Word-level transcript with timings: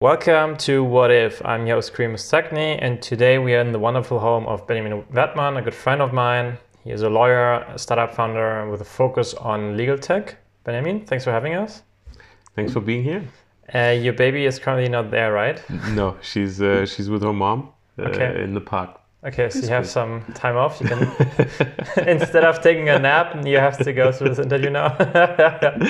Welcome 0.00 0.56
to 0.58 0.84
What 0.84 1.10
If. 1.10 1.44
I'm 1.44 1.66
your 1.66 1.78
host, 1.78 1.92
and 1.98 3.02
today 3.02 3.38
we 3.38 3.52
are 3.56 3.60
in 3.60 3.72
the 3.72 3.80
wonderful 3.80 4.20
home 4.20 4.46
of 4.46 4.64
Benjamin 4.64 5.02
Wettmann, 5.12 5.58
a 5.58 5.60
good 5.60 5.74
friend 5.74 6.00
of 6.00 6.12
mine. 6.12 6.56
He 6.84 6.92
is 6.92 7.02
a 7.02 7.08
lawyer, 7.08 7.54
a 7.54 7.76
startup 7.80 8.14
founder 8.14 8.70
with 8.70 8.80
a 8.80 8.84
focus 8.84 9.34
on 9.34 9.76
legal 9.76 9.98
tech. 9.98 10.36
Benjamin, 10.62 11.04
thanks 11.04 11.24
for 11.24 11.32
having 11.32 11.54
us. 11.56 11.82
Thanks 12.54 12.72
for 12.72 12.80
being 12.80 13.02
here. 13.02 13.24
Uh, 13.74 13.88
your 14.00 14.12
baby 14.12 14.44
is 14.46 14.60
currently 14.60 14.88
not 14.88 15.10
there, 15.10 15.32
right? 15.32 15.60
No, 15.90 16.16
she's 16.22 16.62
uh, 16.62 16.86
she's 16.86 17.10
with 17.10 17.24
her 17.24 17.32
mom 17.32 17.70
uh, 17.98 18.02
Okay. 18.02 18.40
in 18.44 18.54
the 18.54 18.60
park. 18.60 19.00
Okay, 19.24 19.50
so 19.50 19.58
you 19.58 19.68
have 19.68 19.88
some 19.88 20.22
time 20.34 20.56
off. 20.56 20.80
You 20.80 20.86
can, 20.86 20.98
instead 22.06 22.44
of 22.44 22.62
taking 22.62 22.88
a 22.88 23.00
nap, 23.00 23.44
you 23.44 23.58
have 23.58 23.76
to 23.78 23.92
go 23.92 24.12
through 24.12 24.28
this 24.30 24.38
interview 24.38 24.70
now. 24.70 24.96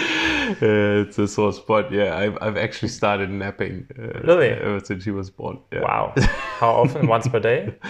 Uh, 0.49 1.05
it's 1.05 1.19
a 1.19 1.29
sore 1.29 1.53
spot. 1.53 1.93
Yeah, 1.93 2.17
I've, 2.17 2.39
I've 2.41 2.57
actually 2.57 2.89
started 2.89 3.29
napping. 3.29 3.87
Uh, 3.99 4.21
Really? 4.25 4.49
Ever 4.49 4.81
since 4.81 5.05
she 5.05 5.11
was 5.11 5.29
born. 5.29 5.59
Yeah. 5.71 5.83
wow. 5.83 6.15
How 6.59 6.71
often? 6.71 7.07
Once 7.07 7.29
per 7.29 7.39
day? 7.41 7.75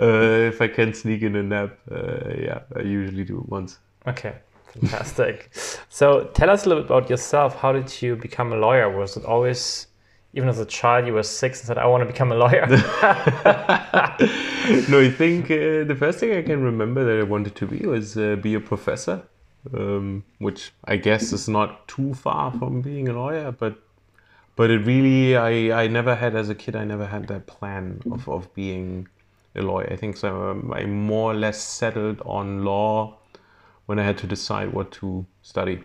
Uh, 0.00 0.48
if 0.48 0.60
I 0.62 0.68
can 0.68 0.92
sneak 0.94 1.20
in 1.22 1.36
a 1.36 1.42
nap, 1.42 1.78
uh, 1.90 2.28
yeah, 2.38 2.60
I 2.76 2.80
usually 2.80 3.24
do 3.24 3.38
it 3.40 3.48
once. 3.48 3.78
Okay, 4.06 4.34
fantastic. 4.74 5.50
so 5.90 6.24
tell 6.32 6.48
us 6.48 6.64
a 6.64 6.68
little 6.70 6.82
bit 6.84 6.90
about 6.90 7.10
yourself. 7.10 7.56
How 7.56 7.72
did 7.72 8.00
you 8.00 8.16
become 8.16 8.52
a 8.54 8.56
lawyer? 8.56 8.90
Was 8.90 9.16
it 9.18 9.24
always, 9.26 9.86
even 10.34 10.48
as 10.48 10.58
a 10.58 10.64
child, 10.64 11.06
you 11.06 11.12
were 11.12 11.22
six 11.22 11.60
and 11.60 11.66
said, 11.66 11.78
I 11.78 11.86
want 11.86 12.02
to 12.02 12.06
become 12.06 12.32
a 12.32 12.34
lawyer? 12.34 12.66
no, 12.66 12.76
I 15.00 15.10
think 15.10 15.50
uh, 15.50 15.84
the 15.84 15.96
first 15.98 16.20
thing 16.20 16.34
I 16.34 16.42
can 16.42 16.62
remember 16.62 17.04
that 17.04 17.20
I 17.20 17.24
wanted 17.24 17.54
to 17.56 17.66
be 17.66 17.86
was 17.86 18.16
uh, 18.16 18.36
be 18.36 18.54
a 18.54 18.60
professor, 18.60 19.24
um, 19.74 20.24
which 20.38 20.72
I 20.84 20.96
guess 20.96 21.32
is 21.32 21.48
not 21.48 21.86
too 21.86 22.14
far 22.14 22.50
from 22.52 22.80
being 22.80 23.08
a 23.08 23.12
lawyer, 23.12 23.52
but 23.52 23.76
but 24.54 24.70
it 24.70 24.86
really 24.86 25.36
I, 25.36 25.84
I 25.84 25.86
never 25.88 26.14
had 26.14 26.34
as 26.34 26.48
a 26.48 26.54
kid 26.54 26.76
I 26.76 26.84
never 26.84 27.06
had 27.06 27.28
that 27.28 27.46
plan 27.46 28.00
of, 28.10 28.28
of 28.28 28.54
being 28.54 29.08
a 29.54 29.62
lawyer. 29.62 29.88
I 29.90 29.96
think 29.96 30.16
so 30.16 30.50
um, 30.50 30.72
I 30.72 30.86
more 30.86 31.32
or 31.32 31.34
less 31.34 31.62
settled 31.62 32.22
on 32.24 32.64
law 32.64 33.18
when 33.86 33.98
I 33.98 34.04
had 34.04 34.18
to 34.18 34.26
decide 34.26 34.72
what 34.72 34.92
to 34.92 35.26
study 35.42 35.84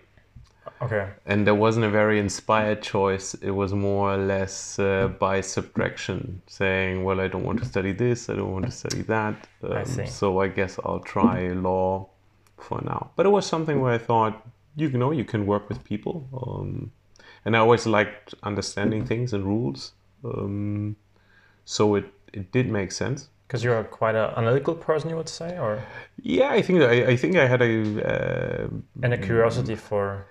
okay, 0.81 1.09
and 1.25 1.45
there 1.45 1.55
wasn't 1.55 1.85
a 1.85 1.89
very 1.89 2.19
inspired 2.19 2.81
choice. 2.81 3.33
It 3.35 3.51
was 3.51 3.73
more 3.73 4.13
or 4.13 4.17
less 4.17 4.79
uh, 4.79 5.07
by 5.19 5.41
subtraction, 5.41 6.41
saying, 6.47 7.03
"Well, 7.03 7.19
I 7.19 7.27
don't 7.27 7.43
want 7.43 7.59
to 7.59 7.65
study 7.65 7.93
this. 7.93 8.29
I 8.29 8.33
don't 8.35 8.51
want 8.51 8.65
to 8.65 8.71
study 8.71 9.01
that. 9.03 9.35
Um, 9.63 9.85
see. 9.85 10.05
So 10.05 10.39
I 10.41 10.47
guess 10.47 10.79
I'll 10.85 10.99
try 10.99 11.47
law 11.49 12.09
for 12.57 12.81
now." 12.81 13.11
But 13.15 13.25
it 13.25 13.29
was 13.29 13.45
something 13.45 13.81
where 13.81 13.93
I 13.93 13.97
thought, 13.97 14.45
you 14.75 14.89
know, 14.89 15.11
you 15.11 15.25
can 15.25 15.45
work 15.45 15.69
with 15.69 15.83
people, 15.83 16.27
um, 16.33 16.91
and 17.45 17.55
I 17.55 17.59
always 17.59 17.85
liked 17.85 18.33
understanding 18.43 19.05
things 19.05 19.33
and 19.33 19.43
rules. 19.45 19.93
Um, 20.23 20.95
so 21.65 21.95
it 21.95 22.05
it 22.33 22.51
did 22.51 22.69
make 22.69 22.91
sense. 22.91 23.29
because 23.47 23.63
you're 23.63 23.83
quite 23.85 24.15
an 24.15 24.29
analytical 24.35 24.75
person, 24.75 25.09
you 25.09 25.15
would 25.15 25.29
say, 25.29 25.57
or 25.57 25.81
Yeah, 26.21 26.49
I 26.49 26.61
think 26.61 26.81
I, 26.81 27.11
I 27.13 27.15
think 27.15 27.35
I 27.37 27.47
had 27.47 27.61
a. 27.61 27.73
Uh, 28.11 28.67
and 29.03 29.13
a 29.13 29.17
curiosity 29.17 29.75
for. 29.75 30.25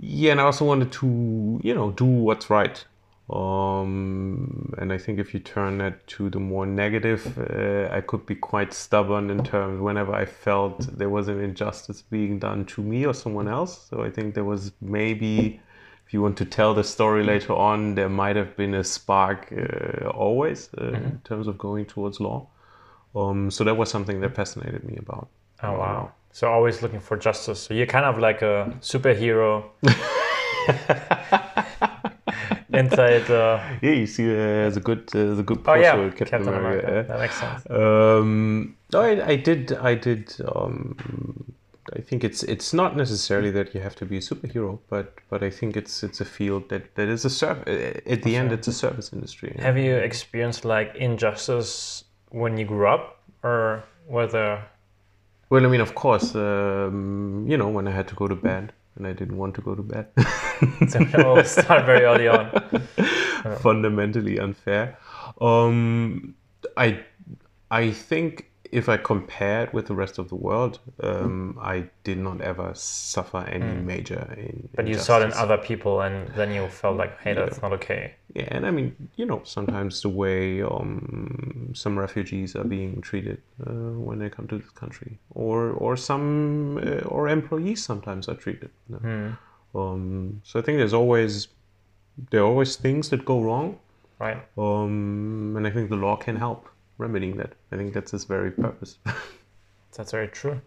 Yeah, 0.00 0.32
and 0.32 0.40
I 0.40 0.44
also 0.44 0.64
wanted 0.64 0.92
to, 0.92 1.60
you 1.62 1.74
know, 1.74 1.90
do 1.90 2.04
what's 2.04 2.50
right. 2.50 2.84
Um, 3.30 4.74
and 4.78 4.92
I 4.92 4.96
think 4.96 5.18
if 5.18 5.34
you 5.34 5.40
turn 5.40 5.78
that 5.78 6.06
to 6.08 6.30
the 6.30 6.40
more 6.40 6.64
negative, 6.64 7.36
uh, 7.38 7.88
I 7.92 8.00
could 8.00 8.24
be 8.24 8.34
quite 8.34 8.72
stubborn 8.72 9.28
in 9.28 9.44
terms 9.44 9.80
whenever 9.80 10.14
I 10.14 10.24
felt 10.24 10.86
there 10.96 11.10
was 11.10 11.28
an 11.28 11.40
injustice 11.40 12.00
being 12.00 12.38
done 12.38 12.64
to 12.66 12.82
me 12.82 13.04
or 13.04 13.12
someone 13.12 13.48
else. 13.48 13.86
So 13.88 14.02
I 14.02 14.10
think 14.10 14.34
there 14.34 14.44
was 14.44 14.72
maybe, 14.80 15.60
if 16.06 16.14
you 16.14 16.22
want 16.22 16.38
to 16.38 16.46
tell 16.46 16.72
the 16.74 16.84
story 16.84 17.22
later 17.22 17.52
on, 17.52 17.96
there 17.96 18.08
might 18.08 18.36
have 18.36 18.56
been 18.56 18.74
a 18.74 18.84
spark 18.84 19.52
uh, 19.52 20.08
always 20.08 20.70
uh, 20.78 20.92
in 20.92 21.20
terms 21.24 21.48
of 21.48 21.58
going 21.58 21.84
towards 21.84 22.20
law. 22.20 22.46
Um, 23.14 23.50
so 23.50 23.64
that 23.64 23.76
was 23.76 23.90
something 23.90 24.20
that 24.20 24.34
fascinated 24.34 24.84
me 24.84 24.96
about. 24.96 25.28
Oh, 25.62 25.72
wow. 25.72 26.12
So 26.32 26.48
always 26.50 26.82
looking 26.82 27.00
for 27.00 27.16
justice. 27.16 27.60
So 27.60 27.74
you're 27.74 27.86
kind 27.86 28.04
of 28.04 28.18
like 28.18 28.42
a 28.42 28.72
superhero. 28.80 29.64
Inside. 32.72 33.30
Uh, 33.30 33.60
Yeah, 33.82 33.92
you 33.92 34.06
see, 34.06 34.24
uh, 34.30 34.36
there's 34.36 34.76
a 34.76 34.80
good, 34.80 35.08
uh, 35.14 35.38
a 35.38 35.42
good 35.42 35.60
oh 35.66 35.74
yeah, 35.74 35.94
with 35.96 36.16
Captain, 36.16 36.46
America. 36.46 36.86
yeah. 36.92 37.02
That 37.02 37.18
makes 37.20 37.40
sense. 37.40 37.62
Um, 37.70 38.76
no, 38.92 39.00
I, 39.00 39.26
I 39.26 39.36
did. 39.36 39.72
I 39.72 39.94
did. 39.94 40.34
Um, 40.54 40.96
I 41.96 42.00
think 42.02 42.22
it's 42.22 42.42
it's 42.42 42.74
not 42.74 42.94
necessarily 42.96 43.50
that 43.52 43.74
you 43.74 43.80
have 43.80 43.96
to 43.96 44.04
be 44.04 44.18
a 44.18 44.20
superhero, 44.20 44.78
but 44.90 45.14
but 45.30 45.42
I 45.42 45.48
think 45.50 45.76
it's 45.76 46.02
it's 46.02 46.20
a 46.20 46.24
field 46.26 46.68
that 46.68 46.94
that 46.96 47.08
is 47.08 47.24
a 47.24 47.30
serv- 47.30 47.66
At 47.66 48.22
the 48.22 48.36
end, 48.36 48.52
it's 48.52 48.68
a 48.68 48.72
service 48.72 49.10
industry. 49.12 49.56
Have 49.58 49.78
you 49.78 49.96
experienced 49.96 50.64
like 50.66 50.94
injustice 50.96 52.04
when 52.30 52.58
you 52.58 52.66
grew 52.66 52.86
up, 52.86 53.22
or 53.42 53.82
whether? 54.06 54.62
Well, 55.50 55.64
I 55.64 55.68
mean, 55.68 55.80
of 55.80 55.94
course, 55.94 56.34
um, 56.34 57.46
you 57.48 57.56
know, 57.56 57.68
when 57.68 57.88
I 57.88 57.90
had 57.90 58.08
to 58.08 58.14
go 58.14 58.28
to 58.28 58.34
bed 58.34 58.72
and 58.96 59.06
I 59.06 59.12
didn't 59.12 59.38
want 59.38 59.54
to 59.54 59.60
go 59.62 59.74
to 59.74 59.82
bed, 59.82 60.08
So 60.88 61.06
all 61.24 61.42
started 61.44 61.86
very 61.86 62.04
early 62.04 62.28
on. 62.28 62.50
fundamentally 63.60 64.38
unfair. 64.38 64.98
Um, 65.40 66.34
I 66.76 67.04
I 67.70 67.90
think 67.92 68.50
if 68.70 68.88
I 68.88 68.96
compared 68.96 69.72
with 69.72 69.86
the 69.86 69.94
rest 69.94 70.18
of 70.18 70.28
the 70.28 70.34
world, 70.34 70.78
um, 71.02 71.58
I 71.60 71.88
did 72.04 72.18
not 72.18 72.40
ever 72.40 72.72
suffer 72.74 73.38
any 73.38 73.80
major. 73.80 74.34
In, 74.36 74.68
But 74.74 74.86
you 74.86 74.94
saw 74.94 75.20
it 75.20 75.24
in 75.24 75.32
other 75.32 75.56
people, 75.56 76.02
and 76.02 76.28
then 76.28 76.52
you 76.52 76.68
felt 76.68 76.96
like, 76.96 77.18
hey, 77.20 77.34
that's 77.34 77.62
not 77.62 77.72
okay. 77.74 78.14
Yeah, 78.34 78.48
and 78.50 78.66
I 78.66 78.70
mean, 78.70 78.94
you 79.16 79.24
know, 79.26 79.40
sometimes 79.44 80.02
the 80.02 80.10
way 80.10 80.62
um, 80.62 81.70
some 81.74 81.98
refugees 81.98 82.54
are 82.56 82.64
being 82.64 83.00
treated 83.00 83.40
uh, 83.66 83.72
when 84.06 84.18
they 84.18 84.28
come 84.28 84.46
to 84.48 84.58
this 84.58 84.70
country, 84.70 85.18
or 85.34 85.70
or 85.70 85.96
some 85.96 86.76
uh, 86.78 87.06
or 87.14 87.28
employees 87.28 87.82
sometimes 87.84 88.28
are 88.28 88.34
treated. 88.36 88.70
you 88.88 89.00
know. 89.00 89.36
Um, 89.74 90.40
so 90.44 90.58
I 90.58 90.62
think 90.62 90.78
there's 90.78 90.92
always 90.94 91.48
there 92.30 92.40
are 92.42 92.46
always 92.46 92.76
things 92.76 93.08
that 93.10 93.24
go 93.24 93.40
wrong, 93.40 93.78
Right. 94.18 94.38
um, 94.58 95.54
and 95.56 95.66
I 95.66 95.70
think 95.70 95.88
the 95.88 95.96
law 95.96 96.16
can 96.16 96.36
help 96.36 96.68
remedying 96.98 97.36
that. 97.38 97.52
I 97.72 97.76
think 97.76 97.94
that's 97.94 98.12
its 98.12 98.24
very 98.24 98.50
purpose. 98.50 98.98
That's 99.96 100.12
very 100.12 100.28
true. 100.28 100.60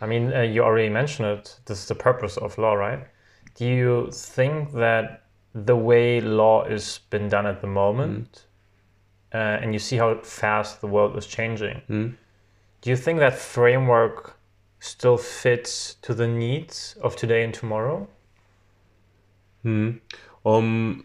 I 0.00 0.06
mean, 0.06 0.32
uh, 0.32 0.42
you 0.42 0.62
already 0.62 0.88
mentioned 0.90 1.28
it. 1.28 1.58
This 1.66 1.78
is 1.82 1.86
the 1.88 1.94
purpose 1.94 2.36
of 2.36 2.58
law, 2.58 2.74
right? 2.74 3.06
Do 3.54 3.64
you 3.64 4.10
think 4.12 4.72
that 4.74 5.22
the 5.64 5.76
way 5.76 6.20
law 6.20 6.64
is 6.64 7.00
been 7.08 7.28
done 7.28 7.46
at 7.46 7.60
the 7.62 7.66
moment, 7.66 8.44
uh, 9.32 9.38
and 9.60 9.72
you 9.72 9.78
see 9.78 9.96
how 9.96 10.14
fast 10.20 10.80
the 10.82 10.86
world 10.86 11.16
is 11.16 11.26
changing, 11.26 11.80
do 12.82 12.90
you 12.90 12.96
think 12.96 13.18
that 13.20 13.34
framework 13.34 14.36
still 14.80 15.16
fits 15.16 15.94
to 16.02 16.14
the 16.14 16.28
needs 16.28 16.96
of 17.00 17.16
today 17.16 17.42
and 17.42 17.54
tomorrow? 17.54 18.06
Um, 20.44 21.04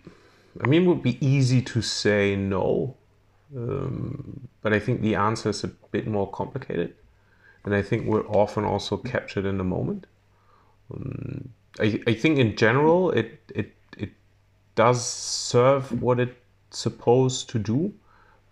I 0.62 0.68
mean, 0.68 0.84
it 0.84 0.88
would 0.88 1.02
be 1.02 1.18
easy 1.26 1.62
to 1.62 1.82
say 1.82 2.36
no, 2.36 2.96
um, 3.56 4.48
but 4.62 4.74
I 4.74 4.80
think 4.80 5.02
the 5.02 5.16
answer 5.16 5.50
is 5.50 5.64
a 5.64 5.70
bit 5.92 6.08
more 6.08 6.30
complicated, 6.30 6.94
and 7.64 7.74
I 7.74 7.82
think 7.82 8.06
we're 8.06 8.28
often 8.28 8.66
also 8.66 8.98
captured 8.98 9.46
in 9.46 9.58
the 9.58 9.64
moment. 9.64 10.08
Um, 10.94 11.50
I, 11.80 12.02
I 12.06 12.14
think 12.14 12.38
in 12.38 12.56
general 12.58 13.12
it 13.12 13.40
it 13.56 13.74
does 14.76 15.06
serve 15.06 16.02
what 16.02 16.20
it's 16.20 16.36
supposed 16.70 17.50
to 17.50 17.60
do, 17.60 17.94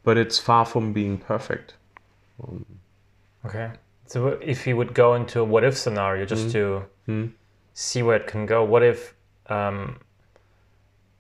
but 0.03 0.18
it's 0.18 0.40
far 0.40 0.66
from 0.66 0.94
being 0.94 1.18
perfect. 1.18 1.75
Um, 2.44 2.66
okay. 3.46 3.72
So 4.06 4.28
if 4.41 4.66
you 4.66 4.75
would 4.75 4.94
go 4.94 5.16
into 5.16 5.42
a 5.42 5.44
what 5.44 5.63
if 5.63 5.77
scenario 5.77 6.25
just 6.25 6.48
mm-hmm. 6.48 6.51
to 6.51 7.12
mm-hmm. 7.12 7.27
see 7.74 8.04
where 8.04 8.16
it 8.18 8.27
can 8.27 8.45
go, 8.45 8.63
what 8.63 8.83
if 8.83 9.13
um, 9.48 10.00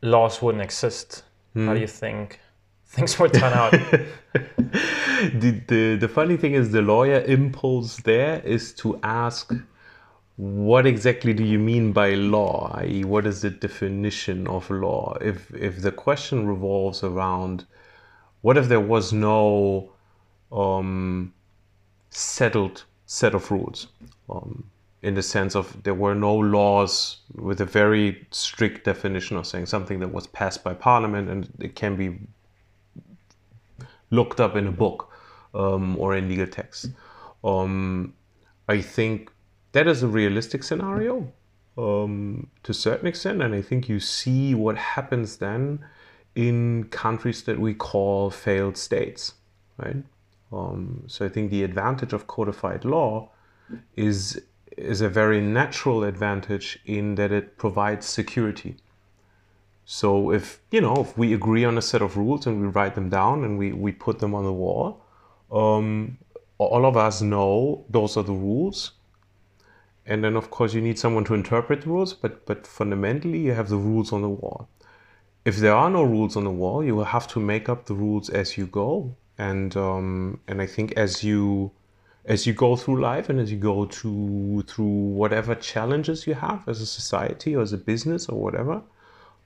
laws 0.01 0.41
wouldn't 0.41 0.63
exist? 0.63 1.23
How 1.53 1.61
do 1.61 1.67
mm-hmm. 1.67 1.81
you 1.81 1.87
think 1.87 2.39
things 2.87 3.19
would 3.19 3.33
turn 3.33 3.53
out? 3.53 3.71
the, 4.33 5.61
the 5.67 5.97
the 5.99 6.07
funny 6.07 6.37
thing 6.37 6.53
is 6.53 6.71
the 6.71 6.81
lawyer 6.81 7.21
impulse 7.21 7.97
there 7.97 8.39
is 8.41 8.73
to 8.75 8.99
ask 9.03 9.53
what 10.39 10.85
exactly 10.85 11.33
do 11.33 11.43
you 11.43 11.59
mean 11.59 11.91
by 11.91 12.13
law 12.13 12.71
i.e 12.75 13.03
what 13.03 13.25
is 13.27 13.41
the 13.41 13.49
definition 13.49 14.47
of 14.47 14.69
law 14.69 15.13
if 15.19 15.53
if 15.53 15.81
the 15.81 15.91
question 15.91 16.47
revolves 16.47 17.03
around 17.03 17.65
what 18.39 18.57
if 18.57 18.69
there 18.69 18.79
was 18.79 19.11
no 19.11 19.91
um, 20.53 21.33
settled 22.09 22.85
set 23.05 23.35
of 23.35 23.51
rules 23.51 23.87
um, 24.29 24.63
in 25.01 25.13
the 25.13 25.21
sense 25.21 25.55
of 25.55 25.83
there 25.83 25.93
were 25.93 26.15
no 26.15 26.33
laws 26.33 27.17
with 27.35 27.59
a 27.59 27.65
very 27.65 28.25
strict 28.31 28.85
definition 28.85 29.35
of 29.35 29.45
saying 29.45 29.65
something 29.65 29.99
that 29.99 30.13
was 30.13 30.25
passed 30.27 30.63
by 30.63 30.73
parliament 30.73 31.29
and 31.29 31.49
it 31.59 31.75
can 31.75 31.97
be 31.97 32.17
looked 34.09 34.39
up 34.39 34.55
in 34.55 34.67
a 34.67 34.71
book 34.71 35.11
um, 35.53 35.97
or 35.97 36.15
in 36.15 36.27
legal 36.29 36.47
text. 36.47 36.89
Um, 37.43 38.13
I 38.67 38.81
think 38.81 39.31
that 39.71 39.87
is 39.87 40.03
a 40.03 40.07
realistic 40.07 40.63
scenario 40.63 41.31
um, 41.77 42.47
to 42.63 42.71
a 42.71 42.75
certain 42.75 43.07
extent, 43.07 43.41
and 43.41 43.55
I 43.55 43.61
think 43.61 43.87
you 43.87 43.99
see 43.99 44.53
what 44.53 44.77
happens 44.77 45.37
then 45.37 45.79
in 46.35 46.85
countries 46.85 47.43
that 47.43 47.59
we 47.59 47.73
call 47.73 48.29
failed 48.29 48.77
states, 48.77 49.33
right? 49.77 50.03
Um, 50.51 51.03
so 51.07 51.25
I 51.25 51.29
think 51.29 51.51
the 51.51 51.63
advantage 51.63 52.13
of 52.13 52.27
codified 52.27 52.85
law 52.85 53.29
is 53.95 54.41
is 54.77 55.01
a 55.01 55.09
very 55.09 55.41
natural 55.41 56.03
advantage 56.03 56.79
in 56.85 57.15
that 57.15 57.31
it 57.31 57.57
provides 57.57 58.05
security. 58.05 58.77
So 59.85 60.31
if 60.31 60.59
you 60.71 60.81
know 60.81 60.95
if 60.97 61.17
we 61.17 61.33
agree 61.33 61.65
on 61.65 61.77
a 61.77 61.81
set 61.81 62.01
of 62.01 62.17
rules 62.17 62.47
and 62.47 62.61
we 62.61 62.67
write 62.67 62.95
them 62.95 63.09
down 63.09 63.43
and 63.43 63.57
we, 63.57 63.73
we 63.73 63.91
put 63.91 64.19
them 64.19 64.33
on 64.33 64.43
the 64.43 64.53
wall, 64.53 65.01
um, 65.51 66.17
all 66.57 66.85
of 66.85 66.97
us 66.97 67.21
know 67.21 67.85
those 67.89 68.17
are 68.17 68.23
the 68.23 68.33
rules. 68.33 68.91
And 70.09 70.23
then 70.23 70.35
of 70.35 70.49
course 70.49 70.73
you 70.73 70.81
need 70.81 70.97
someone 70.97 71.23
to 71.25 71.35
interpret 71.35 71.81
the 71.81 71.89
rules, 71.89 72.13
but 72.13 72.45
but 72.45 72.65
fundamentally 72.65 73.39
you 73.39 73.53
have 73.53 73.69
the 73.69 73.77
rules 73.77 74.11
on 74.11 74.21
the 74.23 74.35
wall. 74.41 74.67
If 75.45 75.57
there 75.57 75.75
are 75.75 75.89
no 75.89 76.03
rules 76.03 76.35
on 76.35 76.43
the 76.43 76.57
wall, 76.61 76.83
you 76.83 76.95
will 76.95 77.11
have 77.17 77.27
to 77.33 77.39
make 77.39 77.69
up 77.69 77.85
the 77.85 77.93
rules 77.93 78.29
as 78.29 78.57
you 78.57 78.65
go. 78.65 79.15
And 79.37 79.77
um, 79.77 80.39
and 80.47 80.61
I 80.61 80.65
think 80.65 80.93
as 80.97 81.23
you 81.23 81.71
as 82.25 82.47
you 82.47 82.53
go 82.53 82.75
through 82.75 82.99
life 83.01 83.29
and 83.29 83.39
as 83.39 83.51
you 83.51 83.57
go 83.57 83.85
to 83.85 84.63
through 84.67 84.99
whatever 85.21 85.55
challenges 85.55 86.27
you 86.27 86.33
have 86.33 86.67
as 86.67 86.81
a 86.81 86.85
society 86.85 87.55
or 87.55 87.61
as 87.61 87.73
a 87.73 87.77
business 87.77 88.27
or 88.29 88.41
whatever, 88.41 88.81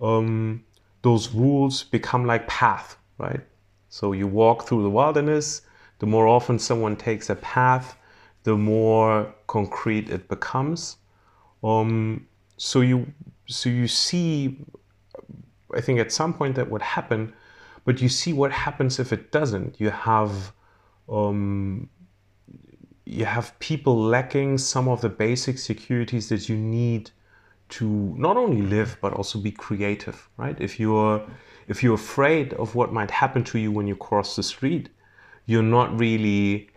um, 0.02 0.64
those 1.02 1.34
rules 1.34 1.84
become 1.84 2.26
like 2.26 2.48
path, 2.48 2.98
right? 3.18 3.42
So 3.90 4.14
you 4.14 4.28
walk 4.28 4.66
through 4.66 4.84
the 4.84 4.90
wilderness. 4.90 5.62
The 6.00 6.08
more 6.08 6.28
often 6.28 6.58
someone 6.58 6.96
takes 6.96 7.30
a 7.30 7.36
path, 7.36 7.98
the 8.44 8.56
more 8.56 9.34
concrete 9.48 10.10
it 10.10 10.28
becomes. 10.28 10.98
Um, 11.64 12.28
so 12.58 12.82
you 12.82 13.12
so 13.48 13.70
you 13.70 13.88
see, 13.88 14.58
I 15.76 15.82
think 15.82 16.00
at 16.00 16.12
some 16.12 16.34
point 16.34 16.56
that 16.56 16.70
would 16.70 16.82
happen, 16.82 17.34
but 17.86 18.02
you 18.02 18.10
see 18.10 18.34
what 18.34 18.52
happens 18.52 19.00
if 19.00 19.12
it 19.12 19.32
doesn't. 19.32 19.80
You 19.80 19.90
have 19.90 20.54
um, 21.10 21.90
you 23.06 23.26
have 23.26 23.58
people 23.60 24.02
lacking 24.02 24.58
some 24.58 24.88
of 24.88 25.02
the 25.02 25.10
basic 25.10 25.58
securities 25.58 26.30
that 26.30 26.48
you 26.48 26.56
need 26.56 27.12
to 27.70 28.14
not 28.18 28.38
only 28.38 28.62
live 28.62 28.98
but 29.02 29.14
also 29.14 29.40
be 29.40 29.52
creative 29.52 30.30
right 30.38 30.60
if 30.62 30.80
you're 30.80 31.22
if 31.68 31.82
you're 31.82 31.96
afraid 31.96 32.54
of 32.54 32.76
what 32.76 32.94
might 32.94 33.10
happen 33.10 33.44
to 33.44 33.58
you 33.58 33.72
when 33.72 33.88
you 33.88 33.96
cross 33.96 34.36
the 34.36 34.44
street 34.44 34.90
you're 35.46 35.64
not 35.64 35.98
really 36.00 36.70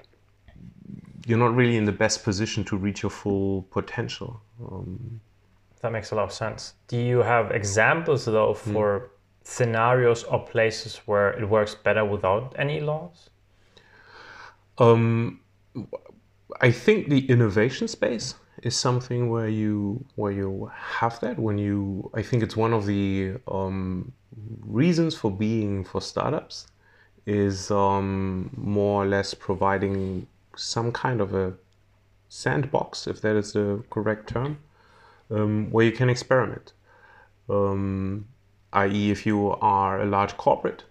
you're 1.26 1.38
not 1.38 1.54
really 1.54 1.76
in 1.76 1.84
the 1.84 1.92
best 1.92 2.24
position 2.24 2.64
to 2.64 2.76
reach 2.76 3.02
your 3.02 3.10
full 3.10 3.62
potential. 3.70 4.40
Um, 4.60 5.20
that 5.80 5.92
makes 5.92 6.10
a 6.10 6.14
lot 6.14 6.24
of 6.24 6.32
sense. 6.32 6.74
Do 6.88 6.98
you 6.98 7.18
have 7.18 7.50
examples 7.50 8.24
though 8.24 8.54
for 8.54 9.00
mm. 9.00 9.08
scenarios 9.44 10.24
or 10.24 10.44
places 10.44 10.96
where 11.06 11.30
it 11.30 11.48
works 11.48 11.74
better 11.74 12.04
without 12.04 12.54
any 12.58 12.80
laws? 12.80 13.30
Um, 14.78 15.40
I 16.60 16.70
think 16.70 17.08
the 17.08 17.26
innovation 17.26 17.88
space 17.88 18.34
is 18.62 18.74
something 18.76 19.30
where 19.30 19.48
you 19.48 20.04
where 20.14 20.32
you 20.32 20.70
have 20.74 21.20
that 21.20 21.38
when 21.38 21.58
you 21.58 22.10
I 22.14 22.22
think 22.22 22.42
it's 22.42 22.56
one 22.56 22.72
of 22.72 22.86
the 22.86 23.34
um, 23.48 24.12
reasons 24.64 25.14
for 25.14 25.30
being 25.30 25.84
for 25.84 26.00
startups 26.00 26.66
is 27.26 27.70
um, 27.70 28.50
more 28.56 29.04
or 29.04 29.06
less 29.06 29.34
providing 29.34 30.26
some 30.56 30.92
kind 30.92 31.20
of 31.20 31.34
a 31.34 31.54
sandbox 32.28 33.06
if 33.06 33.20
that 33.20 33.36
is 33.36 33.52
the 33.52 33.82
correct 33.90 34.28
term 34.28 34.58
um, 35.30 35.70
where 35.70 35.84
you 35.84 35.92
can 35.92 36.10
experiment 36.10 36.72
um, 37.48 38.26
i.e. 38.72 39.10
if 39.10 39.24
you 39.24 39.50
are 39.60 40.00
a 40.00 40.06
large 40.06 40.36
corporate 40.36 40.84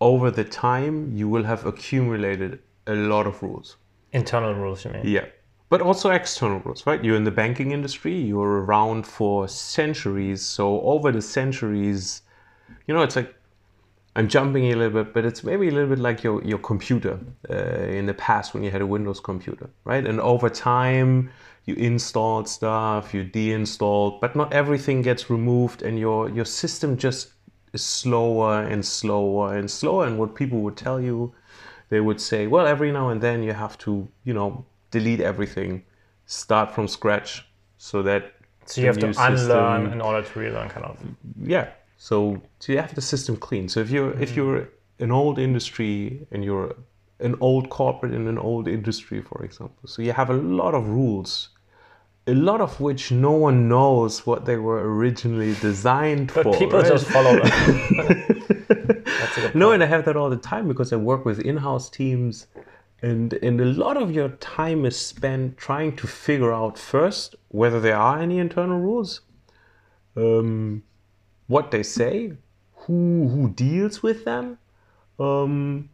over 0.00 0.30
the 0.30 0.44
time 0.44 1.14
you 1.16 1.28
will 1.28 1.44
have 1.44 1.64
accumulated 1.64 2.58
a 2.86 2.94
lot 2.94 3.26
of 3.26 3.42
rules 3.42 3.76
Internal 4.12 4.54
rules, 4.54 4.84
you 4.84 4.90
mean? 4.90 5.02
Yeah. 5.04 5.26
But 5.68 5.80
also 5.80 6.10
external 6.10 6.58
rules, 6.60 6.84
right? 6.86 7.02
You're 7.02 7.16
in 7.16 7.24
the 7.24 7.30
banking 7.30 7.70
industry, 7.70 8.14
you're 8.14 8.62
around 8.64 9.06
for 9.06 9.46
centuries. 9.46 10.42
So 10.42 10.80
over 10.80 11.12
the 11.12 11.22
centuries, 11.22 12.22
you 12.86 12.94
know, 12.94 13.02
it's 13.02 13.14
like 13.14 13.34
I'm 14.16 14.28
jumping 14.28 14.72
a 14.72 14.74
little 14.74 15.04
bit, 15.04 15.14
but 15.14 15.24
it's 15.24 15.44
maybe 15.44 15.68
a 15.68 15.70
little 15.70 15.88
bit 15.88 16.00
like 16.00 16.24
your, 16.24 16.42
your 16.44 16.58
computer 16.58 17.18
uh, 17.48 17.54
in 17.54 18.06
the 18.06 18.14
past 18.14 18.54
when 18.54 18.62
you 18.64 18.70
had 18.70 18.80
a 18.80 18.86
Windows 18.86 19.20
computer, 19.20 19.70
right? 19.84 20.04
And 20.04 20.20
over 20.20 20.50
time, 20.50 21.30
you 21.64 21.74
installed 21.76 22.48
stuff, 22.48 23.14
you 23.14 23.22
deinstalled, 23.22 24.20
but 24.20 24.34
not 24.34 24.52
everything 24.52 25.02
gets 25.02 25.30
removed, 25.30 25.82
and 25.82 25.98
your, 25.98 26.28
your 26.28 26.44
system 26.44 26.96
just 26.96 27.30
is 27.72 27.84
slower 27.84 28.62
and 28.62 28.84
slower 28.84 29.56
and 29.56 29.70
slower. 29.70 30.06
And 30.06 30.18
what 30.18 30.34
people 30.34 30.60
would 30.60 30.76
tell 30.76 31.00
you 31.00 31.32
they 31.90 32.00
would 32.00 32.20
say, 32.20 32.46
well, 32.46 32.66
every 32.66 32.90
now 32.92 33.10
and 33.10 33.20
then 33.20 33.42
you 33.42 33.52
have 33.52 33.76
to, 33.78 34.08
you 34.24 34.32
know, 34.32 34.64
delete 34.90 35.20
everything, 35.20 35.84
start 36.26 36.72
from 36.72 36.88
scratch, 36.88 37.46
so 37.78 38.02
that 38.02 38.32
so 38.64 38.80
you 38.80 38.86
have 38.86 38.98
to 38.98 39.12
unlearn 39.18 39.92
in 39.92 40.00
order 40.00 40.26
to 40.26 40.38
relearn, 40.38 40.68
kind 40.68 40.86
of. 40.86 40.96
Yeah. 41.42 41.68
So, 42.02 42.40
so 42.60 42.72
you 42.72 42.78
have 42.78 42.94
the 42.94 43.02
system 43.02 43.36
clean. 43.36 43.68
So 43.68 43.80
if 43.80 43.90
you're 43.90 44.12
mm-hmm. 44.12 44.22
if 44.22 44.34
you're 44.34 44.68
an 44.98 45.10
old 45.10 45.38
industry 45.38 46.26
and 46.32 46.42
you're 46.42 46.74
an 47.18 47.34
old 47.40 47.68
corporate 47.68 48.14
in 48.14 48.26
an 48.26 48.38
old 48.38 48.66
industry, 48.68 49.20
for 49.20 49.44
example, 49.44 49.86
so 49.86 50.00
you 50.00 50.12
have 50.12 50.30
a 50.30 50.40
lot 50.60 50.74
of 50.74 50.88
rules 50.88 51.50
a 52.26 52.34
lot 52.34 52.60
of 52.60 52.80
which 52.80 53.10
no 53.10 53.32
one 53.32 53.68
knows 53.68 54.26
what 54.26 54.44
they 54.44 54.56
were 54.56 54.80
originally 54.94 55.54
designed 55.60 56.32
but 56.34 56.44
for. 56.44 56.56
People 56.56 56.78
right? 56.78 56.88
just 56.88 57.06
follow 57.06 57.40
them. 57.42 57.50
no, 59.54 59.72
and 59.72 59.82
I 59.82 59.86
have 59.86 60.04
that 60.04 60.16
all 60.16 60.30
the 60.30 60.36
time 60.36 60.68
because 60.68 60.92
I 60.92 60.96
work 60.96 61.24
with 61.24 61.40
in-house 61.40 61.90
teams, 61.90 62.46
and 63.02 63.32
and 63.34 63.60
a 63.60 63.64
lot 63.64 63.96
of 63.96 64.12
your 64.12 64.28
time 64.28 64.84
is 64.84 64.96
spent 64.96 65.56
trying 65.56 65.96
to 65.96 66.06
figure 66.06 66.52
out 66.52 66.78
first 66.78 67.34
whether 67.48 67.80
there 67.80 67.96
are 67.96 68.18
any 68.18 68.38
internal 68.38 68.78
rules, 68.78 69.22
um, 70.16 70.82
what 71.50 71.70
they 71.70 71.82
say, 71.82 72.14
who 72.82 73.28
who 73.32 73.42
deals 73.50 74.02
with 74.02 74.24
them, 74.24 74.58
um, 75.18 75.88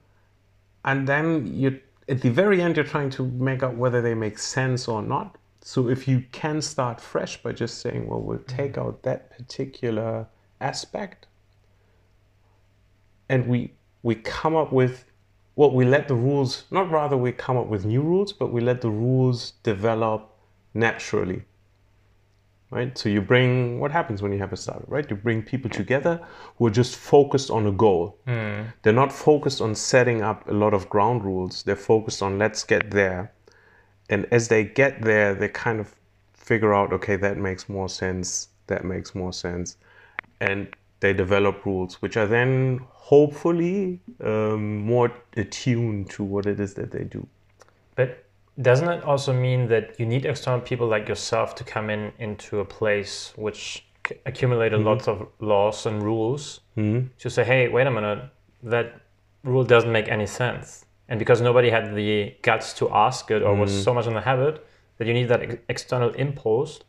and 0.84 1.08
then 1.08 1.26
you 1.62 1.80
at 2.08 2.20
the 2.20 2.30
very 2.30 2.62
end 2.62 2.76
you're 2.76 2.92
trying 2.96 3.10
to 3.18 3.22
make 3.48 3.62
out 3.62 3.76
whether 3.82 4.00
they 4.00 4.14
make 4.14 4.38
sense 4.38 4.86
or 4.86 5.02
not 5.02 5.36
so 5.66 5.88
if 5.88 6.06
you 6.06 6.22
can 6.30 6.62
start 6.62 7.00
fresh 7.00 7.42
by 7.42 7.50
just 7.50 7.80
saying, 7.80 8.06
well, 8.06 8.20
we'll 8.20 8.38
take 8.38 8.74
mm-hmm. 8.74 8.82
out 8.86 9.02
that 9.02 9.36
particular 9.36 10.28
aspect 10.60 11.26
and 13.28 13.48
we 13.48 13.72
we 14.04 14.14
come 14.14 14.54
up 14.54 14.72
with 14.72 15.06
well, 15.56 15.72
we 15.72 15.84
let 15.84 16.06
the 16.06 16.14
rules 16.14 16.66
not 16.70 16.88
rather 16.92 17.16
we 17.16 17.32
come 17.32 17.56
up 17.56 17.66
with 17.66 17.84
new 17.84 18.00
rules, 18.00 18.32
but 18.32 18.52
we 18.52 18.60
let 18.60 18.80
the 18.80 18.90
rules 18.90 19.54
develop 19.64 20.30
naturally. 20.72 21.42
Right? 22.76 22.96
So 22.98 23.08
you 23.08 23.22
bring 23.22 23.80
what 23.80 23.90
happens 23.90 24.22
when 24.22 24.32
you 24.32 24.38
have 24.38 24.52
a 24.52 24.56
startup, 24.56 24.84
right? 24.88 25.08
You 25.10 25.16
bring 25.16 25.42
people 25.42 25.70
together 25.70 26.14
who 26.56 26.66
are 26.66 26.76
just 26.82 26.94
focused 26.96 27.50
on 27.50 27.66
a 27.66 27.72
goal. 27.72 28.18
Mm. 28.26 28.72
They're 28.82 29.00
not 29.04 29.12
focused 29.12 29.60
on 29.60 29.74
setting 29.74 30.22
up 30.22 30.48
a 30.48 30.52
lot 30.52 30.74
of 30.74 30.88
ground 30.88 31.24
rules. 31.24 31.62
They're 31.62 31.84
focused 31.94 32.22
on 32.22 32.38
let's 32.38 32.62
get 32.64 32.90
there 32.90 33.32
and 34.08 34.26
as 34.30 34.48
they 34.48 34.64
get 34.64 35.02
there, 35.02 35.34
they 35.34 35.48
kind 35.48 35.80
of 35.80 35.94
figure 36.34 36.74
out, 36.74 36.92
okay, 36.92 37.16
that 37.16 37.38
makes 37.38 37.68
more 37.68 37.88
sense, 37.88 38.48
that 38.68 38.84
makes 38.84 39.14
more 39.14 39.32
sense, 39.32 39.76
and 40.40 40.68
they 41.00 41.12
develop 41.12 41.64
rules, 41.66 42.00
which 42.02 42.16
are 42.16 42.26
then 42.26 42.80
hopefully 42.92 44.00
um, 44.22 44.78
more 44.78 45.12
attuned 45.36 46.10
to 46.10 46.24
what 46.24 46.46
it 46.46 46.60
is 46.60 46.74
that 46.74 46.90
they 46.90 47.04
do. 47.04 47.26
But 47.96 48.24
doesn't 48.60 48.88
it 48.88 49.04
also 49.04 49.32
mean 49.32 49.68
that 49.68 49.98
you 50.00 50.06
need 50.06 50.24
external 50.24 50.60
people 50.60 50.86
like 50.86 51.08
yourself 51.08 51.54
to 51.56 51.64
come 51.64 51.90
in 51.90 52.12
into 52.18 52.60
a 52.60 52.64
place 52.64 53.32
which 53.36 53.86
accumulated 54.24 54.78
mm-hmm. 54.78 54.88
lots 54.88 55.08
of 55.08 55.28
laws 55.40 55.84
and 55.86 56.02
rules 56.02 56.60
mm-hmm. 56.76 57.06
to 57.18 57.30
say, 57.30 57.44
hey, 57.44 57.68
wait 57.68 57.86
a 57.86 57.90
minute, 57.90 58.30
that 58.62 59.00
rule 59.44 59.64
doesn't 59.64 59.92
make 59.92 60.08
any 60.08 60.26
sense 60.26 60.86
and 61.08 61.18
because 61.18 61.40
nobody 61.40 61.70
had 61.70 61.94
the 61.94 62.34
guts 62.42 62.72
to 62.74 62.90
ask 62.90 63.30
it 63.30 63.42
or 63.42 63.54
mm. 63.54 63.60
was 63.60 63.84
so 63.84 63.94
much 63.94 64.06
in 64.06 64.14
the 64.14 64.20
habit 64.20 64.66
that 64.98 65.06
you 65.06 65.14
need 65.14 65.28
that 65.28 65.42
ex- 65.42 65.56
external 65.68 66.10
impulse 66.14 66.80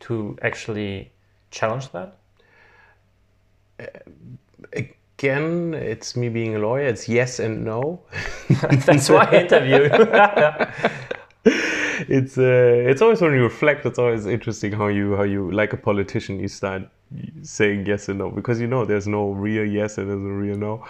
to 0.00 0.36
actually 0.42 1.12
challenge 1.50 1.90
that 1.92 2.16
uh, 3.80 4.80
again 5.22 5.74
it's 5.74 6.16
me 6.16 6.28
being 6.28 6.56
a 6.56 6.58
lawyer 6.58 6.86
it's 6.86 7.08
yes 7.08 7.38
and 7.38 7.64
no 7.64 8.00
that's 8.86 9.08
why 9.08 9.24
i 9.24 9.42
interview 9.42 9.88
it's 12.08 12.38
uh, 12.38 12.90
it's 12.90 13.00
always 13.00 13.20
when 13.20 13.32
you 13.32 13.42
reflect 13.42 13.86
it's 13.86 13.98
always 13.98 14.26
interesting 14.26 14.72
how 14.72 14.88
you 14.88 15.16
how 15.16 15.22
you 15.22 15.50
like 15.52 15.72
a 15.72 15.76
politician 15.76 16.40
you 16.40 16.48
start 16.48 16.82
saying 17.42 17.86
yes 17.86 18.08
and 18.08 18.18
no 18.18 18.30
because 18.30 18.60
you 18.60 18.66
know 18.66 18.84
there's 18.84 19.06
no 19.06 19.30
real 19.30 19.64
yes 19.64 19.98
and 19.98 20.08
there's 20.08 20.18
no 20.18 20.30
real 20.30 20.56
no 20.56 20.84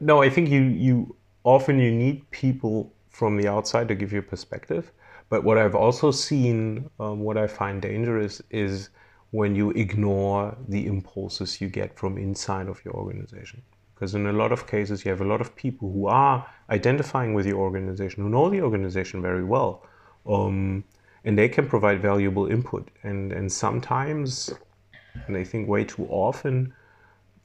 no 0.00 0.22
i 0.22 0.30
think 0.30 0.48
you 0.48 0.62
you 0.62 1.14
often 1.44 1.78
you 1.78 1.90
need 1.90 2.30
people 2.30 2.92
from 3.08 3.36
the 3.36 3.48
outside 3.48 3.88
to 3.88 3.94
give 3.94 4.12
you 4.12 4.20
a 4.20 4.22
perspective. 4.22 4.92
But 5.28 5.44
what 5.44 5.58
I've 5.58 5.74
also 5.74 6.10
seen, 6.10 6.88
um, 7.00 7.20
what 7.20 7.36
I 7.36 7.46
find 7.46 7.82
dangerous 7.82 8.40
is 8.50 8.90
when 9.30 9.54
you 9.54 9.70
ignore 9.70 10.56
the 10.68 10.86
impulses 10.86 11.60
you 11.60 11.68
get 11.68 11.98
from 11.98 12.16
inside 12.16 12.68
of 12.68 12.82
your 12.84 12.94
organization. 12.94 13.62
Because 13.94 14.14
in 14.14 14.26
a 14.26 14.32
lot 14.32 14.52
of 14.52 14.66
cases, 14.66 15.04
you 15.04 15.10
have 15.10 15.20
a 15.20 15.24
lot 15.24 15.40
of 15.40 15.54
people 15.56 15.90
who 15.92 16.06
are 16.06 16.48
identifying 16.70 17.34
with 17.34 17.46
your 17.46 17.58
organization, 17.58 18.22
who 18.22 18.30
know 18.30 18.48
the 18.48 18.62
organization 18.62 19.20
very 19.20 19.44
well, 19.44 19.84
um, 20.26 20.84
and 21.24 21.36
they 21.36 21.48
can 21.48 21.68
provide 21.68 22.00
valuable 22.00 22.46
input. 22.46 22.88
And, 23.02 23.32
and 23.32 23.50
sometimes, 23.50 24.50
and 25.26 25.36
I 25.36 25.44
think 25.44 25.68
way 25.68 25.84
too 25.84 26.06
often, 26.08 26.72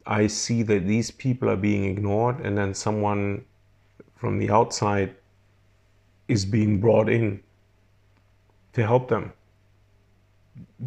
I 0.06 0.28
see 0.28 0.64
that 0.64 0.86
these 0.86 1.10
people 1.12 1.50
are 1.50 1.56
being 1.58 1.86
ignored, 1.86 2.40
and 2.42 2.58
then 2.58 2.74
someone 2.74 3.46
from 4.16 4.38
the 4.38 4.52
outside 4.52 5.16
is 6.28 6.46
being 6.46 6.80
brought 6.80 7.10
in 7.10 7.42
to 8.74 8.86
help 8.86 9.10
them. 9.10 9.34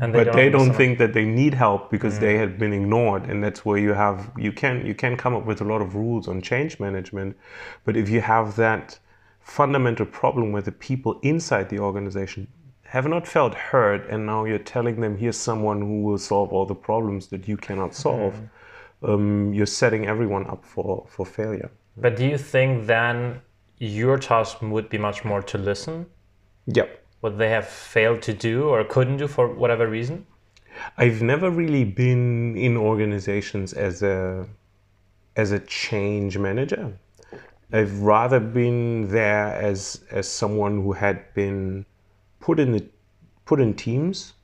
And 0.00 0.12
but 0.12 0.32
they 0.32 0.50
don't 0.50 0.73
think 0.73 0.99
that 0.99 1.12
they 1.12 1.25
need 1.25 1.54
help 1.54 1.90
because 1.90 2.18
they 2.18 2.37
have 2.37 2.58
been 2.58 2.73
ignored, 2.73 3.25
and 3.25 3.42
that's 3.42 3.64
where 3.64 3.78
you 3.78 3.94
have 3.94 4.30
you 4.37 4.52
can 4.52 4.87
you 4.87 4.94
can 4.94 5.16
come 5.16 5.35
up 5.35 5.46
with 5.46 5.61
a 5.61 5.64
lot 5.64 5.80
of 5.80 5.94
rules 5.94 6.28
on 6.28 6.40
change 6.42 6.78
management, 6.78 7.37
but 7.85 7.96
if 7.96 8.08
you 8.08 8.20
have 8.20 8.56
that 8.56 8.99
fundamental 9.40 10.06
problem 10.06 10.52
where 10.52 10.62
the 10.62 10.73
people 10.73 11.18
inside 11.23 11.68
the 11.68 11.78
organization 11.78 12.46
have 12.85 13.06
not 13.08 13.26
felt 13.26 13.54
heard, 13.54 14.06
and 14.11 14.26
now 14.26 14.44
you're 14.44 14.58
telling 14.58 15.00
them 15.00 15.16
here's 15.16 15.37
someone 15.37 15.80
who 15.80 16.02
will 16.02 16.18
solve 16.18 16.52
all 16.52 16.66
the 16.66 16.75
problems 16.75 17.28
that 17.28 17.49
you 17.49 17.56
cannot 17.56 17.94
solve, 17.94 18.35
um, 19.02 19.52
you're 19.52 19.66
setting 19.66 20.06
everyone 20.06 20.46
up 20.46 20.64
for 20.64 21.06
for 21.08 21.25
failure. 21.25 21.70
But 21.96 22.16
do 22.16 22.26
you 22.26 22.38
think 22.38 22.87
then 22.87 23.40
your 23.78 24.18
task 24.18 24.61
would 24.62 24.88
be 24.88 24.99
much 24.99 25.25
more 25.25 25.42
to 25.42 25.58
listen? 25.58 26.06
Yep. 26.66 27.06
What 27.26 27.38
they 27.38 27.49
have 27.49 27.66
failed 27.66 28.23
to 28.23 28.33
do 28.33 28.68
or 28.68 28.85
couldn't 28.85 29.16
do 29.16 29.26
for 29.26 29.49
whatever 29.49 29.88
reason? 29.88 30.28
I've 30.97 31.23
never 31.23 31.50
really 31.50 31.83
been 31.83 32.56
in 32.56 32.76
organizations 32.76 33.73
as 33.73 34.04
a 34.04 34.47
as 35.35 35.50
a 35.50 35.59
change 35.59 36.38
manager. 36.38 36.97
I've 37.73 37.99
rather 37.99 38.38
been 38.38 39.09
there 39.11 39.47
as 39.71 40.04
as 40.12 40.28
someone 40.28 40.83
who 40.85 40.92
had 40.92 41.35
been 41.35 41.85
put 42.38 42.61
in 42.61 42.71
the 42.71 42.87
put 43.45 43.59
in 43.59 43.75
teams 43.75 44.35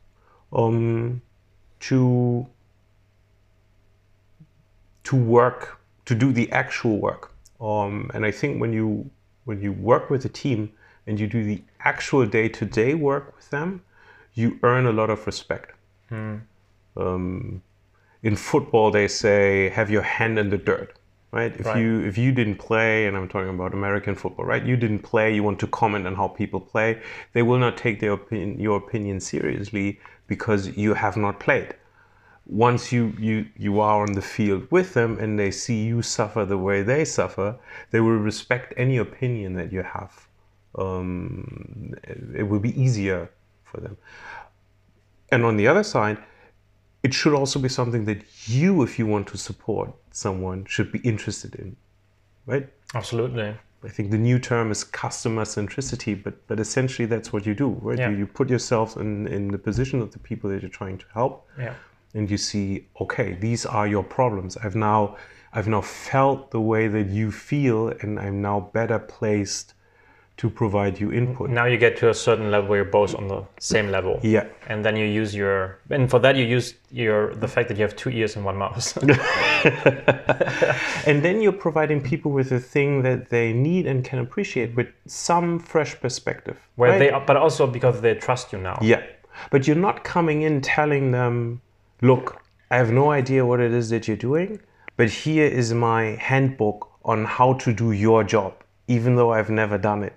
um, 0.53 1.23
to 1.87 2.49
to 5.05 5.15
work 5.15 5.79
to 6.07 6.17
do 6.17 6.33
the 6.33 6.51
actual 6.51 6.99
work. 6.99 7.33
Um, 7.61 8.11
and 8.13 8.27
I 8.27 8.33
think 8.33 8.61
when 8.61 8.73
you 8.73 9.09
when 9.45 9.63
you 9.63 9.71
work 9.71 10.11
with 10.11 10.25
a 10.25 10.29
team 10.29 10.73
and 11.07 11.19
you 11.19 11.27
do 11.27 11.43
the 11.45 11.63
actual 11.81 12.27
day 12.27 12.49
to 12.49 12.65
day 12.65 12.95
work 12.95 13.35
with 13.37 13.51
them, 13.51 13.83
you 14.35 14.59
earn 14.63 14.87
a 14.87 14.93
lot 14.93 15.11
of 15.11 15.27
respect. 15.27 15.73
Um, 16.97 17.63
in 18.23 18.37
football, 18.37 18.91
they 18.91 19.09
say 19.09 19.71
have 19.71 19.91
your 19.91 20.03
hand 20.03 20.39
in 20.39 20.51
the 20.51 20.59
dirt, 20.59 20.99
right? 21.33 21.53
If 21.59 21.67
Right. 21.67 21.79
you 21.81 22.01
if 22.01 22.17
you 22.19 22.31
didn't 22.33 22.57
play, 22.57 23.07
and 23.07 23.17
I'm 23.17 23.29
talking 23.29 23.49
about 23.49 23.73
American 23.75 24.15
football, 24.15 24.45
right? 24.45 24.65
You 24.65 24.77
didn't 24.77 25.01
play. 25.01 25.35
You 25.35 25.43
want 25.43 25.59
to 25.61 25.67
comment 25.67 26.07
on 26.07 26.15
how 26.15 26.29
people 26.29 26.61
play. 26.61 27.01
They 27.33 27.43
will 27.43 27.59
not 27.59 27.77
take 27.77 27.99
their 28.01 28.13
opinion, 28.13 28.61
your 28.61 28.77
opinion 28.77 29.21
seriously 29.21 29.99
because 30.27 30.77
you 30.77 30.95
have 30.95 31.17
not 31.17 31.41
played. 31.41 31.75
Once 32.47 32.93
you 32.93 33.15
you 33.19 33.47
you 33.57 33.81
are 33.81 34.03
on 34.03 34.13
the 34.13 34.23
field 34.23 34.63
with 34.71 34.95
them 34.95 35.19
and 35.19 35.39
they 35.39 35.51
see 35.51 35.83
you 35.85 36.03
suffer 36.03 36.45
the 36.45 36.59
way 36.59 36.83
they 36.83 37.05
suffer, 37.05 37.57
they 37.91 38.01
will 38.01 38.19
respect 38.19 38.75
any 38.77 38.99
opinion 38.99 39.55
that 39.55 39.73
you 39.73 39.83
have. 39.83 40.29
Um, 40.77 41.95
it 42.35 42.45
will 42.49 42.61
be 42.61 42.81
easier 42.81 43.31
for 43.65 43.81
them. 43.81 43.97
And 45.31 45.45
on 45.45 45.57
the 45.57 45.67
other 45.67 45.83
side, 45.83 46.19
it 47.03 47.13
should 47.13 47.35
also 47.35 47.59
be 47.59 47.69
something 47.69 48.05
that 48.05 48.23
you, 48.47 48.83
if 48.83 48.99
you 48.99 49.07
want 49.07 49.27
to 49.29 49.39
support 49.39 49.93
someone, 50.11 50.65
should 50.67 50.93
be 50.93 51.01
interested 51.01 51.55
in, 51.57 51.77
right? 52.47 52.69
Absolutely. 52.95 53.55
I 53.85 53.89
think 53.89 54.11
the 54.13 54.19
new 54.19 54.39
term 54.39 54.71
is 54.71 54.85
customer 54.85 55.43
centricity, 55.45 56.23
but 56.23 56.47
but 56.47 56.61
essentially 56.61 57.07
that's 57.07 57.33
what 57.33 57.45
you 57.45 57.55
do, 57.55 57.71
right? 57.83 57.99
Yeah. 57.99 58.11
You, 58.11 58.19
you 58.19 58.27
put 58.27 58.49
yourself 58.49 58.97
in, 58.97 59.27
in 59.27 59.49
the 59.49 59.59
position 59.59 60.01
of 60.01 60.13
the 60.13 60.21
people 60.21 60.51
that 60.51 60.63
you're 60.63 60.71
trying 60.71 60.99
to 60.99 61.07
help, 61.13 61.49
Yeah. 61.59 61.75
and 62.15 62.31
you 62.31 62.39
see, 62.39 62.87
okay, 63.01 63.33
these 63.35 63.67
are 63.67 63.89
your 63.89 64.05
problems. 64.05 64.57
I've 64.57 64.77
now 64.77 65.17
I've 65.53 65.67
now 65.67 65.81
felt 65.81 66.51
the 66.53 66.61
way 66.61 66.87
that 66.89 67.09
you 67.09 67.33
feel, 67.33 67.89
and 67.89 68.21
I'm 68.21 68.41
now 68.41 68.61
better 68.73 68.99
placed 69.01 69.75
to 70.39 70.51
provide 70.51 70.99
you 70.99 71.13
input. 71.13 71.51
Now 71.51 71.67
you 71.67 71.77
get 71.77 71.97
to 71.99 72.11
a 72.11 72.15
certain 72.15 72.51
level 72.51 72.71
where 72.71 72.79
you're 72.83 72.91
both 72.91 73.15
on 73.15 73.29
the 73.29 73.45
same 73.61 73.91
level. 73.91 74.19
Yeah. 74.23 74.47
And 74.67 74.85
then 74.85 74.97
you 74.97 75.05
use 75.05 75.35
your 75.35 75.79
and 75.91 76.11
for 76.11 76.19
that 76.21 76.37
you 76.37 76.45
use 76.45 76.75
your 76.91 77.35
the 77.35 77.49
fact 77.49 77.69
that 77.69 77.77
you 77.77 77.83
have 77.83 77.95
two 77.97 78.11
ears 78.11 78.37
and 78.37 78.45
one 78.45 78.57
mouth. 78.57 78.99
And 81.07 81.23
then 81.23 81.41
you're 81.41 81.53
providing 81.53 82.01
people 82.01 82.31
with 82.31 82.53
a 82.53 82.61
thing 82.61 83.03
that 83.03 83.29
they 83.29 83.53
need 83.53 83.87
and 83.87 84.05
can 84.05 84.19
appreciate 84.21 84.75
with 84.77 84.89
some 85.07 85.59
fresh 85.59 86.01
perspective. 86.01 86.57
Where 86.77 86.91
right? 86.91 86.99
they 86.99 87.25
but 87.27 87.37
also 87.37 87.67
because 87.67 88.01
they 88.01 88.15
trust 88.15 88.53
you 88.53 88.59
now. 88.59 88.79
Yeah. 88.81 89.03
But 89.51 89.67
you're 89.67 89.77
not 89.77 90.05
coming 90.05 90.43
in 90.43 90.61
telling 90.61 91.11
them, 91.11 91.61
look, 92.01 92.43
I 92.71 92.77
have 92.77 92.93
no 92.93 93.11
idea 93.11 93.45
what 93.45 93.61
it 93.61 93.73
is 93.73 93.91
that 93.91 94.07
you're 94.07 94.17
doing, 94.17 94.61
but 94.97 95.11
here 95.11 95.47
is 95.47 95.75
my 95.75 96.17
handbook 96.21 96.89
on 97.05 97.25
how 97.25 97.55
to 97.55 97.73
do 97.73 97.93
your 97.93 98.23
job, 98.23 98.55
even 98.97 99.17
though 99.17 99.33
I've 99.33 99.49
never 99.51 99.79
done 99.79 100.03
it. 100.03 100.17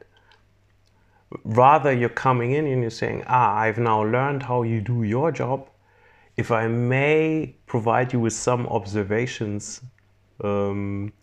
Rather, 1.44 1.92
you're 1.92 2.18
coming 2.28 2.52
in 2.52 2.68
and 2.68 2.82
you're 2.82 3.00
saying, 3.04 3.24
ah, 3.28 3.56
I've 3.56 3.78
now 3.78 4.04
learned 4.04 4.44
how 4.44 4.64
you 4.64 4.82
do 4.82 5.04
your 5.04 5.32
job. 5.32 5.70
If 6.36 6.52
I 6.52 6.68
may 6.68 7.56
provide 7.68 8.12
you 8.14 8.20
with 8.20 8.34
some 8.34 8.68
observations, 8.68 9.82
um, 10.44 11.14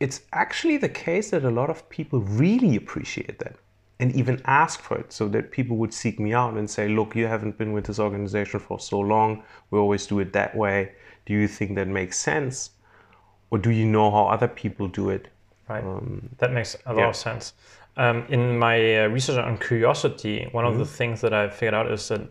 it's 0.00 0.22
actually 0.32 0.78
the 0.78 0.88
case 0.88 1.30
that 1.30 1.44
a 1.44 1.50
lot 1.60 1.70
of 1.70 1.88
people 1.88 2.20
really 2.20 2.74
appreciate 2.76 3.38
that 3.38 3.56
and 4.00 4.12
even 4.16 4.42
ask 4.46 4.80
for 4.80 4.98
it 4.98 5.12
so 5.12 5.28
that 5.28 5.52
people 5.52 5.76
would 5.76 5.94
seek 5.94 6.18
me 6.18 6.34
out 6.34 6.54
and 6.54 6.68
say 6.68 6.88
look 6.88 7.14
you 7.14 7.26
haven't 7.26 7.56
been 7.56 7.72
with 7.72 7.84
this 7.86 8.00
organization 8.00 8.58
for 8.58 8.80
so 8.80 8.98
long 8.98 9.42
we 9.70 9.78
always 9.78 10.04
do 10.06 10.18
it 10.18 10.32
that 10.32 10.54
way 10.56 10.92
do 11.26 11.32
you 11.32 11.46
think 11.46 11.76
that 11.76 11.86
makes 11.86 12.18
sense 12.18 12.70
or 13.50 13.58
do 13.58 13.70
you 13.70 13.86
know 13.86 14.10
how 14.10 14.26
other 14.26 14.48
people 14.48 14.88
do 14.88 15.10
it 15.10 15.28
Right. 15.68 16.38
that 16.38 16.52
makes 16.52 16.76
a 16.86 16.92
lot 16.92 17.00
yeah. 17.00 17.08
of 17.08 17.16
sense. 17.16 17.54
Um, 17.96 18.24
in 18.28 18.58
my 18.58 19.04
uh, 19.04 19.08
research 19.08 19.38
on 19.38 19.56
curiosity, 19.58 20.48
one 20.52 20.66
of 20.66 20.78
the 20.78 20.84
things 20.84 21.20
that 21.20 21.32
I 21.32 21.48
figured 21.48 21.74
out 21.74 21.90
is 21.90 22.08
that 22.08 22.22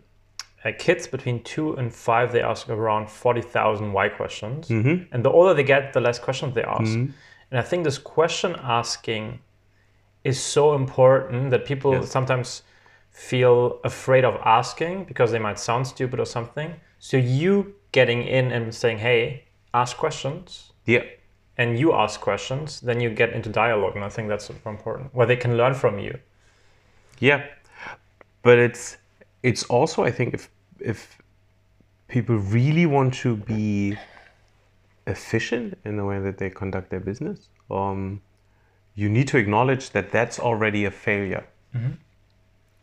uh, 0.64 0.72
kids 0.78 1.06
between 1.06 1.42
two 1.42 1.74
and 1.74 1.92
five 1.92 2.32
they 2.32 2.42
ask 2.42 2.68
around 2.68 3.10
forty 3.10 3.40
thousand 3.40 3.92
why 3.92 4.08
questions, 4.08 4.70
and 4.70 5.24
the 5.24 5.30
older 5.30 5.54
they 5.54 5.62
get, 5.64 5.92
the 5.92 6.00
less 6.00 6.18
questions 6.18 6.54
they 6.54 6.62
ask. 6.62 6.92
And 7.50 7.60
I 7.60 7.62
think 7.62 7.84
this 7.84 7.98
question 7.98 8.56
asking 8.62 9.40
is 10.22 10.40
so 10.40 10.74
important 10.74 11.50
that 11.50 11.64
people 11.64 11.92
Yes. 11.92 12.10
sometimes 12.10 12.62
feel 13.10 13.80
afraid 13.84 14.24
of 14.24 14.34
asking 14.44 15.04
because 15.04 15.30
they 15.32 15.38
might 15.38 15.58
sound 15.58 15.86
stupid 15.86 16.18
or 16.18 16.26
something. 16.26 16.74
So 16.98 17.16
you 17.16 17.74
getting 17.92 18.22
in 18.22 18.52
and 18.52 18.74
saying, 18.74 18.98
"Hey, 18.98 19.44
ask 19.72 19.96
questions," 19.96 20.72
yeah 20.86 21.04
and 21.56 21.78
you 21.78 21.92
ask 21.92 22.20
questions, 22.20 22.80
then 22.80 23.00
you 23.00 23.10
get 23.10 23.32
into 23.32 23.48
dialogue, 23.48 23.94
and 23.94 24.04
I 24.04 24.08
think 24.08 24.28
that's 24.28 24.46
super 24.46 24.68
important, 24.68 25.14
where 25.14 25.26
they 25.26 25.36
can 25.36 25.56
learn 25.56 25.74
from 25.74 25.98
you. 25.98 26.18
Yeah, 27.20 27.46
but 28.42 28.58
it's 28.58 28.96
it's 29.42 29.64
also 29.64 30.04
I 30.04 30.10
think 30.10 30.34
if 30.34 30.50
if 30.80 31.18
people 32.08 32.36
really 32.36 32.86
want 32.86 33.14
to 33.14 33.36
be 33.36 33.96
efficient 35.06 35.78
in 35.84 35.96
the 35.96 36.04
way 36.04 36.18
that 36.18 36.38
they 36.38 36.50
conduct 36.50 36.90
their 36.90 37.00
business, 37.00 37.48
um, 37.70 38.20
you 38.94 39.08
need 39.08 39.28
to 39.28 39.38
acknowledge 39.38 39.90
that 39.90 40.10
that's 40.10 40.38
already 40.38 40.84
a 40.84 40.90
failure. 40.90 41.46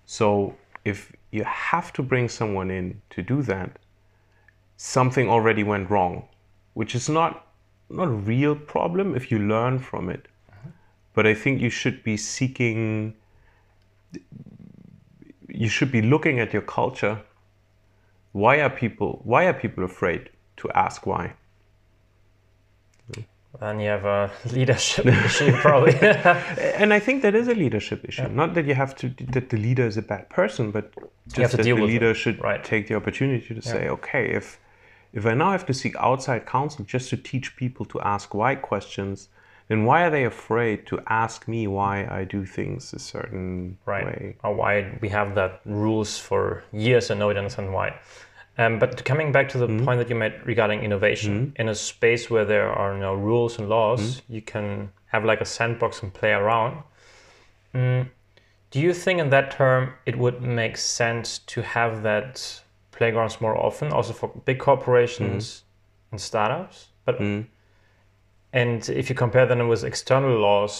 So 0.05 0.55
if 0.83 1.13
you 1.31 1.45
have 1.45 1.93
to 1.93 2.03
bring 2.03 2.27
someone 2.27 2.69
in 2.69 3.01
to 3.11 3.21
do 3.21 3.41
that, 3.43 3.79
something 4.75 5.29
already 5.29 5.63
went 5.63 5.89
wrong, 5.89 6.27
which 6.73 6.95
is 6.95 7.07
not 7.07 7.47
not 7.91 8.07
a 8.07 8.11
real 8.11 8.55
problem 8.55 9.15
if 9.15 9.31
you 9.31 9.39
learn 9.39 9.79
from 9.79 10.09
it. 10.09 10.27
But 11.13 11.27
I 11.27 11.33
think 11.33 11.61
you 11.61 11.69
should 11.69 12.03
be 12.03 12.15
seeking 12.17 13.15
you 15.49 15.67
should 15.67 15.91
be 15.91 16.01
looking 16.01 16.39
at 16.39 16.53
your 16.53 16.61
culture. 16.61 17.21
Why 18.31 18.61
are 18.61 18.69
people 18.69 19.21
why 19.23 19.45
are 19.45 19.53
people 19.53 19.83
afraid 19.83 20.29
to 20.57 20.69
ask 20.71 21.05
why? 21.05 21.33
Then 23.59 23.79
you 23.81 23.89
have 23.89 24.05
a 24.05 24.31
leadership 24.53 25.05
issue, 25.05 25.51
probably. 25.57 25.93
And 26.81 26.93
I 26.93 26.99
think 26.99 27.21
that 27.21 27.35
is 27.35 27.47
a 27.47 27.53
leadership 27.53 28.05
issue. 28.07 28.27
Not 28.29 28.53
that 28.53 28.65
you 28.65 28.75
have 28.75 28.95
to 28.95 29.09
that 29.35 29.49
the 29.49 29.57
leader 29.57 29.85
is 29.85 29.97
a 29.97 30.01
bad 30.01 30.29
person, 30.29 30.71
but 30.71 30.93
just 31.27 31.57
that 31.57 31.63
the 31.63 31.73
with 31.73 31.83
it. 31.83 31.87
leader 31.87 32.13
should 32.13 32.41
Right. 32.41 32.63
take 32.63 32.87
the 32.87 32.95
opportunity 32.95 33.53
to 33.53 33.61
say, 33.61 33.89
okay, 33.89 34.25
if 34.33 34.57
if 35.13 35.25
I 35.25 35.33
now 35.33 35.51
have 35.51 35.65
to 35.65 35.73
seek 35.73 35.95
outside 35.97 36.45
counsel 36.45 36.85
just 36.85 37.09
to 37.09 37.17
teach 37.17 37.55
people 37.55 37.85
to 37.87 38.01
ask 38.01 38.33
why 38.33 38.55
questions, 38.55 39.29
then 39.67 39.85
why 39.85 40.03
are 40.03 40.09
they 40.09 40.25
afraid 40.25 40.85
to 40.87 40.99
ask 41.07 41.47
me 41.47 41.67
why 41.67 42.05
I 42.05 42.23
do 42.25 42.45
things 42.45 42.93
a 42.93 42.99
certain 42.99 43.77
right. 43.85 44.05
way? 44.05 44.35
Or 44.43 44.53
why 44.53 44.97
we 45.01 45.09
have 45.09 45.35
that 45.35 45.61
rules 45.65 46.17
for 46.17 46.63
years 46.71 47.09
and 47.09 47.19
nobody 47.19 47.39
understands 47.39 47.71
why. 47.71 47.95
Um, 48.57 48.79
but 48.79 49.05
coming 49.05 49.31
back 49.31 49.47
to 49.49 49.57
the 49.57 49.67
point 49.67 49.99
that 49.99 50.09
you 50.09 50.15
made 50.15 50.33
regarding 50.45 50.83
innovation, 50.83 51.53
in 51.55 51.69
a 51.69 51.75
space 51.75 52.29
where 52.29 52.43
there 52.43 52.69
are 52.69 52.97
no 52.97 53.13
rules 53.13 53.57
and 53.57 53.69
laws, 53.69 54.21
you 54.27 54.41
can 54.41 54.91
have 55.07 55.23
like 55.23 55.41
a 55.41 55.45
sandbox 55.45 56.03
and 56.03 56.13
play 56.13 56.31
around. 56.31 56.83
Mm, 57.73 58.09
do 58.71 58.79
you 58.79 58.93
think, 58.93 59.19
in 59.19 59.29
that 59.29 59.51
term, 59.51 59.93
it 60.05 60.17
would 60.17 60.41
make 60.41 60.77
sense 60.77 61.39
to 61.39 61.61
have 61.61 62.03
that 62.03 62.61
playgrounds 63.01 63.35
more 63.41 63.55
often, 63.67 63.87
also 63.97 64.13
for 64.13 64.27
big 64.45 64.59
corporations 64.59 65.63
and 66.11 66.19
startups? 66.21 66.77
But 67.05 67.15
and 68.53 68.79
if 69.01 69.05
you 69.09 69.15
compare 69.25 69.45
them 69.51 69.67
with 69.71 69.83
external 69.83 70.33
laws 70.47 70.75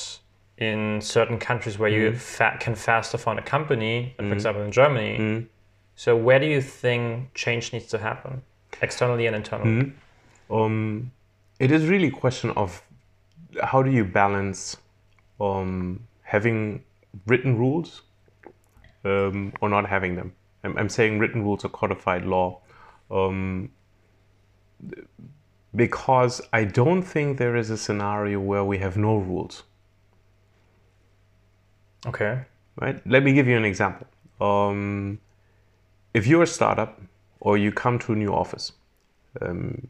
in 0.58 1.02
certain 1.02 1.38
countries 1.50 1.76
where 1.82 1.90
you 1.90 2.06
fa- 2.38 2.58
can 2.60 2.76
faster 2.76 3.18
found 3.26 3.40
a 3.40 3.46
company, 3.56 4.14
for 4.18 4.34
example 4.38 4.62
in 4.68 4.72
Germany, 4.72 5.48
so 5.96 6.10
where 6.26 6.40
do 6.40 6.48
you 6.56 6.62
think 6.62 7.34
change 7.44 7.74
needs 7.74 7.88
to 7.94 7.98
happen, 7.98 8.34
externally 8.88 9.26
and 9.30 9.36
internally? 9.42 9.72
Um, 10.58 11.12
it 11.60 11.72
is 11.72 11.82
really 11.94 12.10
a 12.16 12.18
question 12.24 12.50
of 12.64 12.70
how 13.70 13.80
do 13.88 13.92
you 13.98 14.06
balance 14.06 14.78
um, 15.40 16.00
having 16.24 16.84
written 17.32 17.52
rules 17.58 17.90
um, 19.04 19.54
or 19.62 19.68
not 19.70 19.86
having 19.96 20.14
them. 20.20 20.30
I'm, 20.64 20.78
I'm 20.78 20.90
saying 20.90 21.20
written 21.20 21.44
rules 21.44 21.66
or 21.66 21.70
codified 21.70 22.26
law 22.26 22.62
um, 23.10 23.70
because 25.76 26.42
I 26.54 26.64
don't 26.66 27.04
think 27.04 27.38
there 27.38 27.56
is 27.56 27.70
a 27.70 27.78
scenario 27.78 28.40
where 28.40 28.64
we 28.64 28.78
have 28.80 28.98
no 28.98 29.18
rules. 29.18 29.64
Okay. 32.06 32.42
right? 32.80 33.06
Let 33.08 33.24
me 33.24 33.34
give 33.34 33.48
you 33.48 33.58
an 33.58 33.66
example. 33.66 34.08
Um, 34.40 35.20
if 36.14 36.28
you're 36.28 36.44
a 36.44 36.48
startup 36.48 37.02
or 37.40 37.58
you 37.58 37.72
come 37.72 38.00
to 38.00 38.14
a 38.14 38.16
new 38.16 38.34
office, 38.34 38.74
um, 39.42 39.88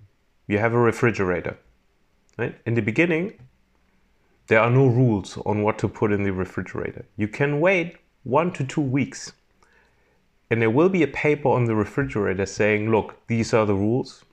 you 0.47 0.59
have 0.59 0.73
a 0.73 0.77
refrigerator, 0.79 1.57
right? 2.37 2.55
In 2.65 2.73
the 2.75 2.81
beginning, 2.81 3.39
there 4.47 4.59
are 4.59 4.69
no 4.69 4.87
rules 4.87 5.37
on 5.45 5.63
what 5.63 5.77
to 5.79 5.87
put 5.87 6.11
in 6.11 6.23
the 6.23 6.31
refrigerator. 6.33 7.05
You 7.15 7.27
can 7.27 7.59
wait 7.61 7.97
one 8.23 8.51
to 8.53 8.63
two 8.65 8.81
weeks, 8.81 9.33
and 10.51 10.61
there 10.61 10.69
will 10.69 10.89
be 10.89 11.01
a 11.01 11.07
paper 11.07 11.47
on 11.47 11.65
the 11.65 11.73
refrigerator 11.73 12.45
saying, 12.45 12.91
"Look, 12.91 13.15
these 13.27 13.53
are 13.53 13.65
the 13.65 13.73
rules." 13.73 14.25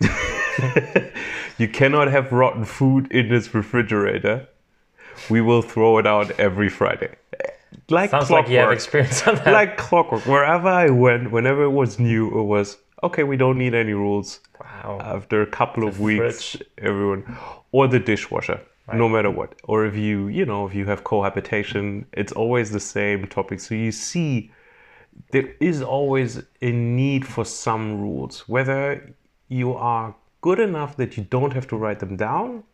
you 1.58 1.68
cannot 1.68 2.08
have 2.08 2.30
rotten 2.32 2.64
food 2.64 3.10
in 3.10 3.28
this 3.28 3.52
refrigerator. 3.52 4.46
We 5.28 5.40
will 5.40 5.62
throw 5.62 5.98
it 5.98 6.06
out 6.06 6.30
every 6.38 6.68
Friday. 6.68 7.16
Like 7.90 8.10
Sounds 8.10 8.30
like 8.30 8.48
you 8.48 8.58
have 8.58 8.66
clockwork 8.66 8.76
experience 8.76 9.26
on 9.26 9.34
that. 9.36 9.52
like 9.52 9.76
clockwork. 9.76 10.24
Wherever 10.26 10.68
I 10.68 10.90
went, 10.90 11.32
whenever 11.32 11.64
it 11.64 11.70
was 11.70 11.98
new, 11.98 12.28
it 12.38 12.44
was 12.44 12.78
okay. 13.02 13.24
We 13.24 13.36
don't 13.36 13.58
need 13.58 13.74
any 13.74 13.94
rules. 13.94 14.38
wow. 14.60 14.98
After 15.02 15.42
a 15.42 15.46
couple 15.46 15.88
of 15.88 15.98
weeks, 15.98 16.52
fridge. 16.52 16.68
everyone, 16.78 17.36
or 17.72 17.88
the 17.88 17.98
dishwasher, 17.98 18.60
no 18.92 19.08
matter 19.08 19.30
what. 19.30 19.56
Or 19.64 19.84
if 19.86 19.96
you, 19.96 20.28
you 20.28 20.46
know, 20.46 20.68
if 20.68 20.74
you 20.74 20.86
have 20.86 21.02
cohabitation, 21.02 22.06
it's 22.12 22.32
always 22.32 22.70
the 22.70 22.80
same 22.80 23.26
topic. 23.26 23.58
So 23.58 23.74
you 23.74 23.90
see, 23.90 24.52
there 25.32 25.54
is 25.60 25.82
always 25.82 26.42
a 26.62 26.70
need 26.72 27.26
for 27.26 27.44
some 27.44 28.00
rules. 28.00 28.48
Whether 28.48 29.14
you 29.48 29.74
are 29.74 30.14
good 30.40 30.60
enough 30.60 30.96
that 30.96 31.16
you 31.16 31.24
don't 31.24 31.52
have 31.52 31.66
to 31.68 31.76
write 31.76 32.00
them 32.00 32.16
down 32.16 32.64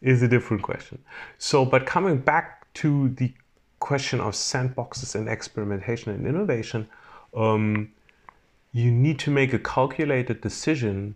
is 0.00 0.22
a 0.22 0.28
different 0.28 0.62
question. 0.62 0.98
So, 1.38 1.64
but 1.64 1.86
coming 1.86 2.18
back 2.18 2.72
to 2.74 3.08
the 3.10 3.32
question 3.78 4.20
of 4.20 4.34
sandboxes 4.34 5.14
and 5.14 5.28
experimentation 5.28 6.12
and 6.12 6.26
innovation, 6.26 6.88
um, 7.34 7.90
you 8.72 8.90
need 8.90 9.18
to 9.20 9.30
make 9.30 9.52
a 9.52 9.58
calculated 9.58 10.40
decision 10.40 11.14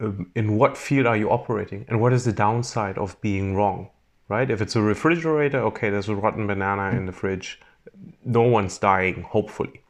um, 0.00 0.30
in 0.34 0.56
what 0.56 0.76
field 0.76 1.06
are 1.06 1.16
you 1.16 1.30
operating 1.30 1.84
and 1.88 2.00
what 2.00 2.12
is 2.12 2.24
the 2.24 2.32
downside 2.32 2.96
of 2.98 3.20
being 3.20 3.54
wrong, 3.54 3.90
right? 4.28 4.50
If 4.50 4.62
it's 4.62 4.76
a 4.76 4.82
refrigerator, 4.82 5.58
okay, 5.58 5.90
there's 5.90 6.08
a 6.08 6.14
rotten 6.14 6.46
banana 6.46 6.96
in 6.96 7.06
the 7.06 7.12
fridge, 7.12 7.60
no 8.24 8.42
one's 8.42 8.78
dying, 8.78 9.22
hopefully. 9.22 9.82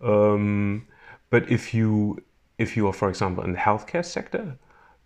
Um, 0.00 0.86
but 1.30 1.50
if 1.50 1.74
you 1.74 2.22
if 2.58 2.76
you 2.76 2.86
are, 2.88 2.92
for 2.92 3.08
example, 3.08 3.44
in 3.44 3.52
the 3.52 3.58
healthcare 3.58 4.04
sector, 4.04 4.56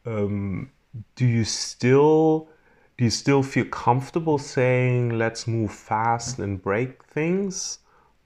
um, 0.07 0.71
do 1.17 1.27
you 1.27 1.45
still 1.45 2.49
do 2.99 3.05
you 3.05 3.11
still 3.11 3.43
feel 3.43 3.65
comfortable 3.67 4.39
saying 4.39 5.11
let's 5.17 5.47
move 5.47 5.73
fast 5.73 6.39
and 6.39 6.63
break 6.63 7.05
things 7.05 7.79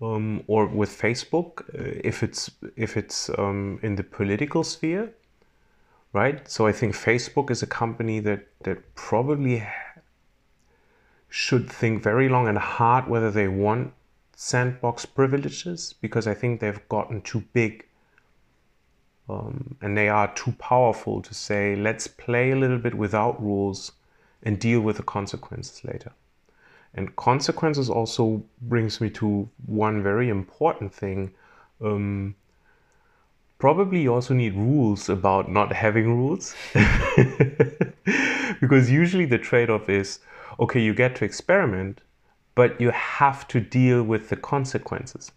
um, 0.03 0.43
or 0.47 0.67
with 0.67 0.91
facebook 0.91 1.61
uh, 1.75 2.01
if 2.03 2.23
it's 2.23 2.51
if 2.77 2.97
it's 2.97 3.31
um, 3.39 3.79
in 3.83 3.97
the 3.97 4.03
political 4.03 4.65
sphere 4.65 5.13
right 6.13 6.49
so 6.49 6.67
i 6.67 6.73
think 6.73 6.95
facebook 6.95 7.51
is 7.51 7.63
a 7.63 7.67
company 7.67 8.19
that 8.21 8.47
that 8.65 8.95
probably 8.95 9.63
should 11.37 11.69
think 11.69 12.01
very 12.01 12.29
long 12.29 12.47
and 12.47 12.57
hard 12.57 13.09
whether 13.09 13.29
they 13.29 13.49
want 13.49 13.93
sandbox 14.37 15.05
privileges 15.05 15.93
because 16.01 16.29
i 16.29 16.35
think 16.35 16.61
they've 16.61 16.89
gotten 16.89 17.21
too 17.23 17.43
big. 17.53 17.85
Um, 19.29 19.75
and 19.81 19.97
they 19.99 20.09
are 20.09 20.33
too 20.35 20.53
powerful 20.59 21.23
to 21.23 21.35
say 21.35 21.75
let's 21.75 22.07
play 22.07 22.53
a 22.53 22.57
little 22.57 22.79
bit 22.79 22.95
without 22.95 23.43
rules 23.43 23.93
and 24.45 24.61
deal 24.61 24.81
with 24.81 24.99
the 24.99 25.03
consequences 25.03 25.83
later. 25.83 26.13
And 26.95 27.17
consequences 27.17 27.89
also 27.91 28.45
brings 28.61 29.01
me 29.01 29.11
to 29.11 29.49
one 29.67 30.03
very 30.03 30.29
important 30.29 30.95
thing. 30.95 31.33
Um, 31.81 32.37
probably 33.59 34.03
you 34.03 34.15
also 34.15 34.35
need 34.35 34.55
rules 34.55 35.09
about 35.09 35.51
not 35.51 35.73
having 35.73 36.07
rules. 36.17 36.55
Because 38.61 38.91
usually 38.91 39.25
the 39.25 39.39
trade-off 39.39 39.89
is 39.89 40.21
okay 40.59 40.81
you 40.81 40.95
get 40.95 41.17
to 41.17 41.25
experiment 41.25 42.01
but 42.55 42.81
you 42.81 42.91
have 42.91 43.47
to 43.49 43.61
deal 43.61 44.03
with 44.03 44.29
the 44.29 44.37
consequences 44.37 45.33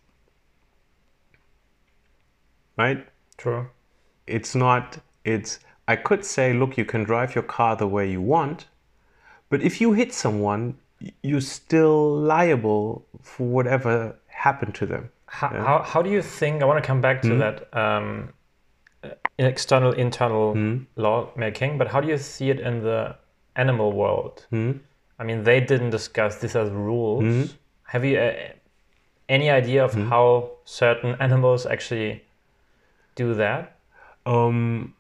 right 2.78 3.08
True. 3.38 3.68
it's 4.28 4.56
not 4.56 5.00
it's 5.24 5.60
i 5.88 5.96
could 5.96 6.24
say 6.24 6.54
look 6.54 6.78
you 6.78 6.86
can 6.86 7.04
drive 7.04 7.36
your 7.36 7.44
car 7.44 7.76
the 7.76 7.88
way 7.88 8.10
you 8.10 8.22
want 8.22 8.66
but 9.50 9.62
if 9.62 9.80
you 9.82 9.94
hit 9.94 10.14
someone 10.14 10.76
you're 11.24 11.42
still 11.42 12.16
liable 12.18 13.06
for 13.22 13.48
whatever 13.48 14.16
happened 14.28 14.74
to 14.76 14.86
them 14.86 15.10
How, 15.28 15.50
how, 15.50 15.84
how 15.84 16.02
do 16.02 16.10
you 16.10 16.22
think? 16.22 16.62
I 16.62 16.66
want 16.66 16.82
to 16.84 16.88
come 16.88 17.02
back 17.02 17.22
to 17.22 17.36
that 17.44 17.58
um, 17.78 18.34
uh, 19.04 19.10
external 19.38 19.92
internal 19.92 20.56
law 20.96 21.30
making, 21.36 21.78
but 21.78 21.88
how 21.90 22.00
do 22.02 22.08
you 22.08 22.18
see 22.18 22.50
it 22.50 22.60
in 22.60 22.82
the 22.82 23.16
animal 23.56 23.92
world? 23.92 24.46
I 25.20 25.24
mean, 25.24 25.44
they 25.44 25.60
didn't 25.60 25.90
discuss 25.90 26.38
this 26.38 26.56
as 26.56 26.70
rules. 26.70 27.56
Have 27.88 28.06
you 28.06 28.20
uh, 28.20 28.34
any 29.30 29.50
idea 29.50 29.84
of 29.84 29.94
how 29.94 30.52
certain 30.66 31.16
animals 31.20 31.66
actually 31.66 32.24
do 33.16 33.34
that? 33.34 33.78
um, 34.26 34.94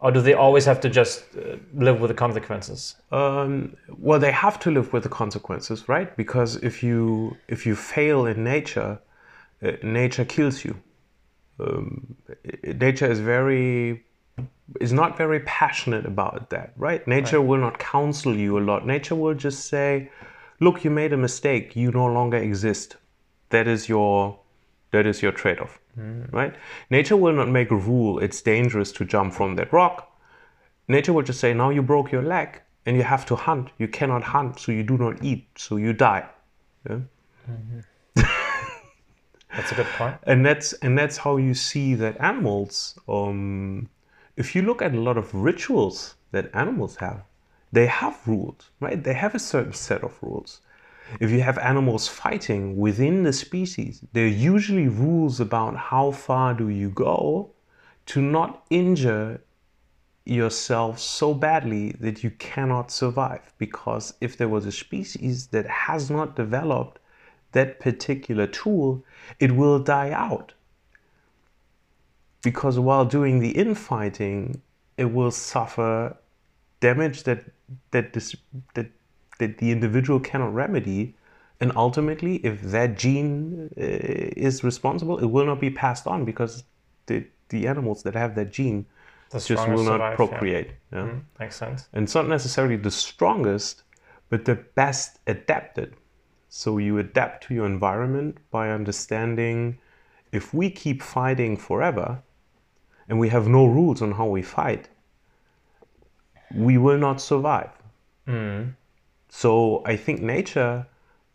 Or 0.00 0.10
do 0.10 0.20
they 0.20 0.34
always 0.34 0.64
have 0.64 0.80
to 0.80 0.88
just 0.90 1.24
uh, 1.36 1.56
live 1.74 2.00
with 2.00 2.08
the 2.08 2.14
consequences? 2.14 2.96
um, 3.12 3.76
well 3.98 4.18
they 4.18 4.32
have 4.32 4.58
to 4.60 4.70
live 4.70 4.92
with 4.92 5.02
the 5.02 5.08
consequences 5.22 5.88
right 5.88 6.16
because 6.16 6.56
if 6.56 6.82
you 6.82 7.36
if 7.48 7.66
you 7.66 7.74
fail 7.76 8.26
in 8.26 8.42
nature 8.42 8.98
uh, 9.62 9.72
nature 9.82 10.24
kills 10.24 10.64
you 10.64 10.74
um, 11.60 12.16
nature 12.64 13.10
is 13.10 13.20
very 13.20 14.04
is 14.80 14.92
not 14.92 15.16
very 15.16 15.40
passionate 15.40 16.04
about 16.06 16.50
that 16.50 16.72
right? 16.76 17.06
Nature 17.06 17.40
will 17.40 17.58
not 17.58 17.78
counsel 17.78 18.34
you 18.36 18.58
a 18.58 18.60
lot. 18.70 18.86
Nature 18.86 19.14
will 19.14 19.34
just 19.34 19.66
say 19.66 20.10
look 20.60 20.84
you 20.84 20.90
made 20.90 21.12
a 21.12 21.16
mistake. 21.16 21.76
You 21.76 21.90
no 21.92 22.06
longer 22.06 22.36
exist. 22.36 22.96
That 23.50 23.66
is 23.68 23.88
your 23.88 24.38
that 24.92 25.06
is 25.06 25.22
your 25.22 25.32
trade-off 25.32 25.78
right? 26.30 26.54
Nature 26.90 27.16
will 27.16 27.32
not 27.32 27.48
make 27.48 27.70
a 27.70 27.76
rule. 27.76 28.18
It's 28.18 28.42
dangerous 28.42 28.92
to 28.92 29.04
jump 29.04 29.32
from 29.32 29.56
that 29.56 29.72
rock. 29.72 30.12
Nature 30.88 31.12
will 31.12 31.22
just 31.22 31.40
say 31.40 31.54
now 31.54 31.70
you 31.70 31.82
broke 31.82 32.12
your 32.12 32.22
leg 32.22 32.60
and 32.84 32.96
you 32.96 33.02
have 33.02 33.24
to 33.26 33.34
hunt. 33.36 33.70
You 33.78 33.88
cannot 33.88 34.22
hunt 34.22 34.60
so 34.60 34.72
you 34.72 34.82
do 34.82 34.98
not 34.98 35.22
eat 35.24 35.46
so 35.56 35.76
you 35.76 35.92
die. 35.92 36.26
Yeah? 36.88 36.98
That's 39.56 39.72
a 39.72 39.74
good 39.74 39.86
point. 39.96 40.16
and 40.24 40.44
that's 40.44 40.74
and 40.74 40.98
that's 40.98 41.16
how 41.16 41.38
you 41.38 41.54
see 41.54 41.94
that 41.94 42.20
animals 42.20 42.98
um, 43.08 43.88
if 44.36 44.54
you 44.54 44.62
look 44.62 44.82
at 44.82 44.94
a 44.94 45.00
lot 45.00 45.16
of 45.16 45.34
rituals 45.34 46.14
that 46.32 46.50
animals 46.54 46.96
have 46.96 47.22
they 47.72 47.86
have 47.86 48.18
rules 48.26 48.70
right? 48.80 49.02
They 49.02 49.14
have 49.14 49.34
a 49.34 49.40
certain 49.40 49.72
set 49.72 50.02
of 50.04 50.16
rules. 50.22 50.60
If 51.20 51.30
you 51.30 51.40
have 51.40 51.58
animals 51.58 52.08
fighting 52.08 52.76
within 52.76 53.22
the 53.22 53.32
species 53.32 54.04
there 54.12 54.24
are 54.24 54.40
usually 54.54 54.88
rules 54.88 55.40
about 55.40 55.76
how 55.76 56.10
far 56.10 56.54
do 56.54 56.68
you 56.68 56.90
go 56.90 57.50
to 58.06 58.20
not 58.20 58.64
injure 58.70 59.40
yourself 60.24 60.98
so 60.98 61.32
badly 61.32 61.92
that 62.00 62.24
you 62.24 62.30
cannot 62.32 62.90
survive. 62.90 63.54
Because 63.58 64.14
if 64.20 64.36
there 64.36 64.48
was 64.48 64.66
a 64.66 64.72
species 64.72 65.46
that 65.48 65.66
has 65.66 66.10
not 66.10 66.36
developed 66.36 66.98
that 67.52 67.80
particular 67.80 68.46
tool 68.46 69.04
it 69.40 69.52
will 69.52 69.78
die 69.78 70.10
out 70.10 70.52
because 72.46 72.78
while 72.78 73.04
doing 73.04 73.40
the 73.40 73.50
infighting, 73.64 74.62
it 74.96 75.08
will 75.16 75.32
suffer 75.32 76.16
damage 76.78 77.24
that 77.24 77.40
that 77.90 78.12
this 78.12 78.36
that 78.74 78.88
that 79.40 79.58
the 79.58 79.68
individual 79.72 80.20
cannot 80.20 80.54
remedy, 80.54 81.16
and 81.60 81.72
ultimately, 81.74 82.34
if 82.50 82.62
that 82.74 82.96
gene 82.96 83.68
uh, 83.76 84.46
is 84.48 84.62
responsible, 84.62 85.18
it 85.18 85.26
will 85.34 85.44
not 85.52 85.60
be 85.60 85.70
passed 85.70 86.06
on 86.06 86.24
because 86.24 86.62
the 87.06 87.26
the 87.48 87.66
animals 87.66 88.04
that 88.04 88.14
have 88.14 88.36
that 88.36 88.52
gene 88.58 88.86
The 89.30 89.40
just 89.40 89.68
will 89.68 89.86
not 89.92 89.98
survive, 89.98 90.12
yeah. 90.12 90.16
procreate. 90.20 90.70
yeah. 90.92 91.06
Mm, 91.06 91.20
makes 91.40 91.56
sense. 91.56 91.88
And 91.92 92.04
it's 92.04 92.14
not 92.14 92.28
necessarily 92.28 92.76
the 92.76 92.92
strongest, 93.06 93.82
but 94.30 94.44
the 94.44 94.54
best 94.54 95.18
adapted. 95.26 95.90
So 96.48 96.78
you 96.78 96.98
adapt 96.98 97.36
to 97.46 97.54
your 97.54 97.66
environment 97.66 98.38
by 98.52 98.70
understanding 98.70 99.78
if 100.30 100.54
we 100.54 100.70
keep 100.70 101.02
fighting 101.02 101.56
forever 101.56 102.22
and 103.08 103.18
we 103.18 103.28
have 103.28 103.48
no 103.48 103.66
rules 103.66 104.02
on 104.02 104.12
how 104.12 104.26
we 104.26 104.42
fight, 104.42 104.88
we 106.54 106.78
will 106.78 106.98
not 106.98 107.20
survive. 107.20 107.70
So 109.28 109.82
I 109.84 109.96
think 109.96 110.22
nature, 110.22 110.86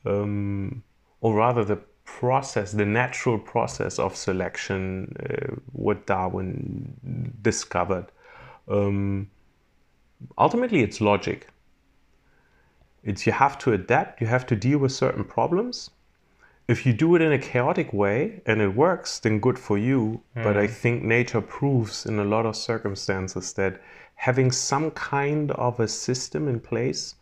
um, 0.06 0.84
or 1.22 1.36
rather 1.36 1.64
the 1.64 1.80
process, 2.06 2.72
the 2.72 2.86
natural 2.86 3.40
process 3.40 4.00
of 4.00 4.16
selection, 4.16 5.16
uh, 5.20 5.56
what 5.72 6.06
Darwin 6.06 7.34
discovered, 7.42 8.08
um, 8.68 9.30
ultimately 10.38 10.82
it's 10.82 11.02
logic. 11.02 11.48
It's 13.04 13.26
you 13.26 13.32
have 13.34 13.58
to 13.60 13.74
adapt, 13.74 14.22
you 14.22 14.28
have 14.28 14.46
to 14.48 14.56
deal 14.56 14.80
with 14.80 14.92
certain 14.92 15.24
problems. 15.24 15.90
If 16.72 16.86
you 16.86 16.94
do 16.94 17.16
it 17.16 17.22
in 17.22 17.32
a 17.34 17.38
chaotic 17.38 17.92
way 17.92 18.42
and 18.46 18.62
it 18.62 18.74
works, 18.76 19.20
then 19.20 19.40
good 19.40 19.60
for 19.60 19.78
you. 19.78 20.22
But 20.34 20.56
I 20.56 20.68
think 20.68 21.04
nature 21.04 21.42
proves 21.42 22.06
in 22.06 22.20
a 22.20 22.24
lot 22.24 22.46
of 22.46 22.56
circumstances 22.56 23.54
that 23.54 23.82
having 24.16 24.52
some 24.52 24.92
kind 24.92 25.52
of 25.52 25.80
a 25.80 25.88
system 25.88 26.48
in 26.48 26.60
place 26.60 27.16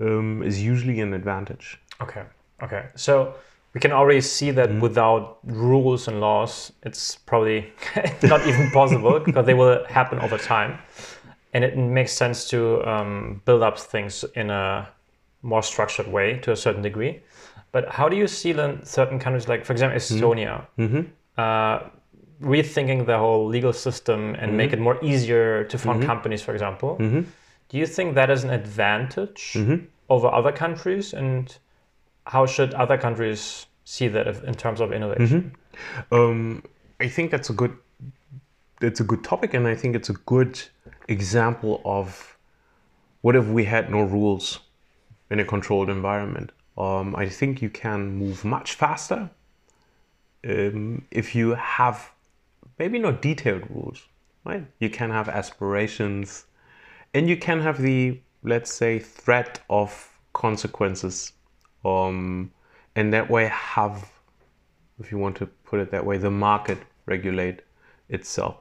um, 0.00 0.42
is 0.42 0.62
usually 0.62 1.00
an 1.00 1.14
advantage. 1.14 1.80
Okay. 2.00 2.24
Okay. 2.62 2.84
So 2.94 3.34
we 3.74 3.80
can 3.80 3.92
already 3.92 4.20
see 4.20 4.50
that 4.52 4.68
Mm-hmm. 4.68 4.80
without 4.80 5.38
rules 5.44 6.08
and 6.08 6.20
laws, 6.20 6.72
it's 6.82 7.16
probably 7.16 7.72
not 8.22 8.46
even 8.46 8.70
possible 8.70 9.18
because 9.18 9.46
they 9.46 9.54
will 9.54 9.84
happen 9.88 10.18
over 10.20 10.38
time. 10.38 10.78
And 11.54 11.64
it 11.64 11.76
makes 11.76 12.12
sense 12.12 12.48
to 12.50 12.86
um, 12.88 13.42
build 13.46 13.62
up 13.62 13.78
things 13.78 14.24
in 14.34 14.50
a 14.50 14.88
more 15.42 15.62
structured 15.62 16.08
way 16.08 16.38
to 16.38 16.52
a 16.52 16.56
certain 16.56 16.82
degree. 16.82 17.20
But 17.72 17.88
how 17.88 18.08
do 18.08 18.16
you 18.16 18.28
see 18.28 18.52
then 18.52 18.84
certain 18.84 19.18
countries, 19.18 19.48
like 19.48 19.64
for 19.64 19.72
example 19.72 19.98
mm-hmm. 19.98 20.24
Estonia, 20.24 20.66
mm-hmm. 20.78 21.00
uh, 21.38 21.88
rethinking 22.42 23.06
the 23.06 23.18
whole 23.18 23.46
legal 23.46 23.72
system 23.72 24.34
and 24.34 24.48
mm-hmm. 24.48 24.56
make 24.56 24.72
it 24.72 24.78
more 24.78 25.02
easier 25.02 25.64
to 25.64 25.78
found 25.78 26.02
companies, 26.04 26.42
for 26.42 26.52
example? 26.52 26.96
Do 27.68 27.78
you 27.78 27.86
think 27.86 28.14
that 28.14 28.30
is 28.30 28.44
an 28.44 28.50
advantage 28.50 29.56
over 30.10 30.28
other 30.28 30.52
countries? 30.52 31.14
And 31.14 31.56
how 32.26 32.44
should 32.44 32.74
other 32.74 32.98
countries 32.98 33.66
see 33.84 34.08
that 34.08 34.28
if, 34.28 34.44
in 34.44 34.54
terms 34.54 34.80
of 34.80 34.92
innovation? 34.92 35.56
Um, 36.10 36.62
I 37.00 37.08
think 37.08 37.30
that's 37.30 37.50
a 37.50 37.54
good 37.54 37.76
that's 38.80 39.00
a 39.00 39.04
good 39.04 39.22
topic, 39.24 39.54
and 39.54 39.66
I 39.66 39.76
think 39.76 39.94
it's 39.94 40.10
a 40.10 40.18
good 40.26 40.60
example 41.08 41.80
of 41.84 42.36
what 43.22 43.36
if 43.36 43.46
we 43.46 43.64
had 43.64 43.90
no 43.90 44.02
rules 44.02 44.58
in 45.32 45.40
a 45.40 45.44
controlled 45.44 45.88
environment. 45.88 46.52
Um, 46.76 47.16
I 47.16 47.26
think 47.28 47.62
you 47.62 47.70
can 47.70 48.14
move 48.22 48.44
much 48.44 48.74
faster 48.74 49.30
um, 50.48 51.04
if 51.10 51.34
you 51.34 51.54
have 51.54 52.10
maybe 52.78 52.98
not 52.98 53.22
detailed 53.22 53.64
rules, 53.70 54.06
right? 54.44 54.64
You 54.78 54.90
can 54.90 55.10
have 55.10 55.28
aspirations, 55.28 56.46
and 57.14 57.28
you 57.28 57.36
can 57.36 57.60
have 57.60 57.80
the 57.80 58.20
let's 58.44 58.72
say 58.72 58.98
threat 58.98 59.60
of 59.70 59.90
consequences, 60.32 61.32
um, 61.84 62.50
and 62.96 63.12
that 63.12 63.30
way 63.30 63.46
have 63.48 64.10
if 65.00 65.10
you 65.10 65.18
want 65.18 65.36
to 65.36 65.46
put 65.46 65.80
it 65.80 65.90
that 65.90 66.04
way, 66.04 66.18
the 66.18 66.30
market 66.30 66.78
regulate 67.06 67.60
itself. 68.08 68.56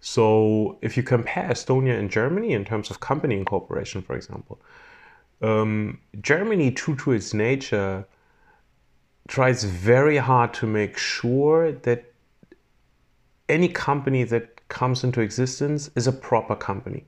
So 0.00 0.78
if 0.82 0.96
you 0.96 1.02
compare 1.02 1.48
Estonia 1.50 1.98
and 1.98 2.10
Germany 2.10 2.52
in 2.52 2.64
terms 2.64 2.90
of 2.90 3.00
company 3.00 3.36
incorporation, 3.36 4.02
for 4.02 4.16
example, 4.16 4.60
um, 5.42 5.98
Germany, 6.20 6.70
true 6.70 6.96
to 6.96 7.12
its 7.12 7.34
nature, 7.34 8.06
tries 9.28 9.64
very 9.64 10.16
hard 10.16 10.54
to 10.54 10.66
make 10.66 10.96
sure 10.96 11.72
that 11.72 12.12
any 13.48 13.68
company 13.68 14.24
that 14.24 14.68
comes 14.68 15.04
into 15.04 15.20
existence 15.20 15.90
is 15.94 16.06
a 16.06 16.12
proper 16.12 16.56
company. 16.56 17.04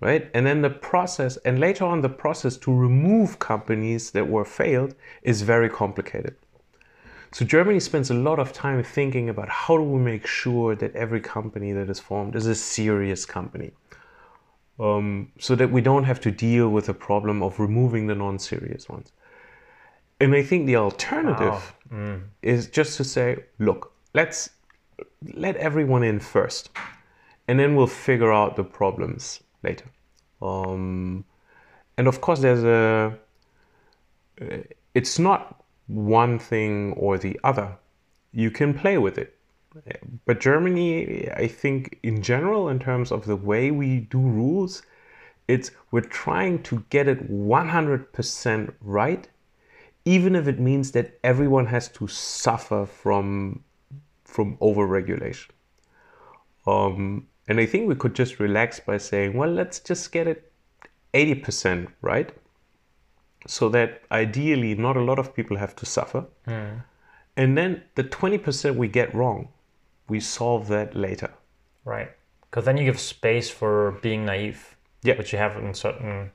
Right? 0.00 0.30
And 0.32 0.46
then 0.46 0.62
the 0.62 0.70
process, 0.70 1.36
and 1.38 1.60
later 1.60 1.84
on, 1.84 2.00
the 2.00 2.08
process 2.08 2.56
to 2.58 2.74
remove 2.74 3.38
companies 3.38 4.12
that 4.12 4.28
were 4.28 4.46
failed 4.46 4.94
is 5.22 5.42
very 5.42 5.68
complicated. 5.68 6.36
So 7.32 7.44
Germany 7.44 7.80
spends 7.80 8.10
a 8.10 8.14
lot 8.14 8.38
of 8.38 8.52
time 8.52 8.82
thinking 8.82 9.28
about 9.28 9.48
how 9.48 9.76
do 9.76 9.84
we 9.84 10.00
make 10.00 10.26
sure 10.26 10.74
that 10.74 10.96
every 10.96 11.20
company 11.20 11.72
that 11.72 11.88
is 11.88 12.00
formed 12.00 12.34
is 12.34 12.46
a 12.46 12.54
serious 12.54 13.24
company, 13.24 13.72
um, 14.80 15.30
so 15.38 15.54
that 15.54 15.70
we 15.70 15.80
don't 15.80 16.04
have 16.04 16.20
to 16.20 16.30
deal 16.30 16.70
with 16.70 16.86
the 16.86 16.94
problem 16.94 17.42
of 17.42 17.60
removing 17.60 18.06
the 18.06 18.14
non-serious 18.14 18.88
ones. 18.88 19.12
And 20.20 20.34
I 20.34 20.42
think 20.42 20.66
the 20.66 20.76
alternative 20.76 21.74
is 22.42 22.66
just 22.68 22.96
to 22.96 23.04
say, 23.04 23.44
look, 23.58 23.92
let's 24.14 24.50
let 25.34 25.56
everyone 25.56 26.02
in 26.02 26.20
first, 26.20 26.70
and 27.46 27.58
then 27.58 27.74
we'll 27.76 27.86
figure 27.86 28.32
out 28.32 28.56
the 28.56 28.64
problems 28.64 29.40
later. 29.62 29.86
Um, 30.42 31.24
and 31.96 32.08
of 32.08 32.20
course, 32.20 32.40
there's 32.40 32.64
a. 32.64 33.18
It's 34.94 35.18
not 35.18 35.62
one 35.86 36.38
thing 36.38 36.94
or 36.94 37.18
the 37.18 37.38
other. 37.44 37.76
You 38.32 38.50
can 38.50 38.72
play 38.74 38.96
with 38.98 39.18
it. 39.18 39.36
But 40.26 40.40
Germany, 40.40 41.30
I 41.30 41.46
think, 41.46 41.98
in 42.02 42.22
general, 42.22 42.68
in 42.68 42.78
terms 42.78 43.12
of 43.12 43.26
the 43.26 43.36
way 43.36 43.70
we 43.70 44.00
do 44.00 44.18
rules, 44.18 44.82
it's 45.48 45.70
we're 45.90 46.00
trying 46.00 46.62
to 46.64 46.84
get 46.90 47.08
it 47.08 47.30
100% 47.30 48.74
right, 48.80 49.28
even 50.04 50.36
if 50.36 50.48
it 50.48 50.58
means 50.58 50.92
that 50.92 51.18
everyone 51.24 51.66
has 51.66 51.88
to 51.88 52.06
suffer 52.08 52.86
from 52.86 53.62
from 54.24 54.56
overregulation. 54.58 55.48
Um, 56.66 57.26
and 57.48 57.58
I 57.58 57.66
think 57.66 57.88
we 57.88 57.96
could 57.96 58.14
just 58.14 58.38
relax 58.38 58.78
by 58.78 58.98
saying, 58.98 59.34
well, 59.34 59.50
let's 59.50 59.80
just 59.80 60.12
get 60.12 60.28
it 60.28 60.52
80% 61.14 61.88
right, 62.00 62.30
so 63.46 63.68
that 63.70 64.02
ideally 64.12 64.76
not 64.76 64.96
a 64.96 65.00
lot 65.02 65.18
of 65.18 65.34
people 65.34 65.56
have 65.56 65.74
to 65.76 65.86
suffer. 65.86 66.26
And 67.36 67.58
then 67.58 67.82
the 67.96 68.04
20% 68.04 68.76
we 68.76 68.86
get 68.86 69.12
wrong, 69.14 69.48
we 70.10 70.20
solve 70.20 70.68
that 70.68 70.94
later. 70.94 71.30
Right. 71.84 72.10
Because 72.42 72.64
then 72.64 72.76
you 72.76 72.84
give 72.84 72.98
space 73.00 73.48
for 73.48 73.98
being 74.02 74.26
naive, 74.26 74.76
Yeah. 75.02 75.16
which 75.16 75.32
you 75.32 75.38
have 75.38 75.56
in 75.56 75.72
certain 75.74 76.32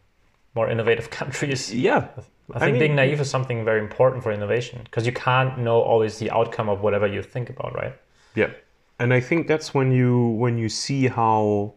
more 0.55 0.69
innovative 0.69 1.09
countries. 1.19 1.73
Yeah. 1.73 2.07
I 2.53 2.59
think 2.59 2.79
being 2.79 2.95
naive 2.95 3.19
is 3.21 3.29
something 3.29 3.65
very 3.65 3.79
important 3.79 4.23
for 4.23 4.31
innovation 4.31 4.81
because 4.83 5.05
you 5.05 5.11
can't 5.11 5.57
know 5.57 5.81
always 5.81 6.19
the 6.19 6.29
outcome 6.31 6.69
of 6.69 6.81
whatever 6.81 7.07
you 7.07 7.21
think 7.23 7.49
about, 7.49 7.73
right? 7.75 7.93
Yeah, 8.35 8.51
and 8.99 9.13
I 9.13 9.19
think 9.19 9.47
that's 9.47 9.73
when 9.73 9.91
you 9.91 10.29
when 10.43 10.57
you 10.57 10.69
see 10.69 11.07
how 11.07 11.73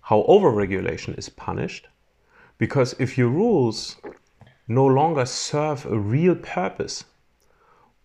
how 0.00 0.24
overregulation 0.28 1.16
is 1.16 1.28
punished, 1.28 1.86
because 2.58 2.96
if 2.98 3.16
your 3.16 3.28
rules 3.28 3.96
no 4.66 4.86
longer 4.86 5.24
serve 5.24 5.86
a 5.86 5.98
real 5.98 6.34
purpose, 6.34 7.04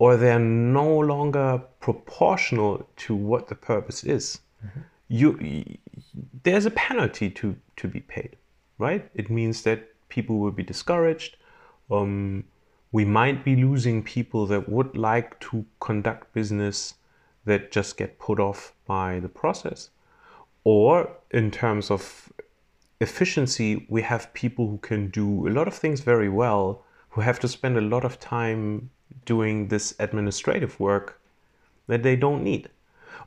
or 0.02 0.18
they're 0.18 0.40
no 0.40 0.98
longer 0.98 1.62
proportional 1.80 2.90
to 2.96 3.14
what 3.14 3.48
the 3.50 3.54
purpose 3.54 4.04
is, 4.04 4.40
you 5.08 5.38
y- 5.40 5.78
there's 6.44 6.66
a 6.66 6.72
penalty 6.72 7.30
to 7.30 7.56
to 7.76 7.88
be 7.88 8.00
paid, 8.00 8.36
right? 8.80 9.04
It 9.14 9.30
means 9.30 9.62
that 9.62 9.80
people 10.10 10.40
will 10.40 10.56
be 10.62 10.64
discouraged. 10.64 11.38
Um, 11.92 12.46
we 12.92 13.06
might 13.06 13.46
be 13.46 13.56
losing 13.56 14.02
people 14.02 14.48
that 14.48 14.68
would 14.68 14.98
like 14.98 15.40
to 15.52 15.66
conduct 15.80 16.34
business 16.34 16.96
that 17.46 17.72
just 17.72 17.96
get 17.96 18.18
put 18.18 18.40
off 18.40 18.74
by 18.88 19.20
the 19.20 19.30
process. 19.30 19.92
Or 20.64 21.12
in 21.30 21.52
terms 21.52 21.92
of 21.92 22.34
efficiency, 23.00 23.86
we 23.88 24.02
have 24.02 24.34
people 24.34 24.66
who 24.68 24.80
can 24.80 25.12
do 25.12 25.48
a 25.48 25.52
lot 25.58 25.68
of 25.68 25.76
things 25.76 26.02
very 26.02 26.30
well, 26.30 26.84
who 27.12 27.22
have 27.22 27.40
to 27.42 27.48
spend 27.48 27.78
a 27.78 27.88
lot 27.96 28.04
of 28.04 28.20
time 28.20 28.90
doing 29.26 29.68
this 29.68 29.96
administrative 30.00 30.80
work 30.80 31.20
that 31.88 32.04
they 32.04 32.16
don't 32.16 32.44
need. 32.44 32.70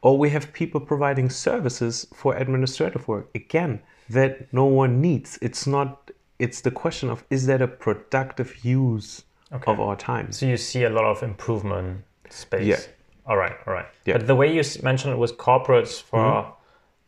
Or 0.03 0.19
we 0.19 0.31
have 0.31 0.53
people 0.53 0.81
providing 0.81 1.31
services 1.31 2.07
for 2.15 2.37
administrative 2.37 3.09
work, 3.09 3.31
again, 3.35 3.81
that 4.11 4.53
no 4.53 4.67
one 4.67 5.01
needs. 5.01 5.39
It's 5.41 5.67
not, 5.67 6.11
it's 6.39 6.61
the 6.61 6.71
question 6.71 7.09
of 7.09 7.25
is 7.31 7.47
that 7.47 7.63
a 7.63 7.69
productive 7.69 8.65
use 8.65 9.25
Okay. 9.53 9.71
of 9.71 9.79
our 9.81 9.97
time? 9.97 10.33
So 10.33 10.47
you 10.47 10.57
see 10.57 10.85
a 10.85 10.91
lot 10.91 11.05
of 11.05 11.23
improvement 11.23 12.05
space. 12.29 12.67
Yeah. 12.67 12.81
All 13.27 13.37
right, 13.37 13.57
all 13.67 13.73
right. 13.73 13.87
Yeah. 14.05 14.19
But 14.19 14.27
the 14.27 14.35
way 14.35 14.53
you 14.53 14.63
mentioned 14.83 15.13
it 15.13 15.17
was 15.17 15.33
corporates 15.33 16.03
for 16.03 16.19
mm-hmm. 16.19 16.51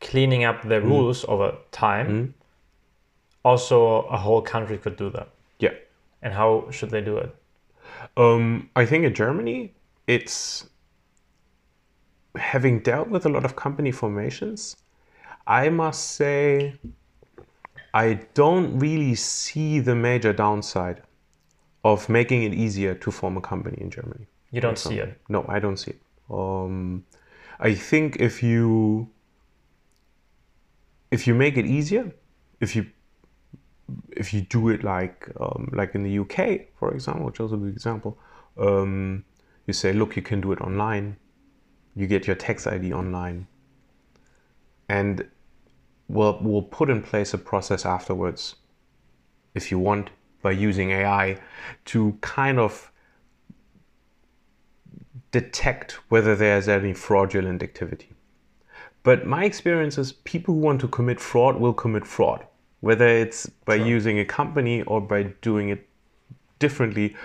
cleaning 0.01 0.45
up 0.45 0.63
the 0.63 0.77
mm-hmm. 0.77 0.89
rules 0.89 1.25
over 1.27 1.57
time. 1.73 2.07
Mm-hmm. 2.07 2.31
Also, 3.45 4.03
a 4.03 4.17
whole 4.17 4.43
country 4.43 4.79
could 4.79 4.97
do 4.97 5.11
that. 5.11 5.29
Yeah. 5.59 5.75
And 6.23 6.33
how 6.33 6.69
should 6.71 6.91
they 6.91 7.01
do 7.01 7.17
it? 7.19 7.35
Um, 8.17 8.71
I 8.77 8.87
think 8.87 9.05
in 9.05 9.15
Germany, 9.15 9.75
it's 10.07 10.69
having 12.37 12.81
dealt 12.81 13.09
with 13.09 13.27
a 13.27 13.29
lot 13.29 13.45
of 13.45 13.57
company 13.57 13.93
formations. 13.93 14.77
I 15.47 15.69
must 15.69 16.13
say, 16.13 16.75
I 17.95 18.15
don't 18.35 18.79
really 18.79 19.15
see 19.15 19.81
the 19.81 19.95
major 19.95 20.33
downside 20.33 21.03
of 21.85 22.09
making 22.09 22.43
it 22.43 22.53
easier 22.53 22.95
to 22.95 23.11
form 23.11 23.37
a 23.37 23.41
company 23.41 23.79
in 23.81 23.91
Germany. 23.91 24.27
You 24.51 24.61
don't 24.61 24.79
see 24.79 24.99
it. 24.99 25.21
No, 25.29 25.45
I 25.49 25.59
don't 25.59 25.77
see 25.77 25.93
it. 25.93 26.01
Um, 26.31 27.05
I 27.61 27.75
think 27.75 28.17
if 28.17 28.43
you 28.43 29.09
if 31.11 31.27
you 31.27 31.35
make 31.35 31.57
it 31.57 31.67
easier, 31.67 32.13
if 32.61 32.75
you 32.75 32.87
if 34.17 34.33
you 34.33 34.43
do 34.43 34.69
it 34.69 34.83
like 34.83 35.29
um, 35.41 35.71
like 35.73 35.95
in 35.95 36.03
the 36.03 36.19
UK, 36.19 36.69
for 36.79 36.93
example, 36.93 37.27
which 37.27 37.41
is 37.41 37.53
a 37.53 37.57
good 37.57 37.73
example, 37.73 38.19
um, 38.59 39.25
you 39.67 39.73
say, 39.73 39.93
look, 39.93 40.17
you 40.17 40.23
can 40.23 40.41
do 40.41 40.53
it 40.53 40.61
online. 40.61 41.17
You 41.95 42.07
get 42.07 42.27
your 42.27 42.37
tax 42.37 42.67
ID 42.67 42.93
online, 42.93 43.47
and 44.89 45.29
we'll 46.09 46.39
we'll 46.41 46.63
put 46.63 46.91
in 46.91 47.03
place 47.03 47.35
a 47.35 47.39
process 47.39 47.87
afterwards, 47.87 48.57
if 49.55 49.71
you 49.71 49.79
want, 49.79 50.11
by 50.43 50.51
using 50.51 50.91
AI, 50.91 51.39
to 51.87 52.19
kind 52.21 52.59
of 52.59 52.91
detect 55.33 55.93
whether 56.09 56.37
there's 56.37 56.69
any 56.69 56.93
fraudulent 56.93 57.63
activity. 57.63 58.11
But 59.03 59.27
my 59.27 59.45
experience 59.45 59.99
is 59.99 60.13
people 60.13 60.55
who 60.55 60.61
want 60.61 60.81
to 60.81 60.89
commit 60.89 61.21
fraud 61.21 61.57
will 61.57 61.75
commit 61.75 62.07
fraud, 62.07 62.47
whether 62.81 63.07
it's 63.07 63.47
by 63.65 63.75
using 63.75 64.19
a 64.19 64.25
company 64.25 64.83
or 64.83 65.01
by 65.01 65.23
doing 65.41 65.69
it 65.69 65.89
differently. 66.59 67.17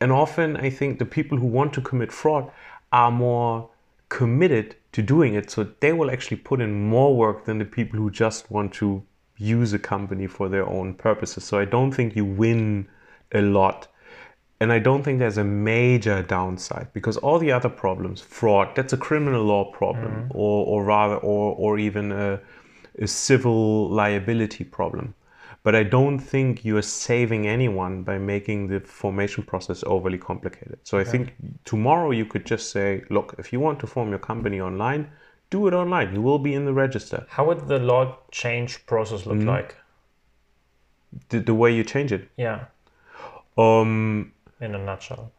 And 0.00 0.12
often 0.12 0.56
I 0.56 0.70
think 0.70 0.98
the 0.98 1.06
people 1.06 1.38
who 1.38 1.46
want 1.46 1.72
to 1.74 1.80
commit 1.80 2.12
fraud 2.12 2.50
are 2.92 3.10
more 3.10 3.70
committed 4.08 4.76
to 4.92 5.02
doing 5.02 5.34
it. 5.34 5.50
So 5.50 5.68
they 5.80 5.92
will 5.92 6.10
actually 6.10 6.38
put 6.38 6.60
in 6.60 6.88
more 6.88 7.16
work 7.16 7.44
than 7.44 7.58
the 7.58 7.64
people 7.64 7.98
who 7.98 8.10
just 8.10 8.50
want 8.50 8.72
to 8.74 9.02
use 9.36 9.72
a 9.72 9.78
company 9.78 10.26
for 10.26 10.48
their 10.48 10.66
own 10.66 10.94
purposes. 10.94 11.44
So 11.44 11.58
I 11.58 11.64
don't 11.64 11.92
think 11.92 12.16
you 12.16 12.24
win 12.24 12.88
a 13.32 13.42
lot 13.42 13.88
and 14.60 14.72
I 14.72 14.80
don't 14.80 15.04
think 15.04 15.20
there's 15.20 15.38
a 15.38 15.44
major 15.44 16.22
downside 16.22 16.88
because 16.92 17.16
all 17.16 17.38
the 17.38 17.52
other 17.52 17.68
problems, 17.68 18.20
fraud, 18.20 18.74
that's 18.74 18.92
a 18.92 18.96
criminal 18.96 19.44
law 19.44 19.70
problem, 19.70 20.12
mm-hmm. 20.12 20.36
or, 20.38 20.66
or 20.66 20.84
rather, 20.84 21.16
or, 21.16 21.54
or 21.54 21.78
even 21.78 22.10
a, 22.10 22.34
a 22.34 22.40
civil 23.06 23.88
liability 23.90 24.64
problem. 24.64 25.14
But 25.62 25.74
I 25.74 25.82
don't 25.82 26.18
think 26.18 26.64
you 26.64 26.76
are 26.76 26.82
saving 26.82 27.46
anyone 27.46 28.02
by 28.02 28.16
making 28.18 28.68
the 28.68 28.80
formation 28.80 29.42
process 29.44 29.84
overly 29.84 30.18
complicated. 30.18 30.78
So 30.84 30.98
I 30.98 31.04
think 31.04 31.34
tomorrow 31.64 32.10
you 32.12 32.24
could 32.24 32.46
just 32.46 32.70
say, 32.70 33.02
look, 33.10 33.34
if 33.38 33.52
you 33.52 33.60
want 33.60 33.80
to 33.80 33.86
form 33.86 34.10
your 34.10 34.20
company 34.20 34.60
online, 34.60 35.10
do 35.50 35.66
it 35.66 35.74
online. 35.74 36.14
You 36.14 36.22
will 36.22 36.38
be 36.38 36.54
in 36.54 36.64
the 36.64 36.72
register. 36.72 37.26
How 37.28 37.44
would 37.46 37.66
the 37.66 37.78
law 37.78 38.18
change 38.30 38.86
process 38.86 39.26
look 39.26 39.42
like? 39.42 39.76
The, 41.30 41.40
the 41.40 41.54
way 41.54 41.74
you 41.74 41.84
change 41.84 42.12
it. 42.12 42.28
Yeah, 42.36 42.66
Um, 43.56 44.32
in 44.60 44.74
a 44.74 44.78
nutshell. 44.78 45.32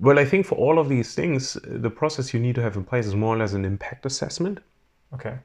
Well, 0.00 0.18
I 0.18 0.24
think 0.24 0.46
for 0.46 0.56
all 0.56 0.78
of 0.78 0.88
these 0.88 1.14
things, 1.14 1.58
the 1.64 1.90
process 1.90 2.32
you 2.34 2.40
need 2.40 2.54
to 2.54 2.62
have 2.62 2.76
in 2.76 2.84
place 2.84 3.06
is 3.06 3.14
more 3.14 3.34
or 3.34 3.38
less 3.38 3.52
an 3.52 3.64
impact 3.64 4.06
assessment, 4.06 4.60
Okay. 5.12 5.38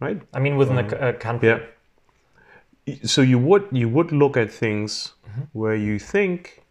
Right? 0.00 0.20
I 0.32 0.40
mean, 0.40 0.56
within 0.56 0.78
a 0.78 0.82
um, 0.82 0.90
c- 0.90 0.96
a, 0.96 1.12
country. 1.12 1.48
Yeah. 1.48 2.96
So 3.04 3.20
you 3.20 3.38
would 3.38 3.68
you 3.70 3.88
would 3.88 4.10
look 4.10 4.36
at 4.36 4.50
things 4.50 5.12
mm-hmm. 5.28 5.42
where 5.52 5.76
you 5.76 5.98
think 5.98 6.64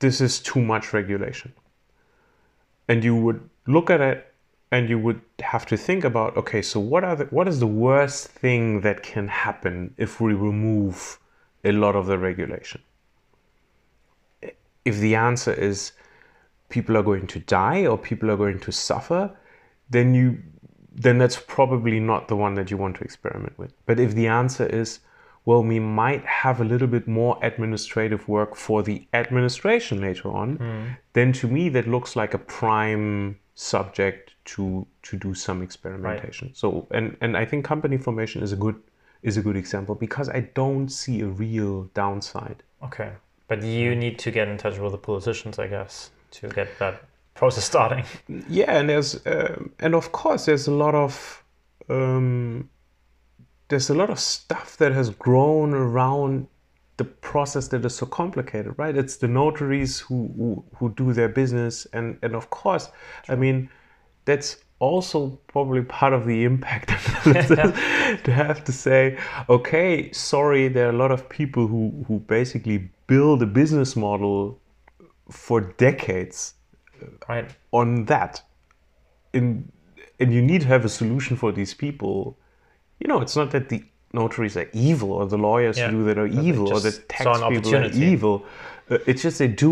this 0.00 0.20
is 0.20 0.40
too 0.40 0.60
much 0.60 0.92
regulation, 0.92 1.52
and 2.88 3.04
you 3.04 3.14
would 3.14 3.48
look 3.66 3.90
at 3.90 4.00
it, 4.00 4.34
and 4.72 4.88
you 4.88 4.98
would 4.98 5.20
have 5.40 5.66
to 5.66 5.76
think 5.76 6.04
about 6.04 6.36
okay, 6.36 6.62
so 6.62 6.80
what 6.80 7.04
are 7.04 7.16
the, 7.16 7.24
what 7.26 7.46
is 7.46 7.60
the 7.60 7.66
worst 7.66 8.28
thing 8.28 8.80
that 8.80 9.02
can 9.02 9.28
happen 9.28 9.94
if 9.96 10.20
we 10.20 10.32
remove 10.32 11.18
a 11.64 11.72
lot 11.72 11.94
of 11.94 12.06
the 12.06 12.18
regulation? 12.18 12.80
If 14.84 14.96
the 14.96 15.14
answer 15.14 15.52
is 15.52 15.92
people 16.70 16.96
are 16.96 17.02
going 17.02 17.26
to 17.26 17.40
die 17.40 17.84
or 17.86 17.98
people 17.98 18.30
are 18.30 18.36
going 18.36 18.60
to 18.60 18.72
suffer, 18.72 19.30
then 19.90 20.14
you 20.14 20.38
then 20.92 21.18
that's 21.18 21.36
probably 21.36 22.00
not 22.00 22.28
the 22.28 22.36
one 22.36 22.54
that 22.54 22.70
you 22.70 22.76
want 22.76 22.96
to 22.96 23.04
experiment 23.04 23.58
with. 23.58 23.72
But 23.86 24.00
if 24.00 24.14
the 24.14 24.26
answer 24.26 24.66
is, 24.66 25.00
well, 25.44 25.62
we 25.62 25.78
might 25.78 26.24
have 26.24 26.60
a 26.60 26.64
little 26.64 26.88
bit 26.88 27.06
more 27.06 27.38
administrative 27.42 28.28
work 28.28 28.56
for 28.56 28.82
the 28.82 29.06
administration 29.12 30.00
later 30.00 30.30
on, 30.30 30.56
hmm. 30.56 30.92
then 31.12 31.32
to 31.34 31.48
me 31.48 31.68
that 31.70 31.86
looks 31.88 32.16
like 32.16 32.34
a 32.34 32.38
prime 32.38 33.38
subject 33.54 34.34
to 34.44 34.86
to 35.02 35.16
do 35.16 35.34
some 35.34 35.62
experimentation. 35.62 36.50
So 36.54 36.86
and 36.90 37.16
and 37.20 37.36
I 37.36 37.44
think 37.44 37.64
company 37.64 37.98
formation 37.98 38.42
is 38.42 38.52
a 38.52 38.56
good 38.56 38.76
is 39.22 39.36
a 39.36 39.42
good 39.42 39.56
example 39.56 39.94
because 39.94 40.28
I 40.28 40.40
don't 40.54 40.88
see 40.88 41.20
a 41.20 41.26
real 41.26 41.84
downside. 41.94 42.62
Okay. 42.82 43.12
But 43.48 43.62
you 43.62 43.94
need 43.94 44.18
to 44.20 44.30
get 44.30 44.48
in 44.48 44.56
touch 44.56 44.78
with 44.78 44.92
the 44.92 44.98
politicians, 44.98 45.58
I 45.58 45.66
guess, 45.66 46.10
to 46.32 46.48
get 46.48 46.78
that 46.78 47.02
process 47.40 47.64
starting. 47.64 48.04
yeah 48.50 48.78
and 48.78 48.90
there's 48.90 49.26
um 49.26 49.72
and 49.78 49.94
of 49.94 50.12
course 50.12 50.44
there's 50.44 50.66
a 50.66 50.76
lot 50.84 50.94
of 50.94 51.42
um, 51.88 52.68
there's 53.68 53.88
a 53.90 53.94
lot 53.94 54.10
of 54.10 54.20
stuff 54.20 54.76
that 54.76 54.92
has 54.92 55.08
grown 55.10 55.72
around 55.72 56.46
the 56.98 57.04
process 57.04 57.68
that 57.68 57.82
is 57.84 57.94
so 57.94 58.04
complicated 58.04 58.74
right 58.76 58.94
it's 58.94 59.16
the 59.16 59.26
notaries 59.26 60.00
who 60.00 60.18
who, 60.36 60.64
who 60.76 60.90
do 61.02 61.14
their 61.14 61.30
business 61.30 61.86
and 61.94 62.18
and 62.22 62.34
of 62.34 62.50
course 62.50 62.90
i 63.30 63.34
mean 63.34 63.70
that's 64.26 64.58
also 64.78 65.38
probably 65.46 65.82
part 65.82 66.12
of 66.12 66.26
the 66.26 66.44
impact 66.44 66.88
to 68.26 68.32
have 68.42 68.62
to 68.64 68.72
say 68.72 69.18
okay 69.48 70.12
sorry 70.12 70.68
there 70.68 70.86
are 70.88 70.94
a 70.98 71.00
lot 71.04 71.10
of 71.10 71.26
people 71.30 71.66
who 71.66 72.04
who 72.06 72.18
basically 72.38 72.78
build 73.06 73.42
a 73.42 73.50
business 73.60 73.96
model 73.96 74.60
for 75.30 75.58
decades 75.88 76.54
Right. 77.28 77.48
on 77.72 78.04
that 78.06 78.42
in 79.32 79.70
and 80.18 80.32
you 80.34 80.42
need 80.42 80.62
to 80.62 80.66
have 80.68 80.84
a 80.84 80.88
solution 80.88 81.36
for 81.36 81.52
these 81.52 81.72
people. 81.74 82.38
You 82.98 83.08
know 83.08 83.20
it's 83.20 83.36
not 83.36 83.50
that 83.52 83.68
the 83.68 83.82
notaries 84.12 84.56
are 84.56 84.68
evil 84.72 85.12
or 85.12 85.26
the 85.26 85.38
lawyers 85.38 85.78
Yeah, 85.78 85.90
who 85.90 85.98
do 85.98 86.04
that 86.04 86.18
are 86.18 86.26
evil 86.26 86.68
or 86.72 86.80
the 86.80 86.92
tax 87.08 87.24
people 87.48 87.74
are 87.76 87.84
evil. 87.92 88.44
Uh, 88.90 88.98
it's 89.06 89.22
just 89.22 89.38
they 89.38 89.48
do 89.48 89.70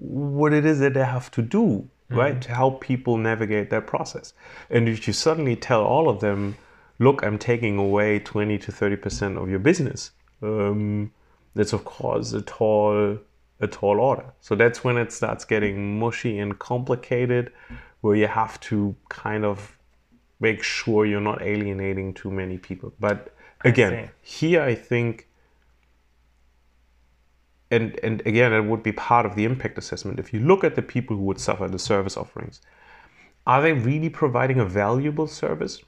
what 0.00 0.52
it 0.52 0.64
is 0.64 0.78
that 0.80 0.94
they 0.94 1.04
have 1.04 1.30
to 1.32 1.42
do 1.42 1.88
Mm-hmm. 2.10 2.18
right 2.18 2.42
to 2.42 2.52
help 2.52 2.80
people 2.80 3.16
navigate 3.16 3.70
that 3.70 3.86
process. 3.86 4.32
And 4.68 4.88
if 4.88 5.06
you 5.06 5.12
suddenly 5.12 5.54
tell 5.54 5.84
all 5.84 6.08
of 6.08 6.18
them 6.18 6.56
look 6.98 7.22
i'm 7.22 7.38
taking 7.38 7.78
away 7.78 8.18
20 8.18 8.58
to 8.58 8.70
30 8.72 8.96
percent 8.96 9.38
of 9.38 9.48
your 9.48 9.58
business 9.58 10.10
um, 10.42 11.10
that's 11.54 11.72
of 11.72 11.84
course 11.84 12.32
a 12.34 12.42
tall 12.42 13.16
a 13.60 13.66
tall 13.66 14.00
order. 14.00 14.32
So 14.40 14.54
that's 14.54 14.82
when 14.82 14.96
it 14.96 15.12
starts 15.12 15.44
getting 15.44 15.98
mushy 15.98 16.38
and 16.38 16.58
complicated 16.58 17.52
where 18.00 18.16
you 18.16 18.26
have 18.26 18.58
to 18.60 18.96
kind 19.08 19.44
of 19.44 19.78
make 20.40 20.62
sure 20.62 21.04
you're 21.04 21.20
not 21.20 21.42
alienating 21.42 22.14
too 22.14 22.30
many 22.30 22.56
people. 22.56 22.92
But 22.98 23.34
again 23.64 24.10
here 24.22 24.62
i 24.62 24.74
think 24.74 25.28
and 27.70 27.98
and 28.02 28.22
again 28.26 28.52
it 28.52 28.64
would 28.64 28.82
be 28.82 28.92
part 28.92 29.26
of 29.26 29.36
the 29.36 29.44
impact 29.44 29.78
assessment. 29.78 30.18
If 30.18 30.32
you 30.32 30.40
look 30.40 30.64
at 30.64 30.74
the 30.74 30.82
people 30.82 31.16
who 31.16 31.22
would 31.24 31.40
suffer 31.40 31.68
the 31.68 31.78
service 31.78 32.16
offerings 32.16 32.60
are 33.46 33.62
they 33.62 33.72
really 33.72 34.10
providing 34.10 34.60
a 34.60 34.64
valuable 34.64 35.26
service? 35.26 35.82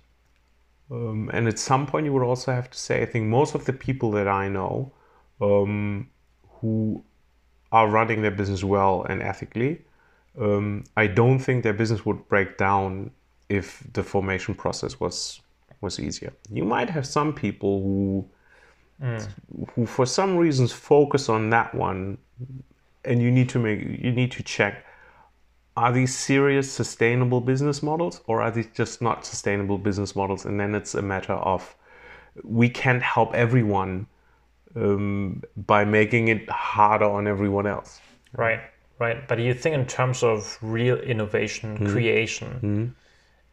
Um, 0.91 1.31
and 1.33 1.47
at 1.49 1.59
some 1.59 1.87
point 1.87 2.07
you 2.07 2.13
would 2.13 2.23
also 2.23 2.53
have 2.53 2.71
to 2.71 2.79
say 2.79 3.03
i 3.03 3.07
think 3.07 3.27
most 3.27 3.55
of 3.55 3.65
the 3.65 3.73
people 3.73 4.11
that 4.13 4.29
i 4.29 4.49
know 4.49 4.93
um, 5.41 6.11
who 6.61 7.03
are 7.73 7.89
running 7.89 8.23
their 8.23 8.31
business 8.31 8.63
well 8.63 9.05
and 9.09 9.23
ethically. 9.23 9.83
Um, 10.41 10.85
i 10.97 11.07
don't 11.07 11.41
think 11.41 11.63
their 11.63 11.75
business 11.75 12.07
would 12.07 12.27
break 12.27 12.57
down 12.57 13.11
if 13.51 13.83
the 13.93 14.03
formation 14.03 14.55
process 14.55 14.99
was 14.99 15.43
was 15.83 16.01
easier. 16.01 16.33
You 16.51 16.65
might 16.65 16.89
have 16.89 17.07
some 17.07 17.35
people 17.35 17.83
who 17.83 18.29
who 19.75 19.85
for 19.85 20.07
some 20.07 20.37
reasons 20.37 20.73
focus 20.73 21.29
on 21.29 21.51
that 21.51 21.75
one 21.75 22.19
and 23.05 23.21
you 23.21 23.31
need 23.33 23.49
to 23.49 23.59
make 23.59 23.81
you 23.81 24.13
need 24.13 24.31
to 24.31 24.43
check 24.45 24.87
are 25.77 25.93
these 25.93 26.17
serious 26.17 26.71
sustainable 26.71 27.41
business 27.41 27.83
models 27.83 28.21
or 28.29 28.41
are 28.41 28.51
these 28.53 28.69
just 28.75 29.03
not 29.03 29.27
sustainable 29.27 29.77
business 29.77 30.15
models 30.15 30.45
and 30.45 30.61
then 30.61 30.73
it's 30.75 30.95
a 30.95 31.03
matter 31.03 31.33
of 31.33 31.75
we 32.45 32.69
can't 32.69 33.03
help 33.03 33.35
everyone 33.35 34.07
um, 34.77 35.43
by 35.57 35.85
making 35.85 36.29
it 36.29 36.49
harder 36.51 37.05
on 37.05 37.27
everyone 37.27 37.67
else 37.67 38.01
Right. 38.33 38.61
right? 38.99 39.29
But 39.29 39.39
you 39.39 39.53
think 39.55 39.75
in 39.75 39.87
terms 39.87 40.23
of 40.23 40.59
real 40.63 40.97
innovation, 40.99 41.75
Mm-hmm. 41.77 41.87
creation, 41.93 42.95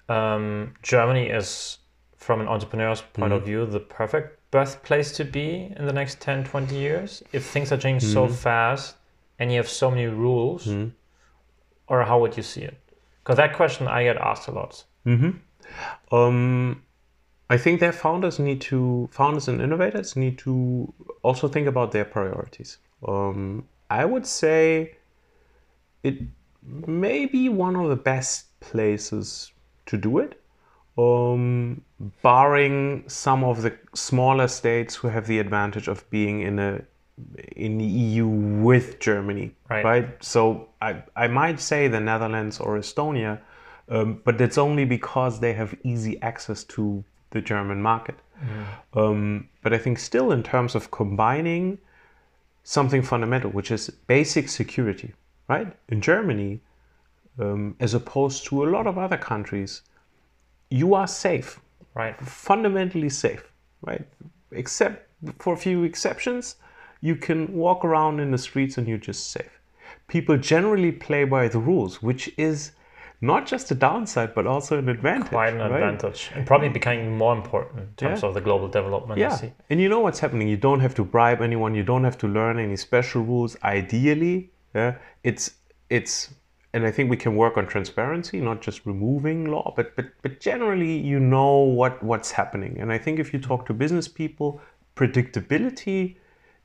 um, 0.07 0.73
Germany 0.81 1.27
is, 1.27 1.79
from 2.17 2.41
an 2.41 2.47
entrepreneur's 2.47 3.01
point 3.01 3.31
Mm-hmm. 3.33 3.41
of 3.41 3.45
view, 3.45 3.65
the 3.65 3.79
perfect 3.79 4.39
birthplace 4.51 5.11
to 5.17 5.23
be 5.25 5.73
in 5.77 5.85
the 5.85 5.93
next 5.93 6.19
10, 6.21 6.43
20 6.45 6.75
years. 6.75 7.23
If 7.33 7.45
things 7.45 7.71
are 7.71 7.77
changing 7.77 8.07
so 8.09 8.25
Mm-hmm. 8.25 8.33
fast 8.35 8.95
and 9.37 9.51
you 9.51 9.57
have 9.57 9.69
so 9.69 9.89
many 9.91 10.05
rules, 10.07 10.67
or 11.87 12.03
how 12.03 12.19
would 12.19 12.37
you 12.37 12.43
see 12.43 12.61
it? 12.61 12.77
Because 13.23 13.37
that 13.37 13.55
question 13.55 13.87
I 13.87 14.03
get 14.03 14.17
asked 14.17 14.47
a 14.47 14.51
lot. 14.51 14.83
Um, 16.11 16.83
I 17.49 17.57
think 17.57 17.79
their 17.79 17.91
founders 17.91 18.37
need 18.37 18.61
to, 18.61 19.09
founders 19.11 19.47
and 19.47 19.61
innovators 19.61 20.15
need 20.15 20.37
to 20.39 20.93
also 21.23 21.47
think 21.47 21.67
about 21.67 21.91
their 21.91 22.05
priorities. 22.05 22.77
Um, 23.07 23.67
I 23.89 24.05
would 24.05 24.27
say 24.27 24.95
it 26.03 26.19
may 26.63 27.25
be 27.25 27.49
one 27.49 27.75
of 27.75 27.89
the 27.89 27.95
best 27.95 28.59
places 28.59 29.51
to 29.87 29.97
do 29.97 30.19
it, 30.19 30.39
um, 30.97 31.81
barring 32.21 33.03
some 33.07 33.43
of 33.43 33.61
the 33.63 33.73
smaller 33.93 34.47
states 34.47 34.95
who 34.95 35.07
have 35.07 35.25
the 35.25 35.39
advantage 35.39 35.87
of 35.87 36.07
being 36.09 36.41
in 36.41 36.59
a 36.59 36.81
in 37.57 37.77
the 37.77 37.85
EU 37.85 38.27
with 38.27 38.99
Germany, 38.99 39.53
Right. 39.83 40.23
So 40.23 40.69
I, 40.81 41.03
I 41.17 41.27
might 41.27 41.59
say 41.59 41.89
the 41.89 41.99
Netherlands 41.99 42.61
or 42.61 42.77
Estonia, 42.77 43.41
um, 43.89 44.21
but 44.23 44.39
it's 44.39 44.57
only 44.57 44.85
because 44.85 45.41
they 45.41 45.51
have 45.51 45.75
easy 45.83 46.21
access 46.21 46.63
to 46.65 47.03
the 47.31 47.41
German 47.41 47.81
market. 47.81 48.15
Um, 48.93 49.49
but 49.61 49.73
I 49.73 49.77
think 49.77 49.99
still 49.99 50.31
in 50.31 50.43
terms 50.43 50.73
of 50.75 50.91
combining 50.91 51.77
something 52.63 53.01
fundamental, 53.01 53.49
which 53.51 53.71
is 53.71 53.89
basic 54.07 54.47
security, 54.49 55.13
right? 55.47 55.75
In 55.89 56.01
Germany, 56.01 56.61
um, 57.37 57.75
as 57.79 57.93
opposed 57.93 58.45
to 58.45 58.63
a 58.63 58.67
lot 58.69 58.87
of 58.87 58.97
other 58.97 59.17
countries, 59.17 59.81
you 60.69 60.93
are 60.93 61.07
safe, 61.07 61.59
Right. 61.95 62.15
fundamentally 62.21 63.09
safe, 63.09 63.51
right? 63.81 64.05
Except 64.51 65.07
for 65.39 65.53
a 65.53 65.57
few 65.57 65.83
exceptions, 65.83 66.55
you 67.01 67.15
can 67.15 67.53
walk 67.53 67.83
around 67.83 68.19
in 68.19 68.31
the 68.31 68.37
streets 68.37 68.77
and 68.77 68.87
you're 68.87 68.97
just 68.97 69.31
safe. 69.31 69.59
People 70.07 70.37
generally 70.37 70.91
play 70.91 71.23
by 71.23 71.47
the 71.47 71.59
rules, 71.59 72.01
which 72.01 72.31
is 72.37 72.71
not 73.21 73.45
just 73.45 73.69
a 73.71 73.75
downside 73.75 74.33
but 74.33 74.47
also 74.47 74.77
an 74.79 74.89
advantage. 74.89 75.29
Quite 75.29 75.53
an 75.53 75.59
right? 75.59 75.71
advantage. 75.71 76.31
And 76.33 76.45
probably 76.47 76.69
becoming 76.69 77.17
more 77.17 77.35
important 77.35 77.79
in 77.79 77.89
terms 77.95 78.21
Yeah. 78.21 78.29
of 78.29 78.33
the 78.33 78.41
global 78.41 78.67
development. 78.67 79.19
Yeah, 79.19 79.35
see. 79.35 79.51
and 79.69 79.81
you 79.81 79.89
know 79.89 79.99
what's 79.99 80.19
happening. 80.19 80.47
You 80.47 80.57
don't 80.57 80.79
have 80.79 80.95
to 80.95 81.03
bribe 81.03 81.41
anyone. 81.41 81.75
You 81.75 81.83
don't 81.83 82.03
have 82.03 82.17
to 82.19 82.27
learn 82.27 82.59
any 82.59 82.77
special 82.77 83.21
rules. 83.23 83.57
Ideally, 83.63 84.51
yeah, 84.73 84.95
it's 85.23 85.55
it's, 85.89 86.33
and 86.73 86.85
I 86.85 86.91
think 86.91 87.09
we 87.09 87.17
can 87.17 87.35
work 87.35 87.57
on 87.57 87.65
transparency, 87.65 88.39
not 88.39 88.61
just 88.61 88.85
removing 88.85 89.45
law, 89.51 89.73
but 89.75 89.95
but 89.95 90.05
but 90.21 90.39
generally, 90.39 90.97
you 90.97 91.19
know 91.19 91.57
what 91.57 92.01
what's 92.03 92.31
happening. 92.31 92.79
And 92.79 92.91
I 92.93 92.97
think 92.99 93.19
if 93.19 93.33
you 93.33 93.39
talk 93.39 93.65
to 93.65 93.73
business 93.73 94.07
people, 94.07 94.61
predictability 94.95 96.15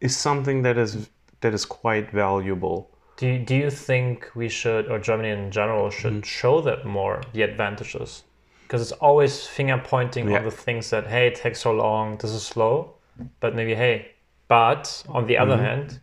is 0.01 0.17
something 0.17 0.63
that 0.63 0.77
is 0.79 1.09
that 1.41 1.55
is 1.55 1.65
quite 1.65 2.11
valuable. 2.11 2.91
Do 3.17 3.29
you, 3.29 3.39
do 3.39 3.55
you 3.55 3.71
think 3.71 4.31
we 4.35 4.49
should, 4.49 4.89
or 4.91 4.99
Germany 4.99 5.31
in 5.31 5.51
general, 5.51 5.91
should 5.91 6.15
Mm-hmm. 6.15 6.23
show 6.23 6.61
that 6.63 6.85
more, 6.85 7.21
the 7.33 7.43
advantages? 7.43 8.25
Because 8.67 8.83
it's 8.83 8.93
always 9.01 9.47
finger 9.47 9.81
pointing 9.85 10.29
Yeah. 10.29 10.39
on 10.39 10.45
the 10.45 10.51
things 10.51 10.91
that, 10.91 11.07
hey, 11.07 11.29
it 11.29 11.37
takes 11.37 11.61
so 11.61 11.73
long, 11.73 12.17
this 12.19 12.33
is 12.33 12.43
slow, 12.45 12.95
but 13.41 13.55
maybe, 13.55 13.75
hey, 13.75 14.13
but 14.49 15.05
on 15.09 15.27
the 15.27 15.39
other 15.39 15.55
Mm-hmm. 15.55 15.65
hand, 15.65 16.01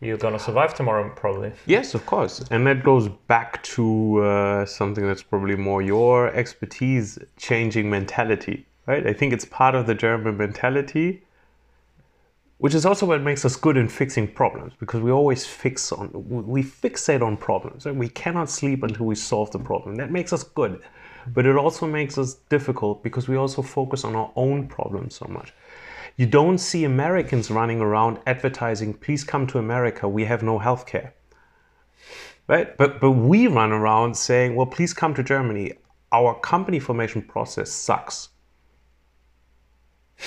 you're 0.00 0.16
going 0.18 0.34
to 0.34 0.38
survive 0.38 0.74
tomorrow, 0.74 1.10
probably. 1.16 1.52
Yes, 1.66 1.94
of 1.94 2.06
course. 2.06 2.44
And 2.50 2.66
that 2.66 2.82
goes 2.84 3.08
back 3.28 3.62
to 3.74 4.20
uh, 4.22 4.66
something 4.66 5.06
that's 5.06 5.22
probably 5.22 5.56
more 5.56 5.80
your 5.82 6.28
expertise 6.34 7.18
changing 7.36 7.88
mentality, 7.90 8.66
right? 8.86 9.06
I 9.06 9.12
think 9.12 9.32
it's 9.32 9.44
part 9.44 9.74
of 9.74 9.86
the 9.86 9.94
German 9.94 10.36
mentality, 10.36 11.22
which 12.62 12.74
is 12.74 12.86
also 12.86 13.06
what 13.06 13.20
makes 13.22 13.44
us 13.44 13.56
good 13.56 13.76
in 13.76 13.88
fixing 13.88 14.28
problems 14.28 14.72
because 14.78 15.00
we 15.00 15.10
always 15.10 15.44
fix 15.44 15.90
on, 15.90 16.10
we 16.46 16.62
fixate 16.62 17.20
on 17.20 17.36
problems. 17.36 17.86
Right? 17.86 17.94
We 17.94 18.08
cannot 18.08 18.48
sleep 18.48 18.84
until 18.84 19.06
we 19.06 19.16
solve 19.16 19.50
the 19.50 19.58
problem. 19.58 19.96
That 19.96 20.12
makes 20.12 20.32
us 20.32 20.44
good. 20.44 20.80
But 21.34 21.44
it 21.44 21.56
also 21.56 21.88
makes 21.88 22.18
us 22.18 22.34
difficult 22.48 23.02
because 23.02 23.26
we 23.26 23.36
also 23.36 23.62
focus 23.62 24.04
on 24.04 24.14
our 24.14 24.30
own 24.36 24.68
problems 24.68 25.16
so 25.16 25.26
much. 25.28 25.52
You 26.16 26.26
don't 26.26 26.58
see 26.58 26.84
Americans 26.84 27.50
running 27.50 27.80
around 27.80 28.20
advertising, 28.26 28.94
please 28.94 29.24
come 29.24 29.44
to 29.48 29.58
America, 29.58 30.08
we 30.08 30.24
have 30.24 30.44
no 30.44 30.60
health 30.60 30.86
care 30.86 31.14
right? 32.48 32.76
But 32.76 33.00
but 33.00 33.12
we 33.12 33.46
run 33.46 33.72
around 33.72 34.16
saying, 34.16 34.54
well, 34.54 34.66
please 34.66 34.92
come 34.92 35.14
to 35.14 35.22
Germany. 35.22 35.72
Our 36.12 36.38
company 36.40 36.78
formation 36.78 37.22
process 37.22 37.70
sucks, 37.70 38.28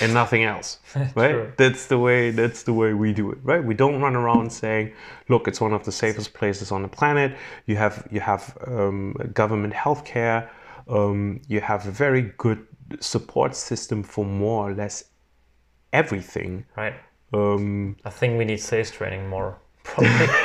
and 0.00 0.12
nothing 0.14 0.44
else, 0.44 0.78
right? 1.14 1.32
True. 1.32 1.52
That's 1.56 1.86
the 1.86 1.98
way. 1.98 2.30
That's 2.30 2.62
the 2.62 2.72
way 2.72 2.94
we 2.94 3.12
do 3.12 3.30
it, 3.32 3.38
right? 3.42 3.62
We 3.62 3.74
don't 3.74 4.00
run 4.00 4.16
around 4.16 4.50
saying, 4.50 4.92
look, 5.28 5.48
it's 5.48 5.60
one 5.60 5.72
of 5.72 5.84
the 5.84 5.92
safest 5.92 6.34
places 6.34 6.72
on 6.72 6.82
the 6.82 6.88
planet. 6.88 7.36
You 7.66 7.76
have 7.76 8.06
you 8.10 8.20
have 8.20 8.56
um, 8.66 9.14
government 9.32 9.74
healthcare. 9.74 10.48
Um, 10.88 11.40
you 11.48 11.60
have 11.60 11.86
a 11.86 11.90
very 11.90 12.32
good 12.36 12.66
support 13.00 13.56
system 13.56 14.02
for 14.02 14.24
more 14.24 14.70
or 14.70 14.74
less 14.74 15.04
everything. 15.92 16.64
Right. 16.76 16.94
Um, 17.32 17.96
I 18.04 18.10
think 18.10 18.38
we 18.38 18.44
need 18.44 18.60
sales 18.60 18.90
training 18.90 19.28
more, 19.28 19.58
probably. 19.82 20.28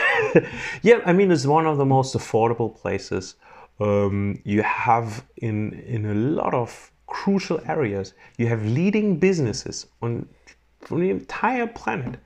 Yeah, 0.81 1.01
I 1.05 1.11
mean, 1.13 1.29
it's 1.31 1.45
one 1.45 1.67
of 1.67 1.77
the 1.77 1.85
most 1.85 2.15
affordable 2.15 2.73
places 2.73 3.35
um, 3.81 4.39
you 4.45 4.61
have 4.63 5.25
in 5.37 5.73
in 5.73 6.05
a 6.05 6.13
lot 6.13 6.53
of 6.53 6.91
crucial 7.11 7.59
areas. 7.67 8.13
You 8.37 8.47
have 8.47 8.65
leading 8.65 9.19
businesses 9.19 9.85
on 10.01 10.27
from 10.79 11.01
the 11.01 11.09
entire 11.09 11.67
planet, 11.67 12.19